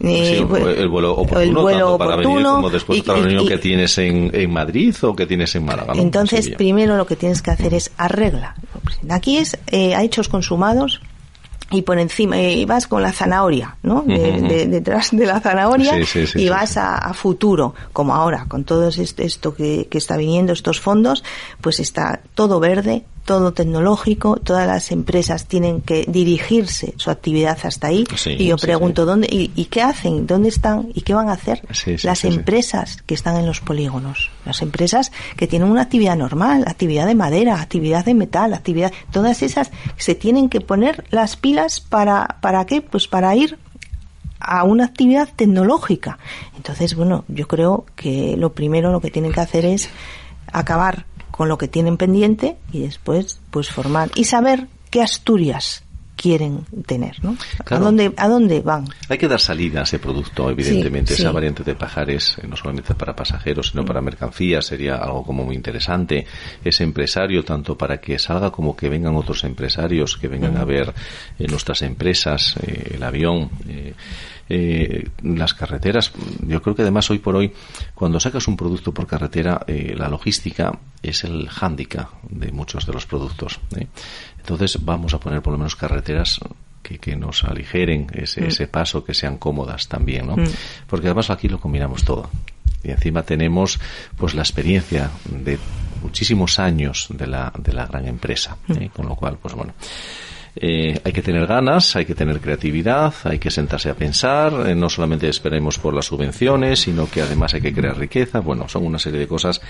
eh, 0.00 0.34
Sí, 0.36 0.44
bueno, 0.44 0.68
el 0.68 0.88
vuelo 0.88 1.12
oportuno, 1.12 1.40
el 1.40 1.54
vuelo 1.54 1.96
para 1.96 2.16
venir 2.16 2.42
como 2.42 2.68
después 2.68 2.98
y- 2.98 3.00
otra 3.00 3.14
reunión 3.14 3.44
y- 3.44 3.48
que 3.48 3.56
tienes 3.56 3.96
en, 3.96 4.30
en 4.34 4.52
Madrid 4.52 4.94
o 5.04 5.16
que 5.16 5.24
tienes 5.24 5.54
en 5.54 5.64
Málaga. 5.64 5.94
¿no? 5.94 6.02
entonces, 6.02 6.50
primero 6.50 6.98
lo 6.98 7.06
que 7.06 7.16
tienes 7.16 7.40
que 7.40 7.50
hacer 7.50 7.72
es 7.72 7.92
arregla. 7.96 8.56
Aquí 9.08 9.38
es 9.38 9.56
eh, 9.68 9.94
a 9.94 10.02
hechos 10.02 10.28
consumados 10.28 11.00
y 11.74 11.82
por 11.82 11.98
encima 11.98 12.40
y 12.40 12.64
vas 12.64 12.86
con 12.86 13.02
la 13.02 13.12
zanahoria, 13.12 13.76
¿no? 13.82 14.02
De- 14.06 14.40
de- 14.40 14.66
detrás 14.66 15.10
de 15.10 15.26
la 15.26 15.40
zanahoria 15.40 15.94
Sí, 15.94 16.04
sí, 16.04 16.26
sí, 16.26 16.38
y 16.42 16.48
vas. 16.48 16.76
A, 16.76 16.96
a 16.96 17.12
futuro, 17.14 17.74
como 17.92 18.14
ahora, 18.14 18.46
con 18.48 18.64
todo 18.64 18.88
este- 18.88 19.24
esto 19.24 19.54
que, 19.54 19.86
que 19.90 19.98
está 19.98 20.16
viniendo, 20.16 20.52
estos 20.52 20.80
fondos, 20.80 21.22
pues 21.60 21.80
está 21.80 22.20
todo 22.34 22.58
verde, 22.60 23.04
todo 23.24 23.52
tecnológico, 23.52 24.36
todas 24.36 24.66
las 24.66 24.90
empresas 24.92 25.46
tienen 25.46 25.80
que 25.80 26.04
dirigirse 26.06 26.94
su 26.96 27.10
actividad 27.10 27.58
hasta 27.64 27.88
ahí. 27.88 28.04
y 28.26 28.46
yo 28.46 28.56
pregunto, 28.56 29.06
¿dónde 29.06 29.28
y, 29.30 29.64
qué 29.66 29.82
hacen? 29.82 30.26
¿Dónde 30.26 30.50
están? 30.50 30.88
¿Y 30.94 31.00
qué 31.00 31.14
van 31.14 31.28
a 31.28 31.32
hacer 31.32 31.62
las 32.02 32.24
empresas 32.24 33.02
que 33.06 33.14
están 33.14 33.36
en 33.36 33.46
los 33.46 33.60
polígonos? 33.60 34.30
Las 34.44 34.60
empresas 34.62 35.10
que 35.36 35.46
tienen 35.46 35.70
una 35.70 35.82
actividad 35.82 36.16
normal, 36.16 36.64
actividad 36.66 37.06
de 37.06 37.14
madera, 37.14 37.60
actividad 37.60 38.04
de 38.04 38.14
metal, 38.14 38.52
actividad, 38.52 38.92
todas 39.10 39.42
esas 39.42 39.70
se 39.96 40.14
tienen 40.14 40.48
que 40.48 40.60
poner 40.60 41.04
las 41.10 41.36
pilas 41.36 41.80
para, 41.80 42.38
¿para 42.40 42.66
qué? 42.66 42.82
Pues 42.82 43.08
para 43.08 43.34
ir 43.34 43.58
a 44.38 44.64
una 44.64 44.84
actividad 44.84 45.28
tecnológica. 45.34 46.18
Entonces, 46.56 46.94
bueno, 46.94 47.24
yo 47.28 47.48
creo 47.48 47.86
que 47.96 48.36
lo 48.36 48.52
primero 48.52 48.92
lo 48.92 49.00
que 49.00 49.10
tienen 49.10 49.32
que 49.32 49.40
hacer 49.40 49.64
es 49.64 49.88
acabar 50.52 51.06
con 51.34 51.48
lo 51.48 51.58
que 51.58 51.66
tienen 51.66 51.96
pendiente 51.96 52.56
y 52.70 52.82
después 52.82 53.40
pues 53.50 53.68
formar 53.68 54.08
y 54.14 54.22
saber 54.22 54.68
qué 54.88 55.02
Asturias 55.02 55.82
quieren 56.14 56.64
tener, 56.86 57.16
¿no? 57.24 57.36
¿A 57.68 57.78
dónde 57.80 58.12
a 58.16 58.28
dónde 58.28 58.60
van? 58.60 58.84
Hay 59.08 59.18
que 59.18 59.26
dar 59.26 59.40
salida 59.40 59.80
a 59.80 59.82
ese 59.82 59.98
producto, 59.98 60.48
evidentemente, 60.48 61.14
esa 61.14 61.32
variante 61.32 61.64
de 61.64 61.74
pajares, 61.74 62.38
eh, 62.40 62.46
no 62.46 62.56
solamente 62.56 62.94
para 62.94 63.16
pasajeros, 63.16 63.70
sino 63.70 63.84
para 63.84 64.00
mercancías, 64.00 64.66
sería 64.66 64.94
algo 64.94 65.24
como 65.24 65.44
muy 65.44 65.56
interesante. 65.56 66.24
Ese 66.64 66.84
empresario, 66.84 67.44
tanto 67.44 67.76
para 67.76 68.00
que 68.00 68.16
salga 68.20 68.52
como 68.52 68.76
que 68.76 68.88
vengan 68.88 69.16
otros 69.16 69.42
empresarios 69.42 70.16
que 70.16 70.28
vengan 70.28 70.56
a 70.56 70.64
ver 70.64 70.94
eh, 71.36 71.48
nuestras 71.48 71.82
empresas, 71.82 72.56
eh, 72.62 72.92
el 72.94 73.02
avión. 73.02 73.50
Eh, 73.68 73.94
las 74.48 75.54
carreteras. 75.54 76.12
Yo 76.46 76.60
creo 76.62 76.74
que 76.74 76.82
además 76.82 77.10
hoy 77.10 77.18
por 77.18 77.36
hoy, 77.36 77.52
cuando 77.94 78.20
sacas 78.20 78.46
un 78.48 78.56
producto 78.56 78.92
por 78.92 79.06
carretera, 79.06 79.64
eh, 79.66 79.94
la 79.96 80.08
logística 80.08 80.78
es 81.02 81.24
el 81.24 81.48
hándicap 81.48 82.08
de 82.28 82.52
muchos 82.52 82.86
de 82.86 82.92
los 82.92 83.06
productos. 83.06 83.60
¿eh? 83.76 83.86
Entonces 84.38 84.84
vamos 84.84 85.14
a 85.14 85.20
poner 85.20 85.42
por 85.42 85.52
lo 85.52 85.58
menos 85.58 85.76
carreteras 85.76 86.40
que, 86.82 86.98
que, 86.98 87.16
nos 87.16 87.44
aligeren 87.44 88.06
ese, 88.12 88.42
mm. 88.42 88.44
ese, 88.44 88.66
paso, 88.68 89.04
que 89.04 89.14
sean 89.14 89.38
cómodas 89.38 89.88
también, 89.88 90.26
¿no? 90.26 90.36
Mm. 90.36 90.46
Porque 90.86 91.06
además 91.06 91.30
aquí 91.30 91.48
lo 91.48 91.58
combinamos 91.58 92.04
todo. 92.04 92.28
Y 92.82 92.90
encima 92.90 93.22
tenemos 93.22 93.80
pues 94.16 94.34
la 94.34 94.42
experiencia 94.42 95.10
de 95.24 95.58
muchísimos 96.02 96.58
años 96.58 97.06
de 97.08 97.26
la, 97.26 97.50
de 97.58 97.72
la 97.72 97.86
gran 97.86 98.06
empresa. 98.06 98.58
Mm. 98.68 98.86
Con 98.86 99.06
lo 99.06 99.16
cual, 99.16 99.38
pues 99.40 99.54
bueno. 99.54 99.72
Eh, 100.56 101.00
hay 101.04 101.12
que 101.12 101.22
tener 101.22 101.46
ganas, 101.46 101.96
hay 101.96 102.04
que 102.04 102.14
tener 102.14 102.40
creatividad, 102.40 103.12
hay 103.24 103.38
que 103.38 103.50
sentarse 103.50 103.90
a 103.90 103.94
pensar, 103.94 104.68
eh, 104.68 104.74
no 104.74 104.88
solamente 104.88 105.28
esperemos 105.28 105.78
por 105.78 105.94
las 105.94 106.06
subvenciones, 106.06 106.80
sino 106.80 107.10
que 107.10 107.22
además 107.22 107.54
hay 107.54 107.60
que 107.60 107.72
crear 107.72 107.96
riqueza. 107.96 108.40
Bueno, 108.40 108.68
son 108.68 108.86
una 108.86 108.98
serie 108.98 109.18
de 109.18 109.26
cosas 109.26 109.60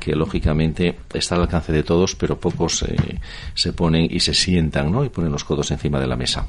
que 0.00 0.16
lógicamente 0.16 0.98
está 1.14 1.36
al 1.36 1.42
alcance 1.42 1.72
de 1.72 1.84
todos, 1.84 2.16
pero 2.16 2.40
pocos 2.40 2.82
eh, 2.82 2.96
se 3.54 3.72
ponen 3.72 4.08
y 4.10 4.20
se 4.20 4.34
sientan, 4.34 4.90
¿no? 4.90 5.04
Y 5.04 5.10
ponen 5.10 5.30
los 5.30 5.44
codos 5.44 5.70
encima 5.70 6.00
de 6.00 6.06
la 6.06 6.16
mesa. 6.16 6.46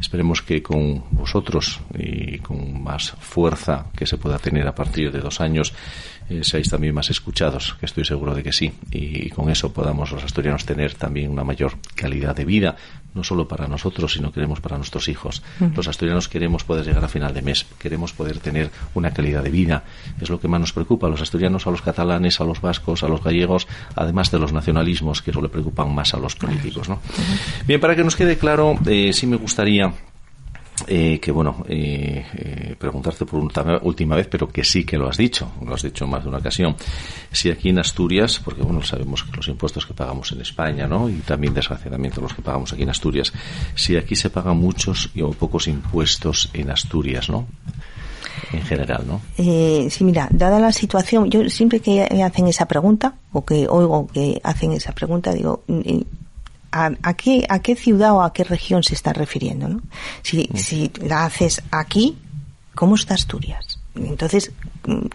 Esperemos 0.00 0.42
que 0.42 0.62
con 0.62 1.02
vosotros 1.10 1.80
y 1.98 2.38
con 2.38 2.82
más 2.82 3.10
fuerza 3.18 3.86
que 3.96 4.06
se 4.06 4.18
pueda 4.18 4.38
tener 4.38 4.68
a 4.68 4.74
partir 4.74 5.10
de 5.10 5.20
dos 5.20 5.40
años, 5.40 5.72
eh, 6.28 6.42
seáis 6.42 6.68
también 6.68 6.94
más 6.94 7.10
escuchados, 7.10 7.76
que 7.78 7.86
estoy 7.86 8.04
seguro 8.04 8.34
de 8.34 8.42
que 8.42 8.52
sí, 8.52 8.72
y, 8.90 9.30
con 9.30 9.50
eso 9.50 9.72
podamos 9.72 10.10
los 10.10 10.24
asturianos 10.24 10.64
tener 10.64 10.94
también 10.94 11.30
una 11.30 11.44
mayor 11.44 11.74
calidad 11.94 12.34
de 12.34 12.44
vida, 12.44 12.76
no 13.14 13.22
solo 13.22 13.46
para 13.46 13.68
nosotros, 13.68 14.12
sino 14.12 14.32
queremos 14.32 14.60
para 14.60 14.76
nuestros 14.76 15.08
hijos. 15.08 15.42
Los 15.74 15.88
asturianos 15.88 16.28
queremos 16.28 16.64
poder 16.64 16.84
llegar 16.84 17.04
a 17.04 17.08
final 17.08 17.32
de 17.32 17.42
mes, 17.42 17.66
queremos 17.78 18.12
poder 18.12 18.38
tener 18.38 18.70
una 18.94 19.12
calidad 19.12 19.42
de 19.42 19.50
vida, 19.50 19.84
es 20.20 20.28
lo 20.28 20.40
que 20.40 20.48
más 20.48 20.60
nos 20.60 20.72
preocupa 20.72 21.06
a 21.06 21.10
los 21.10 21.22
asturianos, 21.22 21.66
a 21.66 21.70
los 21.70 21.82
catalanes, 21.82 22.40
a 22.40 22.44
los 22.44 22.60
vascos, 22.60 23.02
a 23.02 23.08
los 23.08 23.22
gallegos, 23.22 23.66
además 23.94 24.30
de 24.30 24.38
los 24.38 24.52
nacionalismos 24.52 25.22
que 25.22 25.30
eso 25.30 25.40
le 25.40 25.48
preocupan 25.48 25.94
más 25.94 26.12
a 26.14 26.18
los 26.18 26.34
políticos. 26.34 26.88
¿no? 26.88 27.00
Bien, 27.66 27.80
para 27.80 27.94
que 27.96 28.04
nos 28.04 28.16
quede 28.16 28.36
claro, 28.36 28.78
eh, 28.86 29.12
sí 29.12 29.26
me 29.26 29.36
gustaría 29.36 29.92
eh, 30.86 31.18
que 31.20 31.30
bueno, 31.32 31.64
eh, 31.68 32.24
eh, 32.34 32.76
preguntarte 32.78 33.24
por 33.26 33.40
una 33.40 33.78
última 33.82 34.16
vez, 34.16 34.28
pero 34.30 34.48
que 34.48 34.64
sí 34.64 34.84
que 34.84 34.96
lo 34.96 35.08
has 35.08 35.16
dicho, 35.16 35.52
lo 35.64 35.74
has 35.74 35.82
dicho 35.82 36.06
más 36.06 36.22
de 36.22 36.28
una 36.28 36.38
ocasión. 36.38 36.76
Si 37.30 37.50
aquí 37.50 37.70
en 37.70 37.78
Asturias, 37.78 38.40
porque 38.44 38.62
bueno, 38.62 38.82
sabemos 38.82 39.22
que 39.24 39.36
los 39.36 39.48
impuestos 39.48 39.86
que 39.86 39.94
pagamos 39.94 40.32
en 40.32 40.40
España, 40.40 40.86
¿no? 40.86 41.08
Y 41.08 41.16
también 41.20 41.54
desgraciadamente 41.54 42.20
los 42.20 42.34
que 42.34 42.42
pagamos 42.42 42.72
aquí 42.72 42.82
en 42.82 42.90
Asturias, 42.90 43.32
si 43.74 43.96
aquí 43.96 44.16
se 44.16 44.30
pagan 44.30 44.56
muchos 44.56 45.10
o 45.20 45.30
pocos 45.32 45.68
impuestos 45.68 46.50
en 46.52 46.70
Asturias, 46.70 47.28
¿no? 47.28 47.46
En 48.52 48.62
general, 48.62 49.04
¿no? 49.06 49.20
Eh, 49.38 49.88
sí, 49.90 50.04
mira, 50.04 50.28
dada 50.30 50.60
la 50.60 50.72
situación, 50.72 51.30
yo 51.30 51.48
siempre 51.48 51.80
que 51.80 52.02
hacen 52.02 52.46
esa 52.46 52.66
pregunta, 52.66 53.14
o 53.32 53.44
que 53.44 53.66
oigo 53.68 54.06
que 54.06 54.40
hacen 54.44 54.72
esa 54.72 54.92
pregunta, 54.92 55.32
digo, 55.32 55.64
a, 56.76 57.14
qué, 57.14 57.46
a 57.48 57.60
qué 57.60 57.76
ciudad 57.76 58.14
o 58.14 58.22
a 58.22 58.32
qué 58.32 58.44
región 58.44 58.82
se 58.82 58.94
está 58.94 59.12
refiriendo. 59.12 59.68
¿no? 59.68 59.82
Si, 60.22 60.48
mm. 60.52 60.56
si 60.56 60.90
la 61.00 61.24
haces 61.24 61.62
aquí, 61.70 62.18
¿cómo 62.74 62.94
está 62.94 63.14
Asturias? 63.14 63.80
Entonces, 63.94 64.52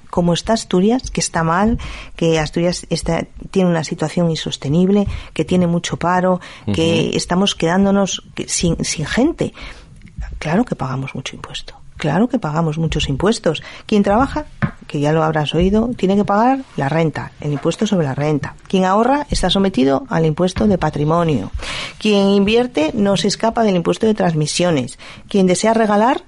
¿cómo 0.10 0.34
está 0.34 0.54
Asturias? 0.54 1.12
Que 1.12 1.22
está 1.22 1.44
mal, 1.44 1.78
que 2.16 2.40
Asturias 2.40 2.86
está, 2.90 3.28
tiene 3.52 3.70
una 3.70 3.84
situación 3.84 4.30
insostenible, 4.30 5.08
que 5.34 5.46
tiene 5.46 5.68
mucho 5.68 5.98
paro, 5.98 6.42
que 6.74 7.16
estamos 7.16 7.56
quedándonos 7.56 8.24
sin, 8.48 8.84
sin 8.84 9.06
gente. 9.06 9.54
Claro 10.40 10.66
que 10.66 10.76
pagamos 10.76 11.14
mucho 11.14 11.36
impuesto. 11.36 11.81
Claro 12.02 12.28
que 12.28 12.40
pagamos 12.40 12.80
muchos 12.80 13.10
impuestos. 13.10 13.62
Quien 13.86 14.02
trabaja, 14.02 14.46
que 14.88 15.00
ya 15.00 15.12
lo 15.12 15.22
habrás 15.22 15.54
oído, 15.54 15.92
tiene 15.96 16.16
que 16.16 16.26
pagar 16.26 16.62
la 16.76 16.90
renta, 16.90 17.32
el 17.40 17.52
impuesto 17.52 17.86
sobre 17.86 18.08
la 18.08 18.16
renta. 18.16 18.56
Quien 18.68 18.86
ahorra 18.86 19.28
está 19.30 19.52
sometido 19.52 20.06
al 20.10 20.26
impuesto 20.26 20.66
de 20.66 20.80
patrimonio. 20.80 21.52
Quien 22.00 22.30
invierte 22.30 22.90
no 22.96 23.18
se 23.18 23.28
escapa 23.28 23.62
del 23.62 23.76
impuesto 23.76 24.08
de 24.08 24.16
transmisiones. 24.16 24.98
Quien 25.30 25.46
desea 25.46 25.76
regalar 25.76 26.24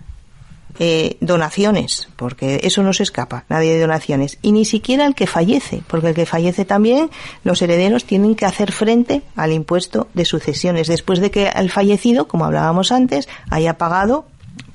eh, 0.77 1.17
donaciones, 1.21 2.07
porque 2.17 2.61
eso 2.63 2.83
no 2.83 2.93
se 2.93 3.01
escapa, 3.01 3.45
nadie 3.49 3.73
de 3.73 3.81
donaciones, 3.81 4.37
y 4.41 4.51
ni 4.51 4.65
siquiera 4.65 5.07
el 5.07 5.15
que 5.15 5.25
fallece, 5.25 5.81
porque 5.87 6.09
el 6.09 6.15
que 6.15 6.27
fallece 6.27 6.65
también, 6.65 7.09
los 7.43 7.61
herederos 7.63 8.05
tienen 8.05 8.35
que 8.35 8.45
hacer 8.45 8.71
frente 8.71 9.23
al 9.35 9.51
impuesto 9.51 10.07
de 10.13 10.25
sucesiones, 10.25 10.87
después 10.87 11.19
de 11.19 11.31
que 11.31 11.47
el 11.47 11.71
fallecido, 11.71 12.27
como 12.27 12.45
hablábamos 12.45 12.91
antes, 12.91 13.27
haya 13.49 13.77
pagado 13.77 14.25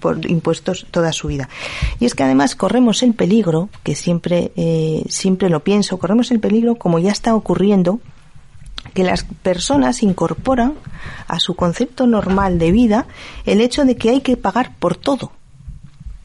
por 0.01 0.29
impuestos 0.31 0.87
toda 0.91 1.13
su 1.13 1.29
vida. 1.29 1.49
Y 2.01 2.07
es 2.07 2.15
que 2.15 2.23
además 2.23 2.57
corremos 2.57 3.03
el 3.03 3.15
peligro, 3.15 3.69
que 3.83 3.95
siempre, 3.95 4.53
eh, 4.57 5.05
siempre 5.09 5.49
lo 5.49 5.65
pienso, 5.65 5.99
corremos 5.99 6.31
el 6.31 6.41
peligro, 6.41 6.77
como 6.77 6.99
ya 6.99 7.11
está 7.11 7.35
ocurriendo, 7.35 8.01
que 8.95 9.05
las 9.05 9.25
personas 9.25 10.03
incorporan 10.03 10.75
a 11.27 11.41
su 11.41 11.55
concepto 11.55 12.07
normal 12.07 12.59
de 12.59 12.73
vida 12.73 13.07
el 13.45 13.61
hecho 13.61 13.85
de 13.85 13.97
que 13.97 14.11
hay 14.11 14.21
que 14.21 14.37
pagar 14.37 14.75
por 14.79 14.97
todo. 14.97 15.33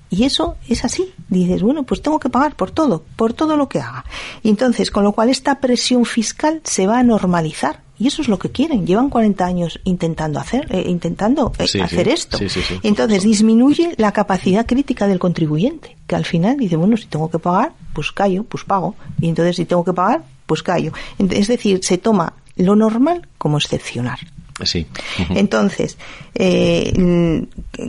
Y 0.10 0.26
eso 0.26 0.58
es 0.70 0.86
así. 0.86 1.12
Dices, 1.28 1.64
bueno, 1.64 1.84
pues 1.84 2.04
tengo 2.04 2.20
que 2.20 2.30
pagar 2.30 2.56
por 2.56 2.70
todo, 2.70 3.04
por 3.16 3.34
todo 3.34 3.58
lo 3.58 3.68
que 3.68 3.80
haga. 3.80 4.06
Y 4.44 4.50
entonces, 4.50 4.92
con 4.92 5.04
lo 5.04 5.14
cual 5.14 5.30
esta 5.30 5.60
presión 5.60 6.06
fiscal 6.06 6.62
se 6.64 6.86
va 6.86 7.00
a 7.00 7.04
normalizar 7.04 7.82
y 8.04 8.08
eso 8.08 8.22
es 8.22 8.28
lo 8.28 8.38
que 8.38 8.52
quieren. 8.52 8.86
Llevan 8.86 9.10
40 9.10 9.46
años 9.46 9.80
intentando 9.86 10.38
hacer, 10.38 10.68
eh, 10.76 10.84
intentando 10.90 11.54
eh, 11.58 11.82
hacer 11.82 12.10
esto. 12.10 12.38
Entonces 12.84 13.24
disminuye 13.24 13.94
la 13.96 14.12
capacidad 14.12 14.66
crítica 14.66 15.08
del 15.08 15.20
contribuyente, 15.20 15.96
que 16.06 16.18
al 16.18 16.26
final 16.26 16.58
dice, 16.58 16.76
bueno, 16.76 16.98
si 16.98 17.06
tengo 17.06 17.32
que 17.32 17.40
pagar, 17.40 17.72
pues 17.94 18.12
callo, 18.12 18.44
pues 18.44 18.66
pago. 18.66 18.96
Y 19.22 19.30
entonces 19.30 19.56
si 19.56 19.64
tengo 19.64 19.86
que 19.86 19.94
pagar, 19.94 20.26
pues 20.46 20.64
callo. 20.64 20.92
Es 21.18 21.48
decir, 21.48 21.80
se 21.82 21.98
toma 21.98 22.34
lo 22.58 22.76
normal 22.76 23.26
como 23.38 23.58
excepcional. 23.58 24.20
Sí. 24.64 24.86
Entonces, 25.30 25.98
eh, 26.36 26.94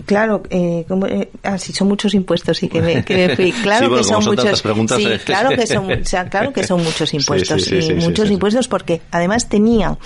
claro, 0.07 0.43
eh, 0.49 0.85
como, 0.89 1.07
eh, 1.07 1.31
ah, 1.43 1.59
si 1.59 1.73
son 1.73 1.89
muchos 1.89 2.15
impuestos 2.15 2.63
y 2.63 2.69
que 2.69 2.81
me, 2.81 3.05
que 3.05 3.53
claro 3.63 3.95
que 3.95 4.05
son, 4.05 4.25
muchos, 4.25 4.63
sí, 4.97 5.07
eh. 5.07 5.21
claro 5.25 5.51
que 5.51 5.67
son, 5.67 5.91
o 5.91 6.05
sea, 6.05 6.29
claro 6.29 6.53
que 6.53 6.65
son 6.65 6.83
muchos 6.83 7.13
impuestos 7.15 7.71
y 7.71 7.95
muchos 7.95 8.31
impuestos 8.31 8.69
porque 8.69 9.03
además 9.11 9.49
tenían 9.49 9.99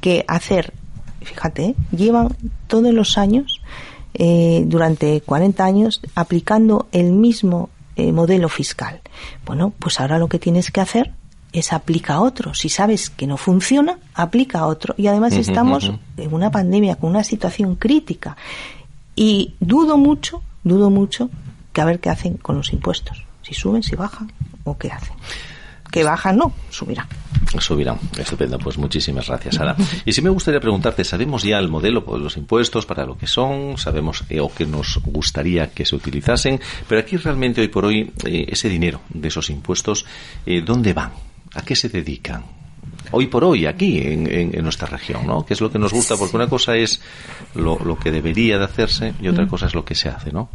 que 0.00 0.24
hacer, 0.28 0.72
fíjate, 1.22 1.74
llevan 1.90 2.36
todos 2.66 2.92
los 2.92 3.18
años 3.18 3.60
durante 4.16 5.20
40 5.22 5.64
años 5.64 6.00
aplicando 6.14 6.86
el 6.92 7.12
mismo 7.12 7.70
modelo 7.96 8.48
fiscal. 8.48 9.00
Bueno, 9.44 9.72
pues 9.76 9.98
ahora 9.98 10.18
lo 10.18 10.28
que 10.28 10.38
tienes 10.38 10.70
que 10.70 10.80
hacer 10.80 11.12
es 11.54 11.72
aplica 11.72 12.14
a 12.14 12.20
otro. 12.20 12.52
Si 12.52 12.68
sabes 12.68 13.10
que 13.10 13.26
no 13.26 13.36
funciona, 13.36 13.98
aplica 14.12 14.58
a 14.58 14.66
otro. 14.66 14.94
Y 14.98 15.06
además 15.06 15.34
estamos 15.34 15.90
en 16.16 16.34
una 16.34 16.50
pandemia 16.50 16.96
con 16.96 17.10
una 17.10 17.22
situación 17.22 17.76
crítica. 17.76 18.36
Y 19.14 19.54
dudo 19.60 19.96
mucho, 19.96 20.42
dudo 20.64 20.90
mucho 20.90 21.30
que 21.72 21.80
a 21.80 21.84
ver 21.84 22.00
qué 22.00 22.10
hacen 22.10 22.36
con 22.38 22.56
los 22.56 22.72
impuestos. 22.72 23.24
Si 23.42 23.54
suben, 23.54 23.84
si 23.84 23.94
bajan 23.94 24.32
o 24.64 24.76
qué 24.76 24.90
hacen. 24.90 25.14
Que 25.92 26.02
bajan, 26.02 26.36
no, 26.36 26.52
subirán. 26.70 27.06
Subirán. 27.60 28.00
Estupendo. 28.18 28.58
Pues 28.58 28.76
muchísimas 28.76 29.28
gracias, 29.28 29.60
Ana. 29.60 29.76
Y 30.04 30.12
si 30.12 30.22
me 30.22 30.30
gustaría 30.30 30.58
preguntarte, 30.58 31.04
¿sabemos 31.04 31.44
ya 31.44 31.60
el 31.60 31.68
modelo 31.68 32.00
de 32.00 32.18
los 32.18 32.36
impuestos 32.36 32.84
para 32.84 33.06
lo 33.06 33.16
que 33.16 33.28
son? 33.28 33.78
¿Sabemos 33.78 34.24
eh, 34.28 34.40
o 34.40 34.52
que 34.52 34.66
nos 34.66 34.98
gustaría 35.04 35.70
que 35.70 35.86
se 35.86 35.94
utilizasen? 35.94 36.60
Pero 36.88 37.00
aquí 37.00 37.16
realmente 37.16 37.60
hoy 37.60 37.68
por 37.68 37.84
hoy, 37.84 38.12
eh, 38.24 38.46
ese 38.48 38.68
dinero 38.68 39.02
de 39.08 39.28
esos 39.28 39.50
impuestos, 39.50 40.04
eh, 40.46 40.62
¿dónde 40.62 40.92
van? 40.94 41.12
¿A 41.54 41.62
qué 41.62 41.76
se 41.76 41.88
dedican? 41.88 42.44
hoy 43.10 43.26
por 43.26 43.44
hoy 43.44 43.66
aquí 43.66 43.98
en, 43.98 44.50
nuestra 44.62 44.88
región, 44.88 45.26
¿no? 45.26 45.44
Que 45.44 45.54
es 45.54 45.60
lo 45.60 45.70
que 45.70 45.78
nos 45.78 45.92
gusta, 45.92 46.16
porque 46.16 46.36
una 46.36 46.48
cosa 46.48 46.74
es 46.76 47.00
lo, 47.54 47.78
lo 47.78 47.98
que 47.98 48.10
debería 48.10 48.58
de 48.58 48.64
hacerse 48.64 49.14
y 49.20 49.28
otra 49.28 49.46
cosa 49.46 49.66
es 49.66 49.74
lo 49.74 49.84
que 49.84 49.94
se 49.94 50.08
hace, 50.08 50.32
¿no? 50.32 50.48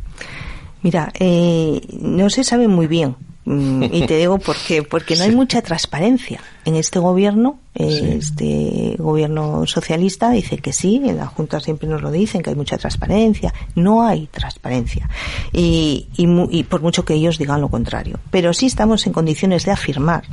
Mira, 0.81 1.11
eh, 1.19 1.81
no 2.01 2.29
se 2.29 2.43
sabe 2.43 2.67
muy 2.67 2.87
bien 2.87 3.15
y 3.45 4.05
te 4.05 4.17
digo 4.17 4.37
por 4.37 4.55
qué, 4.67 4.83
porque 4.83 5.15
no 5.15 5.23
hay 5.23 5.31
mucha 5.31 5.61
transparencia. 5.61 6.39
En 6.65 6.75
este 6.75 6.99
gobierno, 6.99 7.59
este 7.73 8.95
gobierno 8.99 9.65
socialista 9.65 10.29
dice 10.29 10.57
que 10.57 10.71
sí, 10.71 11.01
en 11.03 11.17
la 11.17 11.25
Junta 11.25 11.59
siempre 11.59 11.87
nos 11.87 12.03
lo 12.03 12.11
dicen, 12.11 12.43
que 12.43 12.51
hay 12.51 12.55
mucha 12.55 12.77
transparencia. 12.77 13.51
No 13.75 14.05
hay 14.05 14.27
transparencia. 14.27 15.09
Y, 15.51 16.09
y, 16.15 16.63
por 16.63 16.81
mucho 16.81 17.05
que 17.05 17.15
ellos 17.15 17.39
digan 17.39 17.61
lo 17.61 17.69
contrario. 17.69 18.19
Pero 18.29 18.53
sí 18.53 18.67
estamos 18.67 19.07
en 19.07 19.13
condiciones 19.13 19.65
de 19.65 19.71
afirmar 19.71 20.25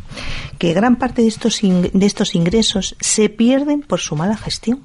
que 0.59 0.74
gran 0.74 0.96
parte 0.96 1.22
de 1.22 1.28
estos, 1.28 1.61
de 1.62 2.07
estos 2.07 2.34
ingresos 2.34 2.96
se 3.00 3.30
pierden 3.30 3.80
por 3.80 4.00
su 4.00 4.14
mala 4.16 4.36
gestión 4.36 4.82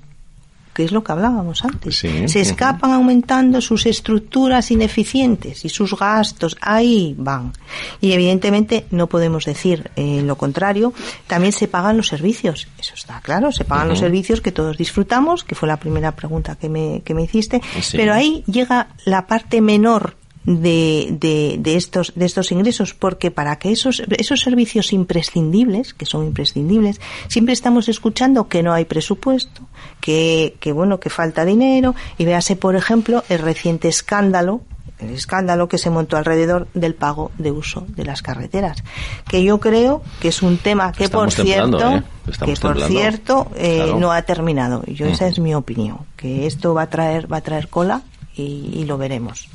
que 0.73 0.83
es 0.83 0.91
lo 0.91 1.03
que 1.03 1.11
hablábamos 1.11 1.63
antes. 1.63 1.97
se 1.97 2.41
escapan 2.41 2.91
aumentando 2.91 3.61
sus 3.61 3.85
estructuras 3.85 4.71
ineficientes 4.71 5.65
y 5.65 5.69
sus 5.69 5.97
gastos, 5.97 6.57
ahí 6.61 7.15
van. 7.17 7.53
Y 7.99 8.13
evidentemente 8.13 8.85
no 8.91 9.07
podemos 9.07 9.45
decir 9.45 9.91
eh, 9.95 10.21
lo 10.23 10.35
contrario, 10.37 10.93
también 11.27 11.53
se 11.53 11.67
pagan 11.67 11.97
los 11.97 12.07
servicios, 12.07 12.67
eso 12.79 12.93
está 12.95 13.21
claro, 13.21 13.51
se 13.51 13.65
pagan 13.65 13.89
los 13.89 13.99
servicios 13.99 14.41
que 14.41 14.51
todos 14.51 14.77
disfrutamos, 14.77 15.43
que 15.43 15.55
fue 15.55 15.67
la 15.67 15.77
primera 15.77 16.15
pregunta 16.15 16.55
que 16.55 16.69
me, 16.69 17.01
que 17.03 17.13
me 17.13 17.23
hiciste, 17.23 17.61
pero 17.93 18.13
ahí 18.13 18.43
llega 18.47 18.87
la 19.05 19.27
parte 19.27 19.61
menor 19.61 20.20
de, 20.43 21.07
de, 21.19 21.57
de, 21.59 21.75
estos, 21.75 22.13
de 22.15 22.25
estos 22.25 22.51
ingresos, 22.51 22.93
porque 22.93 23.31
para 23.31 23.57
que 23.57 23.71
esos, 23.71 24.01
esos 24.17 24.41
servicios 24.41 24.93
imprescindibles, 24.93 25.93
que 25.93 26.05
son 26.05 26.25
imprescindibles, 26.25 26.99
siempre 27.27 27.53
estamos 27.53 27.89
escuchando 27.89 28.47
que 28.47 28.63
no 28.63 28.73
hay 28.73 28.85
presupuesto, 28.85 29.61
que, 29.99 30.55
que 30.59 30.71
bueno, 30.71 30.99
que 30.99 31.09
falta 31.09 31.45
dinero, 31.45 31.95
y 32.17 32.25
véase, 32.25 32.55
por 32.55 32.75
ejemplo, 32.75 33.23
el 33.29 33.39
reciente 33.39 33.87
escándalo 33.87 34.61
el 35.01 35.15
escándalo 35.15 35.67
que 35.67 35.77
se 35.77 35.89
montó 35.89 36.17
alrededor 36.17 36.67
del 36.73 36.93
pago 36.93 37.31
de 37.37 37.51
uso 37.51 37.85
de 37.87 38.05
las 38.05 38.21
carreteras, 38.21 38.83
que 39.27 39.43
yo 39.43 39.59
creo 39.59 40.03
que 40.19 40.27
es 40.27 40.41
un 40.41 40.57
tema 40.57 40.91
que 40.91 41.09
por 41.09 41.31
cierto, 41.31 41.91
¿eh? 41.91 42.03
que 42.45 42.53
por 42.53 42.81
cierto 42.83 43.47
eh, 43.55 43.93
no 43.97 44.11
ha 44.11 44.21
terminado. 44.21 44.83
Yo 44.85 45.07
esa 45.07 45.27
es 45.27 45.39
mi 45.39 45.55
opinión, 45.55 45.99
que 46.15 46.45
esto 46.45 46.73
va 46.73 46.83
a 46.83 46.89
traer 46.89 47.31
va 47.31 47.37
a 47.37 47.41
traer 47.41 47.67
cola 47.67 48.03
y, 48.35 48.71
y 48.73 48.85
lo 48.85 48.97
veremos. 48.97 49.49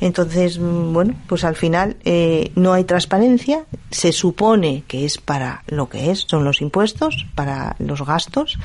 Entonces, 0.00 0.58
bueno, 0.58 1.14
pues 1.26 1.44
al 1.44 1.56
final 1.56 1.96
eh, 2.04 2.52
no 2.54 2.72
hay 2.72 2.84
transparencia, 2.84 3.64
se 3.90 4.12
supone 4.12 4.84
que 4.86 5.04
es 5.04 5.18
para 5.18 5.62
lo 5.68 5.88
que 5.88 6.10
es, 6.10 6.26
son 6.28 6.44
los 6.44 6.60
impuestos, 6.60 7.26
para 7.34 7.76
los 7.78 8.04
gastos, 8.04 8.58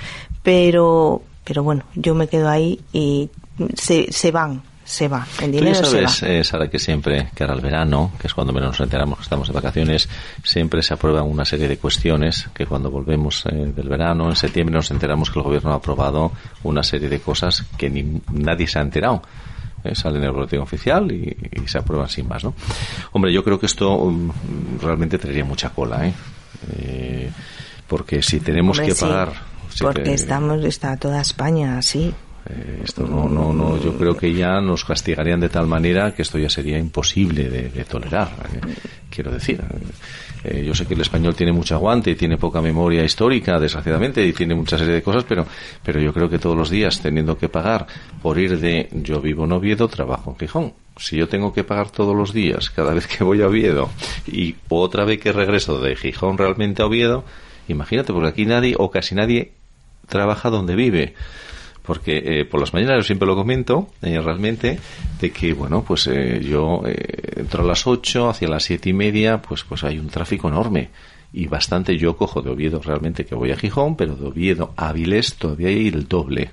pero, 0.43 1.21
pero 1.43 1.63
bueno, 1.63 1.85
yo 1.95 2.15
me 2.15 2.27
quedo 2.27 2.49
ahí 2.49 2.81
y 2.91 3.29
se, 3.75 4.11
se 4.11 4.31
van, 4.31 4.61
se 4.83 5.07
va. 5.07 5.25
El 5.41 5.53
dinero 5.53 5.79
Tú 5.79 5.83
ya 5.83 6.07
sabes, 6.07 6.23
eh, 6.23 6.43
Sara, 6.43 6.69
que 6.69 6.79
siempre, 6.79 7.29
que 7.33 7.43
ahora 7.43 7.55
el 7.55 7.61
verano, 7.61 8.11
que 8.19 8.27
es 8.27 8.33
cuando 8.33 8.51
menos 8.51 8.71
nos 8.71 8.79
enteramos 8.81 9.19
que 9.19 9.23
estamos 9.23 9.47
de 9.47 9.53
vacaciones, 9.53 10.09
siempre 10.43 10.83
se 10.83 10.93
aprueban 10.93 11.25
una 11.25 11.45
serie 11.45 11.69
de 11.69 11.77
cuestiones 11.77 12.49
que 12.53 12.65
cuando 12.65 12.91
volvemos 12.91 13.45
eh, 13.45 13.71
del 13.73 13.87
verano, 13.87 14.29
en 14.29 14.35
septiembre, 14.35 14.75
nos 14.75 14.91
enteramos 14.91 15.31
que 15.31 15.39
el 15.39 15.43
gobierno 15.43 15.71
ha 15.71 15.75
aprobado 15.75 16.33
una 16.63 16.83
serie 16.83 17.07
de 17.07 17.21
cosas 17.21 17.65
que 17.77 17.89
ni, 17.89 18.21
nadie 18.31 18.67
se 18.67 18.79
ha 18.79 18.81
enterado. 18.81 19.21
Eh, 19.83 19.95
sale 19.95 20.19
en 20.19 20.25
el 20.25 20.31
boletín 20.31 20.59
oficial 20.59 21.11
y, 21.11 21.35
se 21.65 21.77
aprueban 21.77 22.09
sin 22.09 22.27
más, 22.27 22.43
¿no? 22.43 22.53
Hombre, 23.13 23.33
yo 23.33 23.43
creo 23.43 23.59
que 23.59 23.65
esto 23.65 23.95
um, 23.95 24.31
realmente 24.79 25.17
traería 25.17 25.45
mucha 25.45 25.69
cola, 25.69 26.07
¿eh? 26.07 26.13
eh 26.77 27.31
porque 27.87 28.21
si 28.21 28.39
tenemos 28.39 28.79
que 28.79 28.95
pagar... 28.95 29.33
porque 29.81 30.13
estamos, 30.13 30.63
está 30.63 30.95
toda 30.95 31.19
España 31.19 31.77
así. 31.77 32.13
Eh, 32.49 32.81
esto 32.83 33.05
no, 33.05 33.27
no, 33.27 33.51
no, 33.51 33.77
yo 33.81 33.97
creo 33.97 34.15
que 34.15 34.33
ya 34.33 34.61
nos 34.61 34.85
castigarían 34.85 35.39
de 35.39 35.49
tal 35.49 35.67
manera 35.67 36.13
que 36.13 36.21
esto 36.21 36.37
ya 36.37 36.49
sería 36.49 36.77
imposible 36.77 37.49
de, 37.49 37.83
tolerar. 37.85 38.29
Quiero 39.11 39.29
decir, 39.29 39.61
eh, 40.43 40.63
yo 40.65 40.73
sé 40.73 40.87
que 40.87 40.95
el 40.95 41.01
español 41.01 41.35
tiene 41.35 41.51
mucho 41.51 41.75
aguante 41.75 42.09
y 42.09 42.15
tiene 42.15 42.37
poca 42.37 42.61
memoria 42.61 43.03
histórica, 43.03 43.59
desgraciadamente, 43.59 44.25
y 44.25 44.33
tiene 44.33 44.55
mucha 44.55 44.77
serie 44.77 44.93
de 44.93 45.03
cosas, 45.03 45.23
pero, 45.25 45.45
pero 45.83 45.99
yo 45.99 46.13
creo 46.13 46.29
que 46.29 46.39
todos 46.39 46.57
los 46.57 46.69
días, 46.69 46.99
teniendo 47.01 47.37
que 47.37 47.49
pagar 47.49 47.85
por 48.21 48.39
ir 48.39 48.59
de 48.59 48.89
yo 48.91 49.21
vivo 49.21 49.45
en 49.45 49.51
Oviedo, 49.51 49.87
trabajo 49.87 50.31
en 50.31 50.37
Gijón. 50.39 50.73
Si 50.97 51.17
yo 51.17 51.27
tengo 51.27 51.53
que 51.53 51.63
pagar 51.63 51.89
todos 51.89 52.15
los 52.15 52.33
días, 52.33 52.69
cada 52.69 52.93
vez 52.93 53.05
que 53.05 53.23
voy 53.23 53.41
a 53.41 53.47
Oviedo, 53.47 53.89
y 54.25 54.55
otra 54.69 55.05
vez 55.05 55.19
que 55.19 55.31
regreso 55.31 55.79
de 55.79 55.95
Gijón 55.95 56.37
realmente 56.37 56.81
a 56.81 56.85
Oviedo, 56.87 57.23
imagínate, 57.67 58.13
porque 58.13 58.29
aquí 58.29 58.45
nadie 58.45 58.75
o 58.77 58.89
casi 58.89 59.13
nadie 59.13 59.51
trabaja 60.07 60.49
donde 60.49 60.75
vive 60.75 61.13
porque 61.81 62.17
eh, 62.17 62.45
por 62.45 62.59
las 62.59 62.73
mañanas 62.73 62.97
yo 62.97 63.03
siempre 63.03 63.27
lo 63.27 63.35
comento 63.35 63.89
eh, 64.01 64.19
realmente 64.21 64.79
de 65.19 65.31
que 65.31 65.53
bueno 65.53 65.83
pues 65.83 66.07
eh, 66.07 66.39
yo 66.41 66.83
entro 67.35 67.63
a 67.63 67.65
las 67.65 67.87
8 67.87 68.29
hacia 68.29 68.47
las 68.47 68.63
siete 68.63 68.89
y 68.89 68.93
media 68.93 69.41
pues 69.41 69.63
pues 69.63 69.83
hay 69.83 69.99
un 69.99 70.07
tráfico 70.07 70.47
enorme. 70.47 70.89
Y 71.33 71.47
bastante 71.47 71.97
yo 71.97 72.17
cojo 72.17 72.41
de 72.41 72.49
Oviedo 72.49 72.81
realmente 72.83 73.25
que 73.25 73.35
voy 73.35 73.51
a 73.51 73.57
Gijón 73.57 73.95
pero 73.95 74.15
de 74.15 74.27
Oviedo 74.27 74.73
a 74.75 74.93
todavía 75.39 75.69
hay 75.69 75.87
el 75.87 76.07
doble 76.07 76.51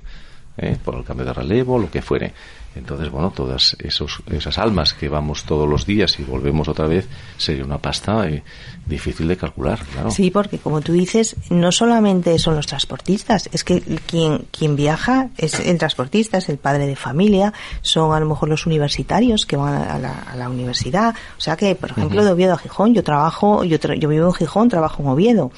por 0.85 0.97
el 0.97 1.05
cambio 1.05 1.27
de 1.27 1.33
relevo 1.33 1.79
lo 1.79 1.91
que 1.91 2.03
fuere 2.03 2.33
entonces, 2.79 3.11
bueno, 3.11 3.33
todas 3.35 3.77
esos, 3.81 4.23
esas 4.31 4.57
almas 4.57 4.95
que 4.95 5.09
vamos 5.09 5.45
todos 5.45 5.69
los 5.69 5.85
días 5.85 6.19
y 6.21 6.23
volvemos 6.23 6.69
otra 6.69 6.87
vez, 6.87 7.09
sería 7.37 7.65
una 7.65 7.79
pasta 7.79 8.29
eh, 8.29 8.43
difícil 8.87 9.27
de 9.27 9.37
calcular, 9.37 9.81
claro. 9.93 10.11
Sí, 10.11 10.31
porque 10.31 10.59
como 10.59 10.81
tú 10.81 10.93
dices, 10.93 11.35
no 11.51 11.73
solamente 11.73 12.39
son 12.39 12.55
los 12.55 12.67
transportistas, 12.67 13.49
es 13.53 13.65
que 13.65 13.81
quien, 14.07 14.47
quien 14.53 14.77
viaja 14.77 15.31
es 15.37 15.59
el 15.59 15.77
transportista, 15.79 16.39
es 16.39 16.49
el 16.49 16.59
padre 16.59 16.87
de 16.87 16.95
familia, 16.95 17.53
son 17.83 18.15
a 18.15 18.21
lo 18.21 18.27
mejor 18.27 18.49
los 18.49 18.67
universitarios 18.67 19.45
que 19.45 19.57
van 19.57 19.75
a 19.75 19.99
la, 19.99 20.13
a 20.13 20.37
la 20.37 20.49
universidad. 20.49 21.15
O 21.37 21.41
sea 21.41 21.57
que, 21.57 21.75
por 21.75 21.91
ejemplo, 21.91 22.25
de 22.25 22.31
Oviedo 22.31 22.55
a 22.55 22.59
Gijón, 22.59 22.95
yo 22.95 23.03
trabajo, 23.03 23.65
yo, 23.65 23.79
yo 23.79 24.09
vivo 24.09 24.27
en 24.27 24.35
Gijón, 24.35 24.69
trabajo 24.69 25.03
en 25.03 25.09
Oviedo. 25.09 25.51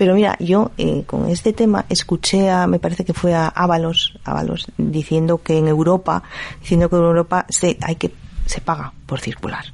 Pero 0.00 0.14
mira, 0.14 0.34
yo 0.40 0.70
eh, 0.78 1.04
con 1.06 1.28
este 1.28 1.52
tema 1.52 1.84
escuché 1.90 2.48
a, 2.48 2.66
me 2.66 2.78
parece 2.78 3.04
que 3.04 3.12
fue 3.12 3.34
a 3.34 3.48
Ábalos, 3.48 4.14
Ábalos 4.24 4.64
diciendo 4.78 5.42
que 5.42 5.58
en 5.58 5.68
Europa 5.68 6.22
diciendo 6.58 6.88
que 6.88 6.96
en 6.96 7.02
Europa 7.02 7.44
se, 7.50 7.76
hay 7.82 7.96
que, 7.96 8.10
se 8.46 8.62
paga 8.62 8.94
por 9.04 9.20
circular. 9.20 9.66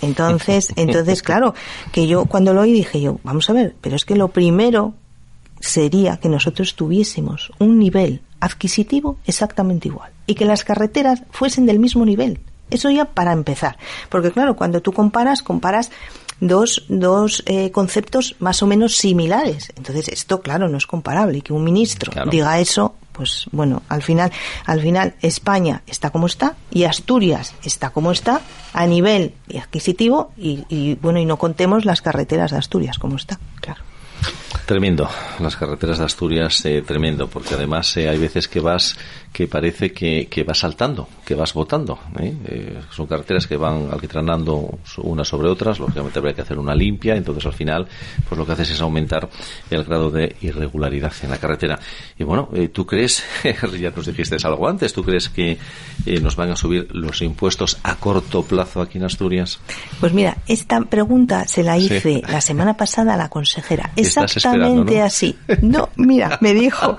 Entonces, 0.00 0.72
entonces, 0.76 1.22
claro, 1.22 1.54
que 1.92 2.08
yo 2.08 2.24
cuando 2.24 2.52
lo 2.54 2.62
oí 2.62 2.72
dije 2.72 3.00
yo, 3.00 3.20
vamos 3.22 3.48
a 3.50 3.52
ver, 3.52 3.76
pero 3.80 3.94
es 3.94 4.04
que 4.04 4.16
lo 4.16 4.26
primero 4.26 4.94
sería 5.60 6.16
que 6.16 6.28
nosotros 6.28 6.74
tuviésemos 6.74 7.52
un 7.60 7.78
nivel 7.78 8.20
adquisitivo 8.40 9.18
exactamente 9.26 9.86
igual 9.86 10.10
y 10.26 10.34
que 10.34 10.44
las 10.44 10.64
carreteras 10.64 11.22
fuesen 11.30 11.66
del 11.66 11.78
mismo 11.78 12.04
nivel. 12.04 12.40
Eso 12.68 12.90
ya 12.90 13.04
para 13.04 13.32
empezar. 13.32 13.76
Porque 14.08 14.32
claro, 14.32 14.56
cuando 14.56 14.82
tú 14.82 14.92
comparas, 14.92 15.42
comparas 15.42 15.92
dos, 16.42 16.84
dos 16.88 17.42
eh, 17.46 17.70
conceptos 17.70 18.34
más 18.40 18.62
o 18.62 18.66
menos 18.66 18.96
similares. 18.96 19.72
Entonces, 19.76 20.08
esto, 20.08 20.42
claro, 20.42 20.68
no 20.68 20.76
es 20.76 20.86
comparable. 20.86 21.38
Y 21.38 21.42
que 21.42 21.52
un 21.52 21.64
ministro 21.64 22.12
diga 22.30 22.58
eso, 22.58 22.96
pues 23.12 23.46
bueno, 23.52 23.82
al 23.88 24.02
final, 24.02 24.32
al 24.66 24.80
final 24.80 25.14
España 25.22 25.82
está 25.86 26.10
como 26.10 26.26
está 26.26 26.56
y 26.70 26.84
Asturias 26.84 27.54
está 27.62 27.90
como 27.90 28.10
está 28.10 28.40
a 28.72 28.86
nivel 28.86 29.34
adquisitivo 29.58 30.32
y, 30.36 30.64
y 30.68 30.96
bueno, 30.96 31.20
y 31.20 31.24
no 31.24 31.36
contemos 31.36 31.84
las 31.84 32.02
carreteras 32.02 32.50
de 32.50 32.58
Asturias 32.58 32.98
como 32.98 33.16
está, 33.16 33.38
claro. 33.60 33.82
Tremendo, 34.66 35.08
las 35.40 35.56
carreteras 35.56 35.98
de 35.98 36.04
Asturias, 36.04 36.64
eh, 36.64 36.82
tremendo, 36.86 37.26
porque 37.26 37.54
además 37.54 37.96
eh, 37.96 38.08
hay 38.08 38.18
veces 38.18 38.46
que 38.46 38.60
vas, 38.60 38.96
que 39.32 39.48
parece 39.48 39.92
que, 39.92 40.28
que 40.30 40.44
vas 40.44 40.60
saltando, 40.60 41.08
que 41.32 41.36
vas 41.36 41.54
votando. 41.54 41.98
¿eh? 42.20 42.34
¿eh? 42.44 42.80
son 42.90 43.06
carreteras 43.06 43.46
que 43.46 43.56
van 43.56 43.88
alquitranando 43.90 44.78
unas 44.98 45.26
sobre 45.26 45.48
otras, 45.48 45.78
lógicamente 45.78 46.18
habrá 46.18 46.34
que 46.34 46.42
hacer 46.42 46.58
una 46.58 46.74
limpia, 46.74 47.16
entonces 47.16 47.46
al 47.46 47.54
final, 47.54 47.88
pues 48.28 48.38
lo 48.38 48.44
que 48.44 48.52
haces 48.52 48.70
es 48.72 48.80
aumentar 48.82 49.30
el 49.70 49.82
grado 49.84 50.10
de 50.10 50.36
irregularidad 50.42 51.12
en 51.22 51.30
la 51.30 51.38
carretera. 51.38 51.78
Y 52.18 52.24
bueno, 52.24 52.50
¿tú 52.72 52.84
crees, 52.84 53.24
ya 53.80 53.90
nos 53.90 54.04
dijiste 54.04 54.36
algo 54.44 54.68
antes, 54.68 54.92
¿tú 54.92 55.02
crees 55.02 55.30
que 55.30 55.56
nos 56.20 56.36
van 56.36 56.50
a 56.50 56.56
subir 56.56 56.88
los 56.94 57.22
impuestos 57.22 57.78
a 57.82 57.96
corto 57.96 58.42
plazo 58.42 58.82
aquí 58.82 58.98
en 58.98 59.04
Asturias? 59.04 59.58
Pues 60.00 60.12
mira, 60.12 60.36
esta 60.46 60.82
pregunta 60.82 61.48
se 61.48 61.62
la 61.62 61.78
hice 61.78 62.22
la 62.28 62.42
semana 62.42 62.76
pasada 62.76 63.14
a 63.14 63.16
la 63.16 63.30
consejera. 63.30 63.92
Exactamente 63.96 65.00
así. 65.00 65.34
No, 65.62 65.88
mira, 65.96 66.36
me 66.42 66.52
dijo, 66.52 66.98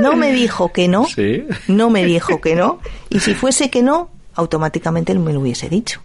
no 0.00 0.14
me 0.14 0.32
dijo 0.32 0.72
que 0.72 0.86
no, 0.86 1.08
no 1.66 1.90
me 1.90 2.04
dijo 2.04 2.40
que 2.40 2.54
no, 2.54 2.78
y 3.10 3.18
si 3.18 3.34
fuese 3.48 3.70
que 3.70 3.82
no, 3.82 4.10
automáticamente 4.34 5.14
me 5.14 5.32
lo 5.32 5.40
hubiese 5.40 5.70
dicho. 5.70 6.02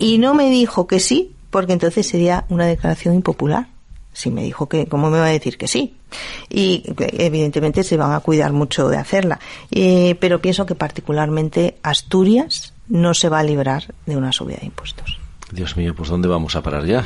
Y 0.00 0.18
no 0.18 0.34
me 0.34 0.50
dijo 0.50 0.88
que 0.88 0.98
sí, 0.98 1.30
porque 1.50 1.74
entonces 1.74 2.08
sería 2.08 2.44
una 2.48 2.66
declaración 2.66 3.14
impopular. 3.14 3.68
Si 4.12 4.32
me 4.32 4.42
dijo 4.42 4.68
que, 4.68 4.86
¿cómo 4.86 5.08
me 5.08 5.20
va 5.20 5.26
a 5.26 5.28
decir 5.28 5.56
que 5.56 5.68
sí? 5.68 5.94
Y 6.50 6.82
evidentemente 6.98 7.84
se 7.84 7.96
van 7.96 8.12
a 8.12 8.18
cuidar 8.18 8.52
mucho 8.52 8.88
de 8.88 8.96
hacerla. 8.96 9.38
Eh, 9.70 10.16
pero 10.18 10.40
pienso 10.40 10.66
que 10.66 10.74
particularmente 10.74 11.78
Asturias 11.84 12.74
no 12.88 13.14
se 13.14 13.28
va 13.28 13.38
a 13.38 13.44
librar 13.44 13.94
de 14.04 14.16
una 14.16 14.32
subida 14.32 14.56
de 14.56 14.66
impuestos. 14.66 15.20
Dios 15.52 15.76
mío, 15.76 15.94
pues 15.94 16.08
¿dónde 16.08 16.26
vamos 16.26 16.56
a 16.56 16.64
parar 16.64 16.84
ya? 16.84 17.04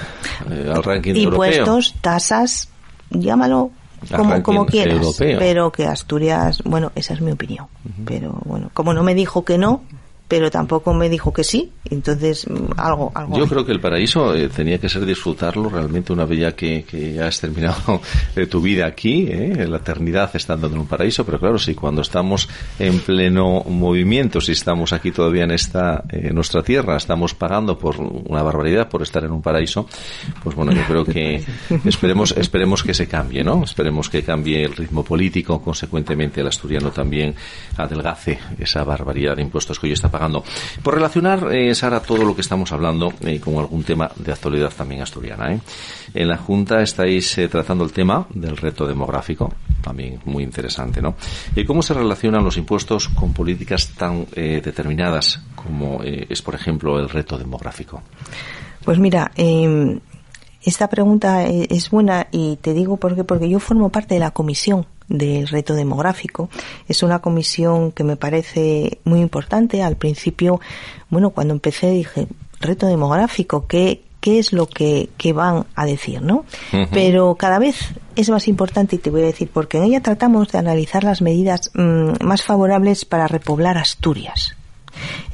Eh, 0.51 0.73
al 0.75 0.83
ranking 0.83 1.15
Impuestos, 1.17 1.95
tasas, 2.01 2.71
llámalo 3.11 3.73
como, 4.15 4.43
como 4.43 4.67
quieras, 4.67 5.17
pero 5.19 5.73
que 5.73 5.87
Asturias, 5.87 6.63
bueno, 6.65 6.93
esa 6.95 7.15
es 7.15 7.21
mi 7.21 7.33
opinión. 7.33 7.67
Pero 8.05 8.39
bueno, 8.45 8.71
como 8.75 8.93
no 8.95 9.03
me 9.03 9.15
dijo 9.15 9.45
que 9.45 9.59
no, 9.59 9.83
pero 10.29 10.51
tampoco 10.51 10.93
me 10.93 11.09
dijo 11.09 11.33
que 11.33 11.45
sí, 11.45 11.71
entonces 11.89 12.49
mm, 12.49 12.73
algo... 12.77 13.13
algo 13.15 13.39
Yo 13.39 13.47
creo 13.47 13.65
que 13.65 13.73
el 13.73 13.81
paraíso 13.81 14.35
eh, 14.35 14.49
tenía 14.49 14.79
que 14.79 14.89
ser 14.89 15.07
disfrutarlo 15.07 15.69
realmente 15.69 16.13
una 16.13 16.25
vez 16.25 16.41
ya 16.41 16.53
que, 16.53 16.85
que 16.85 17.15
ya 17.15 17.29
has 17.29 17.41
terminado 17.41 18.01
de 18.35 18.47
tu 18.47 18.61
vida 18.61 18.87
aquí, 18.87 19.27
eh, 19.29 19.67
la 19.69 19.79
eternidad 19.79 20.31
estando 20.35 20.67
en 20.67 20.79
un 20.79 20.87
paraíso, 20.87 21.25
pero 21.25 21.39
claro, 21.39 21.59
si 21.59 21.75
cuando 21.75 22.03
estamos 22.03 22.49
en 22.79 22.99
pleno 23.01 23.63
movimiento, 23.69 24.41
si 24.41 24.53
estamos 24.53 24.93
aquí 24.93 25.13
todavía 25.13 25.45
en 25.45 25.53
esta 25.53 26.05
en 26.09 26.35
nuestra 26.35 26.63
tierra, 26.63 26.97
estamos 26.97 27.35
pagando 27.35 27.79
por 27.79 27.97
una 28.01 28.43
barbaridad 28.43 28.89
por 28.89 29.03
estar 29.03 29.25
en 29.25 29.31
un 29.31 29.43
paraíso, 29.43 29.87
pues 30.43 30.57
bueno, 30.57 30.73
yo 30.73 30.83
creo 30.87 31.05
que 31.05 31.45
esperemos 31.85 32.35
esperemos 32.37 32.83
que 32.83 32.95
se 32.95 33.07
cambie, 33.07 33.45
¿no? 33.45 33.63
Esperemos 33.63 34.11
que 34.11 34.23
cambie 34.23 34.65
el 34.65 34.75
ritmo 34.75 35.05
político, 35.05 35.63
consecuentemente 35.63 36.41
el 36.41 36.49
asturiano 36.49 36.91
también 36.91 37.35
adelgace 37.77 38.39
esa 38.59 38.83
barbaridad 38.85 39.37
de 39.37 39.43
impuestos 39.43 39.79
que 39.79 39.87
hoy 39.87 39.93
está 39.93 40.11
Por 40.83 40.95
relacionar, 40.95 41.53
eh, 41.53 41.75
Sara, 41.75 42.01
todo 42.01 42.25
lo 42.25 42.35
que 42.35 42.41
estamos 42.41 42.73
hablando 42.73 43.13
eh, 43.21 43.41
con 43.41 43.57
algún 43.57 43.83
tema 43.85 44.11
de 44.17 44.33
actualidad 44.33 44.73
también 44.77 45.03
asturiana. 45.03 45.53
¿eh? 45.53 45.61
En 46.15 46.29
la 46.29 46.37
Junta 46.37 46.83
estáis 46.83 47.37
eh, 47.39 47.49
tratando 47.49 47.85
el 47.85 47.93
tema 47.93 48.27
del 48.33 48.57
reto 48.57 48.87
demográfico, 48.87 49.53
también 49.83 50.21
muy 50.25 50.43
interesante, 50.43 51.03
¿no? 51.03 51.15
¿Y 51.55 51.65
cómo 51.65 51.83
se 51.83 51.95
relacionan 51.95 52.45
los 52.45 52.57
impuestos 52.57 53.09
con 53.09 53.33
políticas 53.33 53.93
tan 53.97 54.27
determinadas 54.35 55.41
como 55.55 56.01
es, 56.03 56.43
por 56.43 56.55
ejemplo, 56.55 56.99
el 56.99 57.09
reto 57.09 57.39
demográfico? 57.39 58.03
Pues 58.85 58.99
mira, 58.99 59.31
em, 59.37 60.01
esta 60.63 60.89
pregunta 60.89 61.45
es 61.45 61.91
buena 61.91 62.27
y 62.31 62.57
te 62.57 62.75
digo 62.75 62.97
por 62.97 63.15
qué, 63.15 63.25
porque 63.25 63.49
yo 63.49 63.61
formo 63.61 63.91
parte 63.91 64.15
de 64.15 64.21
la 64.21 64.31
comisión 64.31 64.87
del 65.09 65.49
reto 65.49 65.75
demográfico. 65.75 66.49
Es 66.89 67.03
una 67.03 67.21
comisión 67.21 67.93
que 67.93 68.05
me 68.05 68.17
parece 68.17 68.99
muy 69.05 69.21
importante. 69.21 69.83
Al 69.83 69.97
principio, 69.97 70.61
bueno, 71.11 71.31
cuando 71.31 71.55
empecé 71.55 71.91
dije, 71.91 72.27
reto 72.61 72.87
demográfico, 72.87 73.67
¿qué, 73.67 74.03
qué 74.21 74.39
es 74.39 74.53
lo 74.53 74.67
que, 74.67 75.11
que 75.17 75.33
van 75.33 75.67
a 75.75 75.87
decir, 75.87 76.23
¿no? 76.23 76.45
Pero 76.91 77.37
cada 77.37 77.59
vez 77.59 77.77
es 78.17 78.29
más 78.31 78.49
importante 78.49 78.97
y 78.97 78.99
te 78.99 79.11
voy 79.11 79.23
a 79.23 79.27
decir, 79.27 79.49
porque 79.53 79.79
en 79.79 79.85
ella 79.85 80.01
tratamos 80.01 80.49
de 80.49 80.59
analizar 80.59 81.05
las 81.05 81.23
medidas 81.23 81.71
mm, 81.75 82.25
más 82.25 82.43
favorables 82.43 83.05
para 83.05 83.29
repoblar 83.29 83.79
Asturias. 83.79 84.57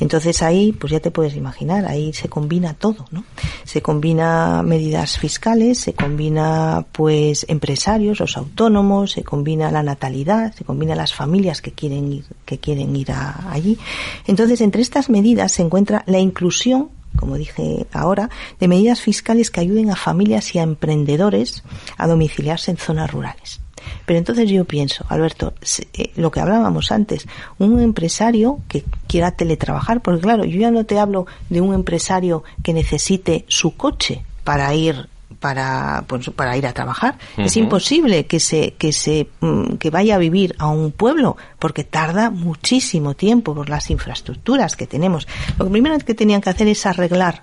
Entonces 0.01 0.43
ahí, 0.43 0.73
pues 0.73 0.93
ya 0.93 1.01
te 1.01 1.11
puedes 1.11 1.37
imaginar, 1.37 1.87
ahí 1.87 2.13
se 2.13 2.29
combina 2.29 2.75
todo, 2.75 3.07
¿no? 3.11 3.25
Se 3.65 3.83
combina 3.83 4.63
medidas 4.63 5.19
fiscales, 5.19 5.79
se 5.79 5.95
combina 5.95 6.87
pues 6.93 7.47
empresarios, 7.49 8.21
los 8.21 8.37
autónomos, 8.37 9.13
se 9.13 9.23
combina 9.23 9.71
la 9.71 9.83
natalidad, 9.83 10.55
se 10.55 10.65
combina 10.65 10.95
las 10.95 11.15
familias 11.15 11.63
que 11.63 11.73
quieren 11.73 12.13
ir, 12.13 12.25
que 12.45 12.59
quieren 12.59 12.95
ir 12.97 13.13
allí. 13.13 13.79
Entonces, 14.27 14.61
entre 14.61 14.83
estas 14.83 15.11
medidas 15.11 15.53
se 15.53 15.63
encuentra 15.63 16.05
la 16.07 16.19
inclusión 16.19 16.91
como 17.17 17.37
dije 17.37 17.87
ahora, 17.93 18.31
de 18.59 18.69
medidas 18.69 19.01
fiscales 19.03 19.51
que 19.51 19.61
ayuden 19.61 19.91
a 19.91 19.97
familias 19.97 20.55
y 20.55 20.59
a 20.59 20.63
emprendedores 20.63 21.63
a 21.99 22.07
domiciliarse 22.07 22.71
en 22.71 22.79
zonas 22.79 23.11
rurales. 23.11 23.61
Pero 24.07 24.19
entonces 24.19 24.51
yo 24.51 24.65
pienso, 24.65 25.05
Alberto, 25.09 25.55
eh, 25.95 26.11
lo 26.17 26.31
que 26.31 26.41
hablábamos 26.41 26.93
antes, 26.93 27.27
un 27.59 27.81
empresario 27.81 28.61
que 28.69 28.85
quiera 29.07 29.33
teletrabajar, 29.33 30.01
porque 30.01 30.21
claro, 30.21 30.45
yo 30.45 30.59
ya 30.59 30.71
no 30.71 30.85
te 30.85 30.99
hablo 30.99 31.27
de 31.49 31.61
un 31.61 31.75
empresario 31.75 32.45
que 32.63 32.73
necesite 32.73 33.45
su 33.49 33.77
coche 33.77 34.25
para 34.45 34.75
ir 34.75 35.09
para 35.43 36.05
pues, 36.07 36.31
para 36.31 36.57
ir 36.57 36.67
a 36.67 36.73
trabajar. 36.73 37.19
Es 37.37 37.57
imposible 37.57 38.27
que 38.27 38.41
se 38.41 38.75
que 38.75 38.93
se 38.93 39.29
mm, 39.41 39.75
que 39.75 39.91
vaya 39.91 40.15
a 40.15 40.19
vivir 40.19 40.55
a 40.59 40.69
un 40.69 40.93
pueblo 40.93 41.37
porque 41.59 41.85
tarda 41.85 42.31
muchísimo 42.31 43.15
tiempo 43.15 43.55
por 43.55 43.69
las 43.69 43.91
infraestructuras 43.91 44.77
que 44.77 44.87
tenemos. 44.87 45.27
Lo 45.59 45.69
primero 45.69 45.99
que 45.99 46.15
tenían 46.15 46.41
que 46.41 46.51
hacer 46.51 46.69
es 46.69 46.87
arreglar 46.87 47.43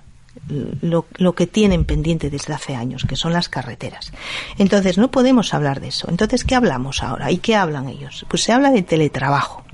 lo, 0.50 1.34
que 1.34 1.46
tienen 1.46 1.84
pendiente 1.84 2.30
desde 2.30 2.54
hace 2.54 2.74
años, 2.74 3.04
que 3.04 3.16
son 3.16 3.32
las 3.32 3.48
carreteras. 3.48 4.12
Entonces, 4.58 4.98
no 4.98 5.10
podemos 5.10 5.54
hablar 5.54 5.80
de 5.80 5.88
eso. 5.88 6.08
Entonces, 6.10 6.44
¿qué 6.44 6.54
hablamos 6.54 7.02
ahora? 7.02 7.30
¿Y 7.30 7.38
qué 7.38 7.56
hablan 7.56 7.88
ellos? 7.88 8.26
Pues 8.28 8.42
se 8.42 8.52
habla 8.52 8.70
de 8.70 8.82
teletrabajo. 8.82 9.64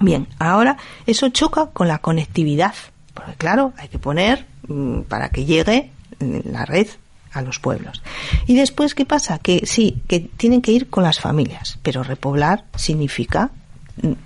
Bien, 0.00 0.28
ahora 0.38 0.78
eso 1.06 1.28
choca 1.28 1.66
con 1.66 1.88
la 1.88 1.98
conectividad, 1.98 2.74
porque 3.12 3.34
claro, 3.34 3.74
hay 3.76 3.88
que 3.88 3.98
poner 3.98 4.46
mm, 4.66 5.02
para 5.02 5.28
que 5.28 5.44
llegue 5.44 5.90
la 6.20 6.64
red 6.64 6.88
a 7.32 7.42
los 7.42 7.58
pueblos. 7.58 8.02
Y 8.46 8.56
después, 8.56 8.94
¿qué 8.94 9.04
pasa? 9.04 9.38
Que 9.38 9.66
sí, 9.66 10.02
que 10.08 10.20
tienen 10.20 10.62
que 10.62 10.72
ir 10.72 10.88
con 10.88 11.04
las 11.04 11.20
familias, 11.20 11.78
pero 11.82 12.02
repoblar 12.02 12.64
significa 12.76 13.50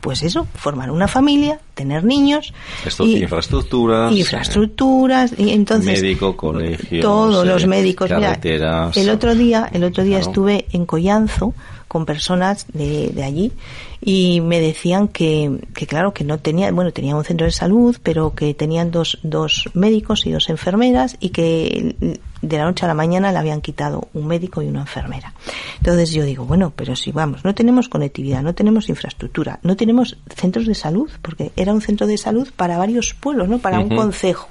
pues 0.01 0.23
eso, 0.23 0.47
formar 0.55 0.91
una 0.91 1.09
familia, 1.09 1.59
tener 1.75 2.05
niños. 2.05 2.53
y, 3.01 3.23
infraestructuras. 3.23 4.13
Infraestructuras, 4.13 5.33
y 5.39 5.51
entonces. 5.51 6.01
Médico, 6.01 6.37
colegio. 6.37 7.03
Todos 7.03 7.47
los 7.47 7.67
médicos. 7.67 8.11
el 8.11 9.11
otro 9.11 9.35
día, 9.35 9.69
el 9.73 9.85
otro 9.85 10.05
día 10.05 10.19
estuve 10.19 10.67
en 10.73 10.87
Collanzo 10.87 11.55
con 11.89 12.07
personas 12.07 12.67
de, 12.73 13.11
de 13.11 13.23
allí 13.23 13.53
y 14.01 14.41
me 14.41 14.61
decían 14.61 15.09
que, 15.09 15.61
que 15.75 15.87
claro 15.87 16.13
que 16.13 16.25
no 16.25 16.39
tenía 16.39 16.71
bueno 16.71 16.93
tenía 16.93 17.17
un 17.17 17.25
centro 17.25 17.47
de 17.47 17.53
salud 17.53 17.97
pero 18.03 18.35
que 18.35 18.53
tenían 18.55 18.91
dos, 18.91 19.19
dos 19.23 19.71
médicos 19.75 20.27
y 20.27 20.33
dos 20.33 20.51
enfermeras 20.51 21.17
y 21.21 21.31
que 21.31 22.19
de 22.43 22.59
la 22.59 22.65
noche 22.65 22.85
a 22.85 22.89
la 22.89 22.95
mañana 22.95 23.33
le 23.33 23.39
habían 23.39 23.63
quitado 23.63 24.09
un 24.13 24.27
médico 24.27 24.61
y 24.61 24.67
una 24.67 24.83
enfermera. 24.83 25.33
Entonces 25.79 26.11
yo 26.11 26.25
digo 26.25 26.45
bueno 26.45 26.73
pero 26.75 26.97
si 26.97 27.13
vamos 27.13 27.45
no 27.45 27.55
tenemos 27.55 27.89
conectividad 27.89 28.43
no 28.43 28.55
tenemos 28.55 28.89
infraestructura 28.89 29.61
no 29.63 29.77
tenemos 29.77 30.19
centros 30.35 30.67
de 30.67 30.75
salud 30.75 31.11
porque 31.23 31.53
era 31.57 31.73
un 31.73 31.81
centro 31.81 32.07
de 32.07 32.19
salud 32.19 32.49
para 32.55 32.77
varios 32.79 33.15
pueblos 33.15 33.49
no 33.49 33.59
para 33.59 33.81
un 33.81 33.89
concejo. 33.89 34.49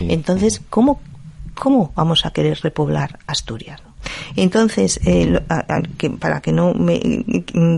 Entonces 0.00 0.62
cómo 0.70 1.00
cómo 1.54 1.92
vamos 1.94 2.24
a 2.24 2.32
querer 2.32 2.58
repoblar 2.62 3.18
Asturias 3.26 3.83
entonces, 4.36 5.00
eh, 5.04 5.40
para 6.18 6.40
que 6.40 6.52
no 6.52 6.74
me 6.74 7.24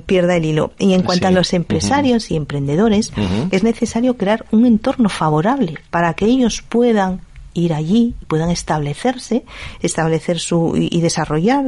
pierda 0.07 0.37
el 0.37 0.45
hilo. 0.45 0.73
Y 0.79 0.95
en 0.95 1.03
cuanto 1.03 1.27
a 1.27 1.31
los 1.31 1.53
empresarios 1.53 2.31
y 2.31 2.37
emprendedores, 2.37 3.13
es 3.51 3.63
necesario 3.63 4.17
crear 4.17 4.47
un 4.51 4.67
entorno 4.67 5.09
favorable 5.09 5.75
para 5.91 6.15
que 6.15 6.27
ellos 6.27 6.63
puedan 6.63 7.21
ir 7.57 7.73
allí, 7.73 8.15
puedan 8.29 8.51
establecerse, 8.51 9.45
establecer 9.81 10.39
su 10.39 10.75
y 10.77 11.01
desarrollar 11.01 11.65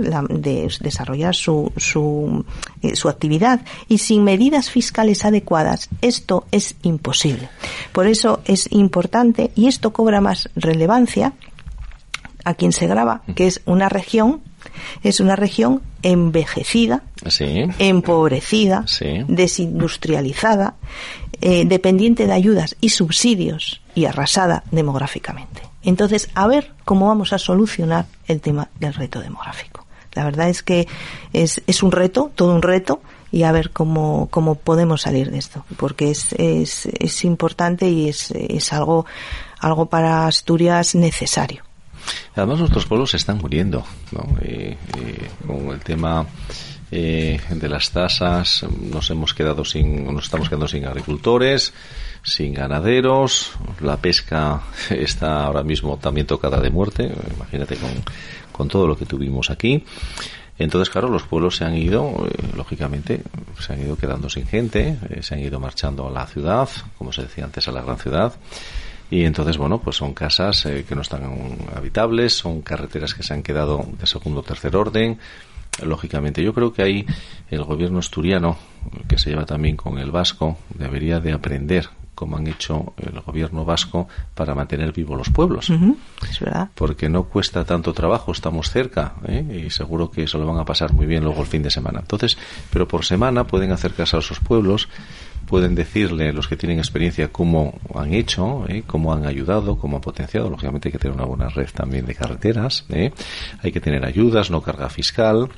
desarrollar 0.80 1.34
su, 1.34 1.72
su, 1.76 2.44
eh, 2.82 2.94
su 2.94 3.08
actividad 3.08 3.62
y 3.88 3.98
sin 3.98 4.22
medidas 4.24 4.70
fiscales 4.70 5.24
adecuadas 5.24 5.88
esto 6.02 6.46
es 6.52 6.76
imposible. 6.82 7.48
Por 7.92 8.06
eso 8.06 8.40
es 8.44 8.70
importante 8.70 9.50
y 9.54 9.66
esto 9.68 9.92
cobra 9.92 10.20
más 10.20 10.50
relevancia 10.54 11.32
a 12.44 12.54
quien 12.54 12.72
se 12.72 12.86
graba, 12.86 13.22
que 13.34 13.46
es 13.46 13.60
una 13.64 13.88
región 13.88 14.42
es 15.02 15.20
una 15.20 15.36
región 15.36 15.82
envejecida, 16.02 17.02
empobrecida, 17.78 18.84
desindustrializada, 19.26 20.74
eh, 21.40 21.64
dependiente 21.66 22.26
de 22.26 22.32
ayudas 22.32 22.76
y 22.80 22.90
subsidios 22.90 23.80
y 23.94 24.04
arrasada 24.04 24.64
demográficamente. 24.70 25.62
Entonces, 25.82 26.28
a 26.34 26.46
ver 26.46 26.72
cómo 26.84 27.08
vamos 27.08 27.32
a 27.32 27.38
solucionar 27.38 28.06
el 28.26 28.40
tema 28.40 28.68
del 28.78 28.94
reto 28.94 29.20
demográfico. 29.20 29.86
La 30.14 30.24
verdad 30.24 30.48
es 30.48 30.62
que 30.62 30.88
es, 31.32 31.62
es 31.66 31.82
un 31.82 31.92
reto, 31.92 32.30
todo 32.34 32.54
un 32.54 32.62
reto, 32.62 33.00
y 33.30 33.42
a 33.42 33.52
ver 33.52 33.70
cómo, 33.70 34.28
cómo 34.30 34.54
podemos 34.54 35.02
salir 35.02 35.30
de 35.30 35.38
esto, 35.38 35.64
porque 35.76 36.10
es, 36.10 36.32
es, 36.32 36.86
es 36.86 37.24
importante 37.24 37.88
y 37.88 38.08
es, 38.08 38.30
es 38.30 38.72
algo, 38.72 39.06
algo 39.60 39.86
para 39.86 40.26
Asturias 40.26 40.94
necesario. 40.94 41.67
Además, 42.34 42.58
nuestros 42.60 42.86
pueblos 42.86 43.10
se 43.10 43.16
están 43.16 43.38
muriendo, 43.38 43.84
¿no? 44.12 44.26
con 45.46 45.70
el 45.70 45.80
tema 45.80 46.26
eh, 46.90 47.38
de 47.50 47.68
las 47.68 47.90
tasas, 47.90 48.64
nos 48.80 49.10
hemos 49.10 49.34
quedado 49.34 49.64
sin, 49.64 50.06
nos 50.06 50.24
estamos 50.24 50.48
quedando 50.48 50.68
sin 50.68 50.86
agricultores, 50.86 51.74
sin 52.22 52.54
ganaderos, 52.54 53.52
la 53.80 53.98
pesca 53.98 54.62
está 54.90 55.44
ahora 55.44 55.62
mismo 55.62 55.98
también 55.98 56.26
tocada 56.26 56.60
de 56.60 56.70
muerte, 56.70 57.12
imagínate 57.34 57.76
con, 57.76 57.90
con 58.52 58.68
todo 58.68 58.86
lo 58.86 58.96
que 58.96 59.04
tuvimos 59.04 59.50
aquí. 59.50 59.84
Entonces, 60.58 60.90
claro, 60.90 61.08
los 61.08 61.22
pueblos 61.22 61.56
se 61.56 61.64
han 61.64 61.76
ido, 61.76 62.26
eh, 62.26 62.56
lógicamente, 62.56 63.22
se 63.60 63.74
han 63.74 63.82
ido 63.82 63.96
quedando 63.96 64.28
sin 64.28 64.46
gente, 64.46 64.98
eh, 65.10 65.22
se 65.22 65.34
han 65.34 65.40
ido 65.40 65.60
marchando 65.60 66.08
a 66.08 66.10
la 66.10 66.26
ciudad, 66.26 66.68
como 66.96 67.12
se 67.12 67.22
decía 67.22 67.44
antes, 67.44 67.68
a 67.68 67.72
la 67.72 67.82
gran 67.82 67.98
ciudad. 67.98 68.32
Y 69.10 69.24
entonces, 69.24 69.56
bueno, 69.56 69.80
pues 69.80 69.96
son 69.96 70.12
casas 70.12 70.66
eh, 70.66 70.84
que 70.86 70.94
no 70.94 71.02
están 71.02 71.22
habitables, 71.74 72.34
son 72.34 72.60
carreteras 72.60 73.14
que 73.14 73.22
se 73.22 73.34
han 73.34 73.42
quedado 73.42 73.86
de 73.98 74.06
segundo 74.06 74.40
o 74.40 74.42
tercer 74.42 74.76
orden. 74.76 75.18
Lógicamente, 75.82 76.42
yo 76.42 76.52
creo 76.52 76.72
que 76.72 76.82
ahí 76.82 77.06
el 77.50 77.64
gobierno 77.64 78.00
asturiano, 78.00 78.58
que 79.08 79.16
se 79.16 79.30
lleva 79.30 79.46
también 79.46 79.76
con 79.76 79.98
el 79.98 80.10
vasco, 80.10 80.58
debería 80.74 81.20
de 81.20 81.32
aprender 81.32 81.88
como 82.18 82.36
han 82.36 82.48
hecho 82.48 82.94
el 82.96 83.20
gobierno 83.20 83.64
vasco 83.64 84.08
para 84.34 84.52
mantener 84.52 84.92
vivos 84.92 85.16
los 85.16 85.30
pueblos. 85.30 85.70
Es 86.28 86.40
verdad. 86.40 86.68
Porque 86.74 87.08
no 87.08 87.28
cuesta 87.28 87.64
tanto 87.64 87.92
trabajo, 87.92 88.32
estamos 88.32 88.70
cerca 88.70 89.14
¿eh? 89.28 89.66
y 89.66 89.70
seguro 89.70 90.10
que 90.10 90.24
eso 90.24 90.36
lo 90.36 90.44
van 90.44 90.58
a 90.58 90.64
pasar 90.64 90.92
muy 90.92 91.06
bien 91.06 91.22
luego 91.22 91.42
el 91.42 91.46
fin 91.46 91.62
de 91.62 91.70
semana. 91.70 92.00
Entonces, 92.00 92.36
pero 92.72 92.88
por 92.88 93.04
semana 93.04 93.46
pueden 93.46 93.70
acercarse 93.70 94.16
a 94.16 94.18
esos 94.18 94.40
pueblos 94.40 94.88
pueden 95.46 95.74
decirle 95.74 96.32
los 96.32 96.46
que 96.46 96.56
tienen 96.56 96.78
experiencia 96.78 97.28
cómo 97.28 97.78
han 97.94 98.12
hecho, 98.12 98.66
¿eh? 98.68 98.82
cómo 98.86 99.14
han 99.14 99.24
ayudado, 99.24 99.78
cómo 99.78 99.96
han 99.96 100.02
potenciado. 100.02 100.50
Lógicamente 100.50 100.88
hay 100.88 100.92
que 100.92 100.98
tener 100.98 101.16
una 101.16 101.24
buena 101.24 101.48
red 101.48 101.70
también 101.72 102.04
de 102.04 102.14
carreteras, 102.14 102.84
¿eh? 102.90 103.12
hay 103.62 103.72
que 103.72 103.80
tener 103.80 104.04
ayudas, 104.04 104.50
no 104.50 104.60
carga 104.60 104.90
fiscal, 104.90 105.48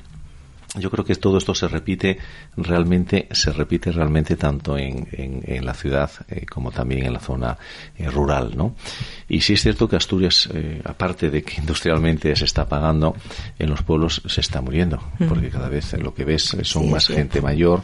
yo 0.79 0.89
creo 0.89 1.03
que 1.03 1.15
todo 1.15 1.37
esto 1.37 1.53
se 1.53 1.67
repite 1.67 2.17
realmente, 2.55 3.27
se 3.31 3.51
repite 3.51 3.91
realmente 3.91 4.37
tanto 4.37 4.77
en, 4.77 5.07
en, 5.11 5.65
la 5.65 5.73
ciudad 5.73 6.09
eh, 6.29 6.45
como 6.45 6.71
también 6.71 7.05
en 7.05 7.13
la 7.13 7.19
zona 7.19 7.57
eh, 7.97 8.09
rural, 8.09 8.53
¿no? 8.55 8.75
Y 9.27 9.41
sí 9.41 9.53
es 9.53 9.61
cierto 9.61 9.89
que 9.89 9.97
Asturias, 9.97 10.49
eh, 10.53 10.81
aparte 10.85 11.29
de 11.29 11.43
que 11.43 11.55
industrialmente 11.59 12.33
se 12.37 12.45
está 12.45 12.67
pagando, 12.69 13.15
en 13.59 13.69
los 13.69 13.83
pueblos 13.83 14.21
se 14.25 14.39
está 14.39 14.61
muriendo, 14.61 15.01
porque 15.27 15.49
cada 15.49 15.67
vez 15.67 15.93
lo 15.93 16.13
que 16.13 16.23
ves 16.23 16.55
son 16.63 16.89
más 16.89 17.07
gente 17.07 17.41
mayor, 17.41 17.81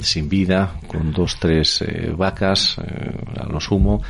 sin 0.00 0.28
vida, 0.28 0.74
con 0.86 1.12
dos, 1.12 1.38
tres 1.38 1.82
vacas, 2.16 2.76
a 2.78 3.46
lo 3.46 3.60
sumo, 3.60 4.02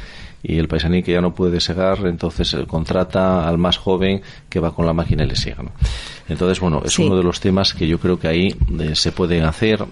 y 0.43 0.59
el 0.59 0.69
paisaní 0.69 1.03
que 1.03 1.13
ya 1.13 1.21
no 1.21 1.35
puede 1.35 1.61
segar, 1.61 2.07
entonces 2.07 2.57
contrata 2.67 3.49
al 3.49 3.59
más 3.59 3.79
joven 3.79 4.23
que 4.49 4.61
va 4.61 4.75
con 4.75 4.87
la 4.87 4.93
máquina 4.93 5.25
y 5.25 5.29
le 5.29 5.37
siga. 5.37 5.65
Entonces, 6.29 6.61
bueno, 6.61 6.83
es 6.85 6.99
uno 6.99 7.17
de 7.17 7.23
los 7.23 7.41
temas 7.41 7.75
que 7.75 7.87
yo 7.87 7.99
creo 7.99 8.19
que 8.19 8.29
ahí 8.29 8.57
eh, 8.81 8.95
se 8.95 9.13
pueden 9.13 9.45
hacer, 9.45 9.85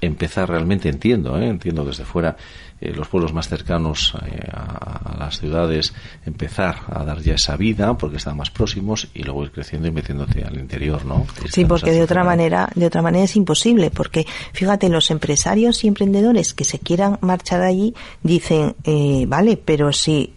empezar 0.00 0.48
realmente, 0.48 0.88
entiendo, 0.88 1.38
¿eh? 1.38 1.46
entiendo 1.46 1.84
desde 1.84 2.04
fuera, 2.04 2.36
eh, 2.80 2.92
los 2.94 3.08
pueblos 3.08 3.32
más 3.32 3.48
cercanos 3.48 4.14
eh, 4.26 4.40
a, 4.52 5.16
las 5.18 5.38
ciudades 5.38 5.92
empezar 6.24 6.76
a 6.88 7.04
dar 7.04 7.20
ya 7.20 7.34
esa 7.34 7.56
vida 7.56 7.96
porque 7.98 8.18
están 8.18 8.36
más 8.36 8.50
próximos 8.50 9.08
y 9.14 9.22
luego 9.24 9.44
ir 9.44 9.50
creciendo 9.50 9.88
y 9.88 9.90
metiéndote 9.90 10.44
al 10.44 10.58
interior, 10.58 11.04
¿no? 11.04 11.26
Sí, 11.50 11.64
porque 11.64 11.92
de 11.92 12.02
otra 12.02 12.22
manera, 12.24 12.70
de 12.74 12.86
otra 12.86 13.02
manera 13.02 13.24
es 13.24 13.36
imposible 13.36 13.90
porque 13.90 14.26
fíjate 14.52 14.88
los 14.88 15.10
empresarios 15.10 15.82
y 15.84 15.88
emprendedores 15.88 16.54
que 16.54 16.64
se 16.64 16.78
quieran 16.78 17.18
marchar 17.20 17.62
allí 17.62 17.94
dicen, 18.22 18.76
eh, 18.84 19.24
vale, 19.26 19.56
pero 19.56 19.92
si 19.92 20.34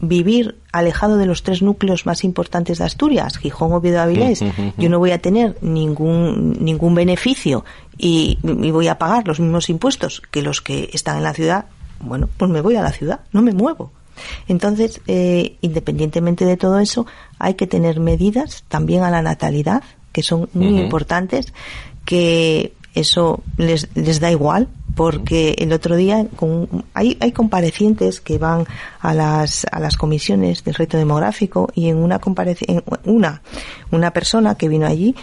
vivir 0.00 0.56
alejado 0.72 1.16
de 1.16 1.26
los 1.26 1.42
tres 1.42 1.62
núcleos 1.62 2.06
más 2.06 2.24
importantes 2.24 2.78
de 2.78 2.84
Asturias, 2.84 3.38
Gijón, 3.38 3.72
Oviedo, 3.72 4.00
Avilés, 4.00 4.40
yo 4.76 4.88
no 4.88 4.98
voy 4.98 5.12
a 5.12 5.18
tener 5.18 5.56
ningún 5.60 6.56
ningún 6.60 6.94
beneficio 6.94 7.64
y, 7.96 8.38
y, 8.42 8.70
voy 8.70 8.88
a 8.88 8.98
pagar 8.98 9.28
los 9.28 9.38
mismos 9.38 9.68
impuestos 9.68 10.22
que 10.30 10.42
los 10.42 10.60
que 10.60 10.90
están 10.92 11.18
en 11.18 11.22
la 11.22 11.34
ciudad, 11.34 11.66
bueno, 12.00 12.28
pues 12.36 12.50
me 12.50 12.60
voy 12.60 12.76
a 12.76 12.82
la 12.82 12.90
ciudad, 12.90 13.20
no 13.32 13.42
me 13.42 13.52
muevo. 13.52 13.92
Entonces, 14.48 15.00
eh, 15.06 15.56
independientemente 15.60 16.44
de 16.44 16.56
todo 16.56 16.78
eso, 16.78 17.06
hay 17.38 17.54
que 17.54 17.66
tener 17.66 18.00
medidas 18.00 18.64
también 18.68 19.02
a 19.02 19.10
la 19.10 19.22
natalidad, 19.22 19.82
que 20.12 20.22
son 20.22 20.48
muy 20.52 20.80
importantes, 20.80 21.52
que 22.04 22.74
eso 22.94 23.42
les, 23.56 23.88
les 23.94 24.20
da 24.20 24.30
igual, 24.30 24.68
porque 24.94 25.56
el 25.58 25.72
otro 25.72 25.96
día 25.96 26.26
con, 26.36 26.84
hay, 26.94 27.16
hay 27.20 27.32
comparecientes 27.32 28.20
que 28.20 28.38
van 28.38 28.66
a 29.00 29.14
las, 29.14 29.66
a 29.70 29.80
las 29.80 29.96
comisiones 29.96 30.64
del 30.64 30.74
reto 30.74 30.96
demográfico 30.96 31.68
y 31.74 31.88
en 31.88 31.96
una, 31.96 32.20
en 32.66 32.82
una, 33.04 33.42
una 33.90 34.10
persona 34.12 34.54
que 34.56 34.68
vino 34.68 34.86
allí 34.86 35.14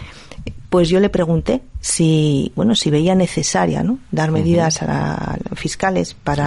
pues 0.72 0.88
yo 0.88 1.00
le 1.00 1.10
pregunté 1.10 1.60
si, 1.80 2.50
bueno, 2.56 2.74
si 2.74 2.88
veía 2.88 3.14
necesaria, 3.14 3.82
¿no? 3.82 3.98
Dar 4.10 4.30
medidas 4.30 4.82
a 4.82 5.36
fiscales 5.54 6.14
para, 6.14 6.46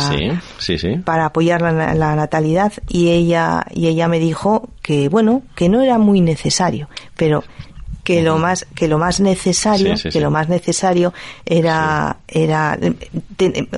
para 1.05 1.25
apoyar 1.27 1.61
la, 1.61 1.93
la, 1.93 2.15
natalidad 2.15 2.73
y 2.87 3.09
ella, 3.09 3.63
y 3.71 3.85
ella 3.85 4.07
me 4.07 4.17
dijo 4.19 4.69
que, 4.81 5.09
bueno, 5.09 5.43
que 5.55 5.69
no 5.69 5.83
era 5.83 5.99
muy 5.99 6.21
necesario, 6.21 6.89
pero 7.15 7.43
que 8.05 8.21
lo 8.21 8.37
más 8.37 8.65
que 8.75 8.87
lo 8.87 8.99
más 8.99 9.19
necesario 9.19 9.95
que 10.11 10.21
lo 10.21 10.29
más 10.29 10.47
necesario 10.47 11.11
era 11.43 12.17
era 12.27 12.77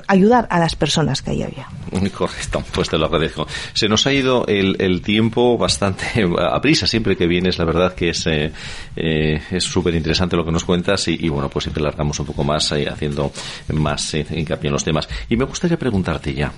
ayudar 0.08 0.48
a 0.52 0.60
las 0.60 0.76
personas 0.76 1.22
que 1.22 1.32
ahí 1.32 1.44
había. 1.44 1.68
Correcto 2.12 2.62
pues 2.74 2.90
te 2.90 2.98
lo 2.98 3.06
agradezco. 3.06 3.48
Se 3.74 3.88
nos 3.88 4.06
ha 4.06 4.12
ido 4.12 4.46
el, 4.48 4.76
el 4.80 5.02
tiempo 5.02 5.58
bastante 5.58 6.06
a 6.40 6.60
prisa 6.62 6.86
siempre 6.86 7.16
que 7.16 7.26
vienes 7.26 7.58
la 7.58 7.64
verdad 7.64 7.96
que 7.96 8.10
es 8.10 8.28
eh, 8.28 8.52
eh, 8.98 9.42
es 9.50 9.64
súper 9.64 9.96
interesante 9.96 10.36
lo 10.36 10.44
que 10.44 10.52
nos 10.52 10.66
cuentas 10.66 11.08
y, 11.08 11.30
bueno 11.30 11.50
pues 11.50 11.64
siempre 11.64 11.82
largamos 11.82 12.20
un 12.20 12.26
poco 12.26 12.44
más 12.44 12.70
eh, 12.74 12.88
haciendo 12.90 13.32
más 13.74 14.14
hincapié 14.14 14.68
en 14.68 14.74
los 14.74 14.84
temas. 14.84 15.08
Y 15.30 15.38
me 15.38 15.46
gustaría 15.46 15.80
preguntarte 15.80 16.34
ya 16.34 16.52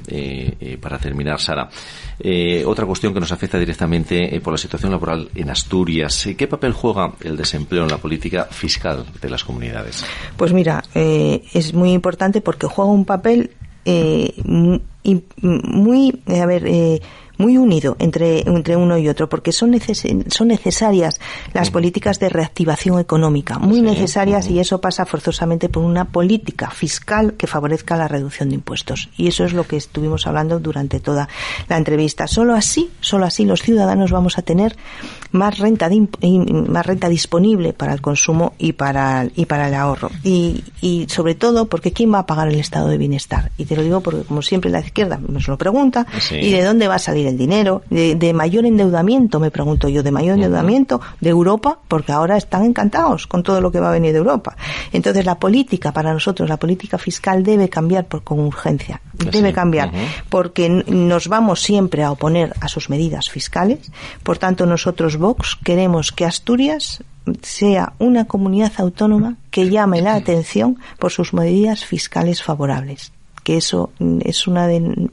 para 0.82 0.98
terminar 0.98 1.40
Sara 1.40 1.70
otra 2.66 2.86
cuestión 2.88 3.14
que 3.14 3.20
nos 3.20 3.32
afecta 3.32 3.60
directamente 3.60 4.42
por 4.42 4.54
la 4.54 4.58
situación 4.58 4.92
laboral 4.92 5.30
en 5.36 5.52
Asturias. 5.52 6.30
Qué 6.36 6.48
papel 6.48 6.74
juega 6.74 7.14
el 7.22 7.38
desempleo 7.38 7.59
empleo 7.60 7.84
en 7.84 7.90
la 7.90 7.98
política 7.98 8.46
fiscal 8.46 9.06
de 9.22 9.30
las 9.30 9.44
comunidades? 9.44 10.04
Pues 10.38 10.54
mira, 10.54 10.84
eh, 10.96 11.44
es 11.54 11.74
muy 11.74 11.92
importante 11.94 12.42
porque 12.42 12.68
juega 12.68 12.92
un 12.92 13.06
papel 13.06 13.52
eh, 13.86 14.34
muy, 15.42 16.22
a 16.28 16.46
ver, 16.46 16.64
eh, 16.68 17.02
muy 17.40 17.58
unido 17.58 17.96
entre, 18.00 18.42
entre 18.42 18.76
uno 18.76 18.98
y 18.98 19.08
otro, 19.08 19.30
porque 19.30 19.54
son, 19.54 19.76
son 20.28 20.48
necesarias 20.50 21.20
las 21.54 21.72
políticas 21.72 22.20
de 22.20 22.28
reactivación 22.28 23.00
económica, 23.00 23.58
muy 23.58 23.82
necesarias, 23.82 24.50
y 24.50 24.60
eso 24.60 24.82
pasa 24.82 25.06
forzosamente 25.06 25.70
por 25.70 25.84
una 25.84 26.06
política 26.06 26.70
fiscal 26.70 27.36
que 27.36 27.48
favorezca 27.48 27.96
la 27.96 28.10
reducción 28.10 28.50
de 28.50 28.56
impuestos. 28.56 29.10
Y 29.16 29.28
eso 29.28 29.46
es 29.46 29.54
lo 29.54 29.66
que 29.66 29.78
estuvimos 29.78 30.28
hablando 30.28 30.60
durante 30.60 31.00
toda 31.00 31.30
la 31.70 31.78
entrevista. 31.78 32.28
Solo 32.28 32.56
así, 32.56 32.92
solo 33.00 33.26
así 33.26 33.46
los 33.46 33.62
ciudadanos 33.62 34.12
vamos 34.12 34.38
a 34.38 34.42
tener 34.42 34.76
más 35.32 35.60
renta, 35.60 35.90
más 36.68 36.86
renta 36.86 37.08
disponible 37.08 37.72
para 37.72 37.94
el 37.94 38.02
consumo 38.02 38.54
y 38.58 38.74
para, 38.74 39.28
y 39.34 39.46
para 39.46 39.70
el 39.70 39.76
ahorro. 39.76 40.12
Y, 40.24 40.66
y 40.82 41.08
sobre 41.08 41.36
todo, 41.36 41.68
porque 41.70 41.94
¿quién 41.94 42.14
va 42.14 42.20
a 42.20 42.26
pagar 42.26 42.50
el 42.50 42.60
estado 42.60 42.90
de 42.90 42.98
bienestar? 42.98 43.52
Y 43.58 43.64
te 43.64 43.78
lo 43.78 43.84
digo 43.84 44.02
porque, 44.02 44.24
como 44.24 44.42
siempre, 44.42 44.70
la 44.70 44.82
izquierda 44.82 45.22
nos 45.26 45.48
lo 45.48 45.58
pregunta, 45.58 46.06
¿y 46.32 46.52
de 46.52 46.64
dónde 46.66 46.90
va 46.90 46.96
a 46.96 47.00
salir 47.00 47.29
el 47.30 47.38
dinero, 47.38 47.84
de, 47.90 48.34
mayor 48.34 48.66
endeudamiento, 48.66 49.40
me 49.40 49.52
pregunto 49.52 49.88
yo, 49.90 50.04
de 50.04 50.12
mayor 50.12 50.36
endeudamiento 50.36 51.02
de 51.20 51.30
Europa, 51.30 51.80
porque 51.88 52.12
ahora 52.12 52.38
están 52.38 52.66
encantados 52.66 53.28
con 53.28 53.44
todo 53.44 53.62
lo 53.62 53.72
que 53.72 53.80
va 53.80 53.90
a 53.90 53.94
venir 53.94 54.12
de 54.12 54.20
Europa. 54.20 54.56
Entonces 54.92 55.26
la 55.26 55.40
política 55.40 55.92
para 55.92 56.14
nosotros, 56.14 56.50
la 56.50 56.58
política 56.58 56.98
fiscal 56.98 57.44
debe 57.44 57.70
cambiar 57.70 58.06
por, 58.06 58.24
con 58.24 58.40
urgencia, 58.40 59.02
debe 59.14 59.54
cambiar, 59.54 59.92
porque 60.30 60.70
nos 60.70 61.28
vamos 61.28 61.62
siempre 61.62 62.04
a 62.04 62.12
oponer 62.12 62.54
a 62.60 62.68
sus 62.68 62.90
medidas 62.90 63.30
fiscales, 63.30 63.92
por 64.24 64.38
tanto 64.38 64.66
nosotros 64.66 65.18
Vox 65.18 65.58
queremos 65.64 66.12
que 66.12 66.26
Asturias 66.26 67.04
sea 67.42 67.94
una 68.00 68.26
comunidad 68.26 68.72
autónoma 68.78 69.36
que 69.52 69.70
llame 69.70 70.02
la 70.02 70.16
atención 70.16 70.80
por 70.98 71.12
sus 71.12 71.34
medidas 71.34 71.86
fiscales 71.86 72.42
favorables 72.42 73.12
que 73.50 73.58
eso 73.58 73.92
es 74.00 74.48
una 74.48 74.68
de 74.68 75.10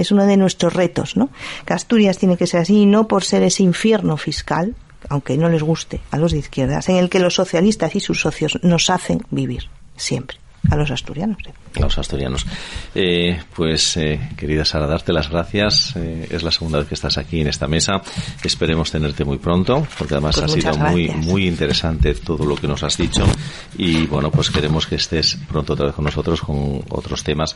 es 0.00 0.10
uno 0.10 0.26
de 0.26 0.36
nuestros 0.36 0.72
retos, 0.72 1.16
¿no? 1.16 1.30
Que 1.64 1.74
Asturias 1.74 2.18
tiene 2.18 2.36
que 2.36 2.46
ser 2.46 2.60
así, 2.60 2.86
no 2.86 3.08
por 3.08 3.24
ser 3.24 3.42
ese 3.42 3.62
infierno 3.62 4.16
fiscal, 4.16 4.74
aunque 5.08 5.36
no 5.36 5.48
les 5.48 5.62
guste 5.62 6.00
a 6.10 6.18
los 6.18 6.32
de 6.32 6.38
izquierdas, 6.38 6.88
en 6.88 6.96
el 6.96 7.08
que 7.08 7.20
los 7.20 7.34
socialistas 7.34 7.94
y 7.96 8.00
sus 8.00 8.20
socios 8.20 8.58
nos 8.62 8.90
hacen 8.90 9.22
vivir 9.30 9.68
siempre 9.96 10.38
a 10.70 10.76
los 10.76 10.90
asturianos. 10.90 11.38
A 11.46 11.69
los 11.74 11.98
asturianos. 11.98 12.46
Eh, 12.94 13.40
pues, 13.54 13.96
eh, 13.96 14.20
querida 14.36 14.64
Sara, 14.64 14.86
darte 14.86 15.12
las 15.12 15.30
gracias. 15.30 15.94
Eh, 15.96 16.28
es 16.30 16.42
la 16.42 16.50
segunda 16.50 16.78
vez 16.78 16.88
que 16.88 16.94
estás 16.94 17.18
aquí 17.18 17.40
en 17.40 17.48
esta 17.48 17.68
mesa. 17.68 18.02
Esperemos 18.42 18.90
tenerte 18.90 19.24
muy 19.24 19.38
pronto, 19.38 19.86
porque 19.98 20.14
además 20.14 20.36
pues 20.38 20.50
ha 20.50 20.72
sido 20.72 20.76
muy, 20.90 21.08
muy 21.08 21.46
interesante 21.46 22.14
todo 22.14 22.44
lo 22.44 22.56
que 22.56 22.66
nos 22.66 22.82
has 22.82 22.96
dicho. 22.96 23.24
Y 23.76 24.06
bueno, 24.06 24.30
pues 24.30 24.50
queremos 24.50 24.86
que 24.86 24.96
estés 24.96 25.38
pronto 25.48 25.74
otra 25.74 25.86
vez 25.86 25.94
con 25.94 26.04
nosotros 26.04 26.40
con 26.40 26.82
otros 26.90 27.22
temas 27.22 27.54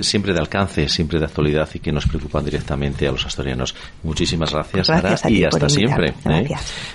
siempre 0.00 0.32
de 0.32 0.40
alcance, 0.40 0.88
siempre 0.88 1.18
de 1.18 1.24
actualidad 1.24 1.68
y 1.74 1.78
que 1.78 1.92
nos 1.92 2.06
preocupan 2.06 2.44
directamente 2.44 3.08
a 3.08 3.12
los 3.12 3.24
asturianos. 3.26 3.74
Muchísimas 4.02 4.52
gracias, 4.52 4.86
Sara, 4.86 5.16
y 5.28 5.44
hasta 5.44 5.68
siempre. 5.68 6.14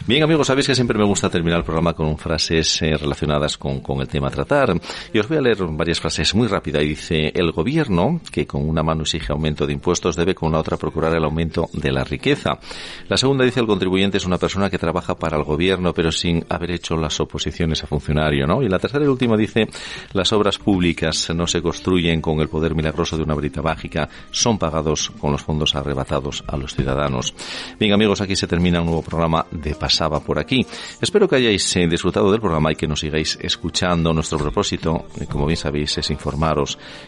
Bien, 0.06 0.24
amigos, 0.24 0.48
sabéis 0.48 0.68
que 0.68 0.76
siempre 0.76 0.98
me 0.98 1.06
gusta 1.06 1.30
terminar 1.30 1.60
el 1.60 1.66
programa 1.66 1.94
con 1.94 2.18
frases 2.18 2.80
relacionadas 2.80 3.58
con, 3.58 3.82
con 3.82 4.02
el 4.02 4.08
tema 4.08 4.28
a 4.28 4.32
tratar. 4.32 4.74
Y 5.14 5.20
os 5.20 5.28
voy 5.28 5.38
a 5.38 5.42
leer 5.42 5.58
varias 5.72 6.00
frases 6.00 6.34
muy 6.36 6.48
rápida 6.62 6.84
y 6.84 6.90
dice 6.90 7.32
el 7.34 7.52
gobierno 7.52 8.22
que 8.32 8.46
con 8.46 8.70
una 8.70 8.84
mano 8.84 9.02
exige 9.02 9.34
aumento 9.34 9.66
de 9.66 9.74
impuestos 9.74 10.16
debe 10.16 10.36
con 10.36 10.52
la 10.52 10.60
otra 10.60 10.78
procurar 10.78 11.16
el 11.16 11.24
aumento 11.24 11.68
de 11.74 11.92
la 11.92 12.04
riqueza. 12.04 12.60
La 13.08 13.18
segunda 13.18 13.44
dice 13.44 13.62
el 13.62 13.66
contribuyente 13.66 14.18
es 14.18 14.28
una 14.28 14.38
persona 14.38 14.70
que 14.70 14.78
trabaja 14.78 15.16
para 15.16 15.38
el 15.38 15.44
gobierno 15.44 15.92
pero 15.92 16.12
sin 16.12 16.46
haber 16.50 16.72
hecho 16.72 16.96
las 16.98 17.20
oposiciones 17.20 17.84
a 17.84 17.88
funcionario, 17.88 18.46
¿no? 18.46 18.62
Y 18.62 18.70
la 18.70 18.78
tercera 18.78 19.04
y 19.04 19.08
última 19.08 19.36
dice 19.36 19.68
las 20.14 20.32
obras 20.34 20.60
públicas 20.60 21.32
no 21.36 21.48
se 21.48 21.64
construyen 21.64 22.22
con 22.22 22.40
el 22.42 22.48
poder 22.48 22.76
milagroso 22.76 23.18
de 23.18 23.24
una 23.24 23.34
brita 23.34 23.64
mágica, 23.64 24.08
son 24.30 24.60
pagados 24.60 25.10
con 25.20 25.32
los 25.32 25.42
fondos 25.42 25.74
arrebatados 25.74 26.44
a 26.46 26.58
los 26.58 26.76
ciudadanos. 26.76 27.34
Bien 27.80 27.94
amigos, 27.94 28.22
aquí 28.22 28.36
se 28.36 28.46
termina 28.46 28.82
un 28.82 28.86
nuevo 28.86 29.02
programa 29.02 29.48
de 29.50 29.74
Pasaba 29.74 30.20
por 30.20 30.38
aquí. 30.38 30.64
Espero 31.02 31.28
que 31.28 31.38
hayáis 31.38 31.76
eh, 31.76 31.88
disfrutado 31.88 32.32
del 32.32 32.40
programa 32.40 32.72
y 32.72 32.76
que 32.76 32.88
nos 32.88 33.00
sigáis 33.00 33.40
escuchando. 33.42 34.14
Nuestro 34.14 34.38
propósito, 34.38 35.08
eh, 35.20 35.26
como 35.26 35.48
bien 35.48 35.58
sabéis, 35.58 35.98
es 35.98 36.12
informar 36.12 36.51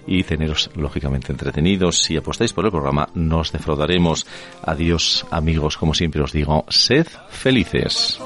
y 0.08 0.24
teneros 0.24 0.70
lógicamente 0.76 1.32
entretenidos. 1.32 1.98
Si 1.98 2.18
apostáis 2.18 2.54
por 2.54 2.66
el 2.66 2.72
programa, 2.72 3.10
nos 3.14 3.52
defraudaremos. 3.52 4.26
Adiós, 4.64 5.26
amigos, 5.32 5.78
como 5.78 5.94
siempre 5.94 6.22
os 6.22 6.32
digo, 6.32 6.66
sed 6.70 7.08
felices. 7.30 8.20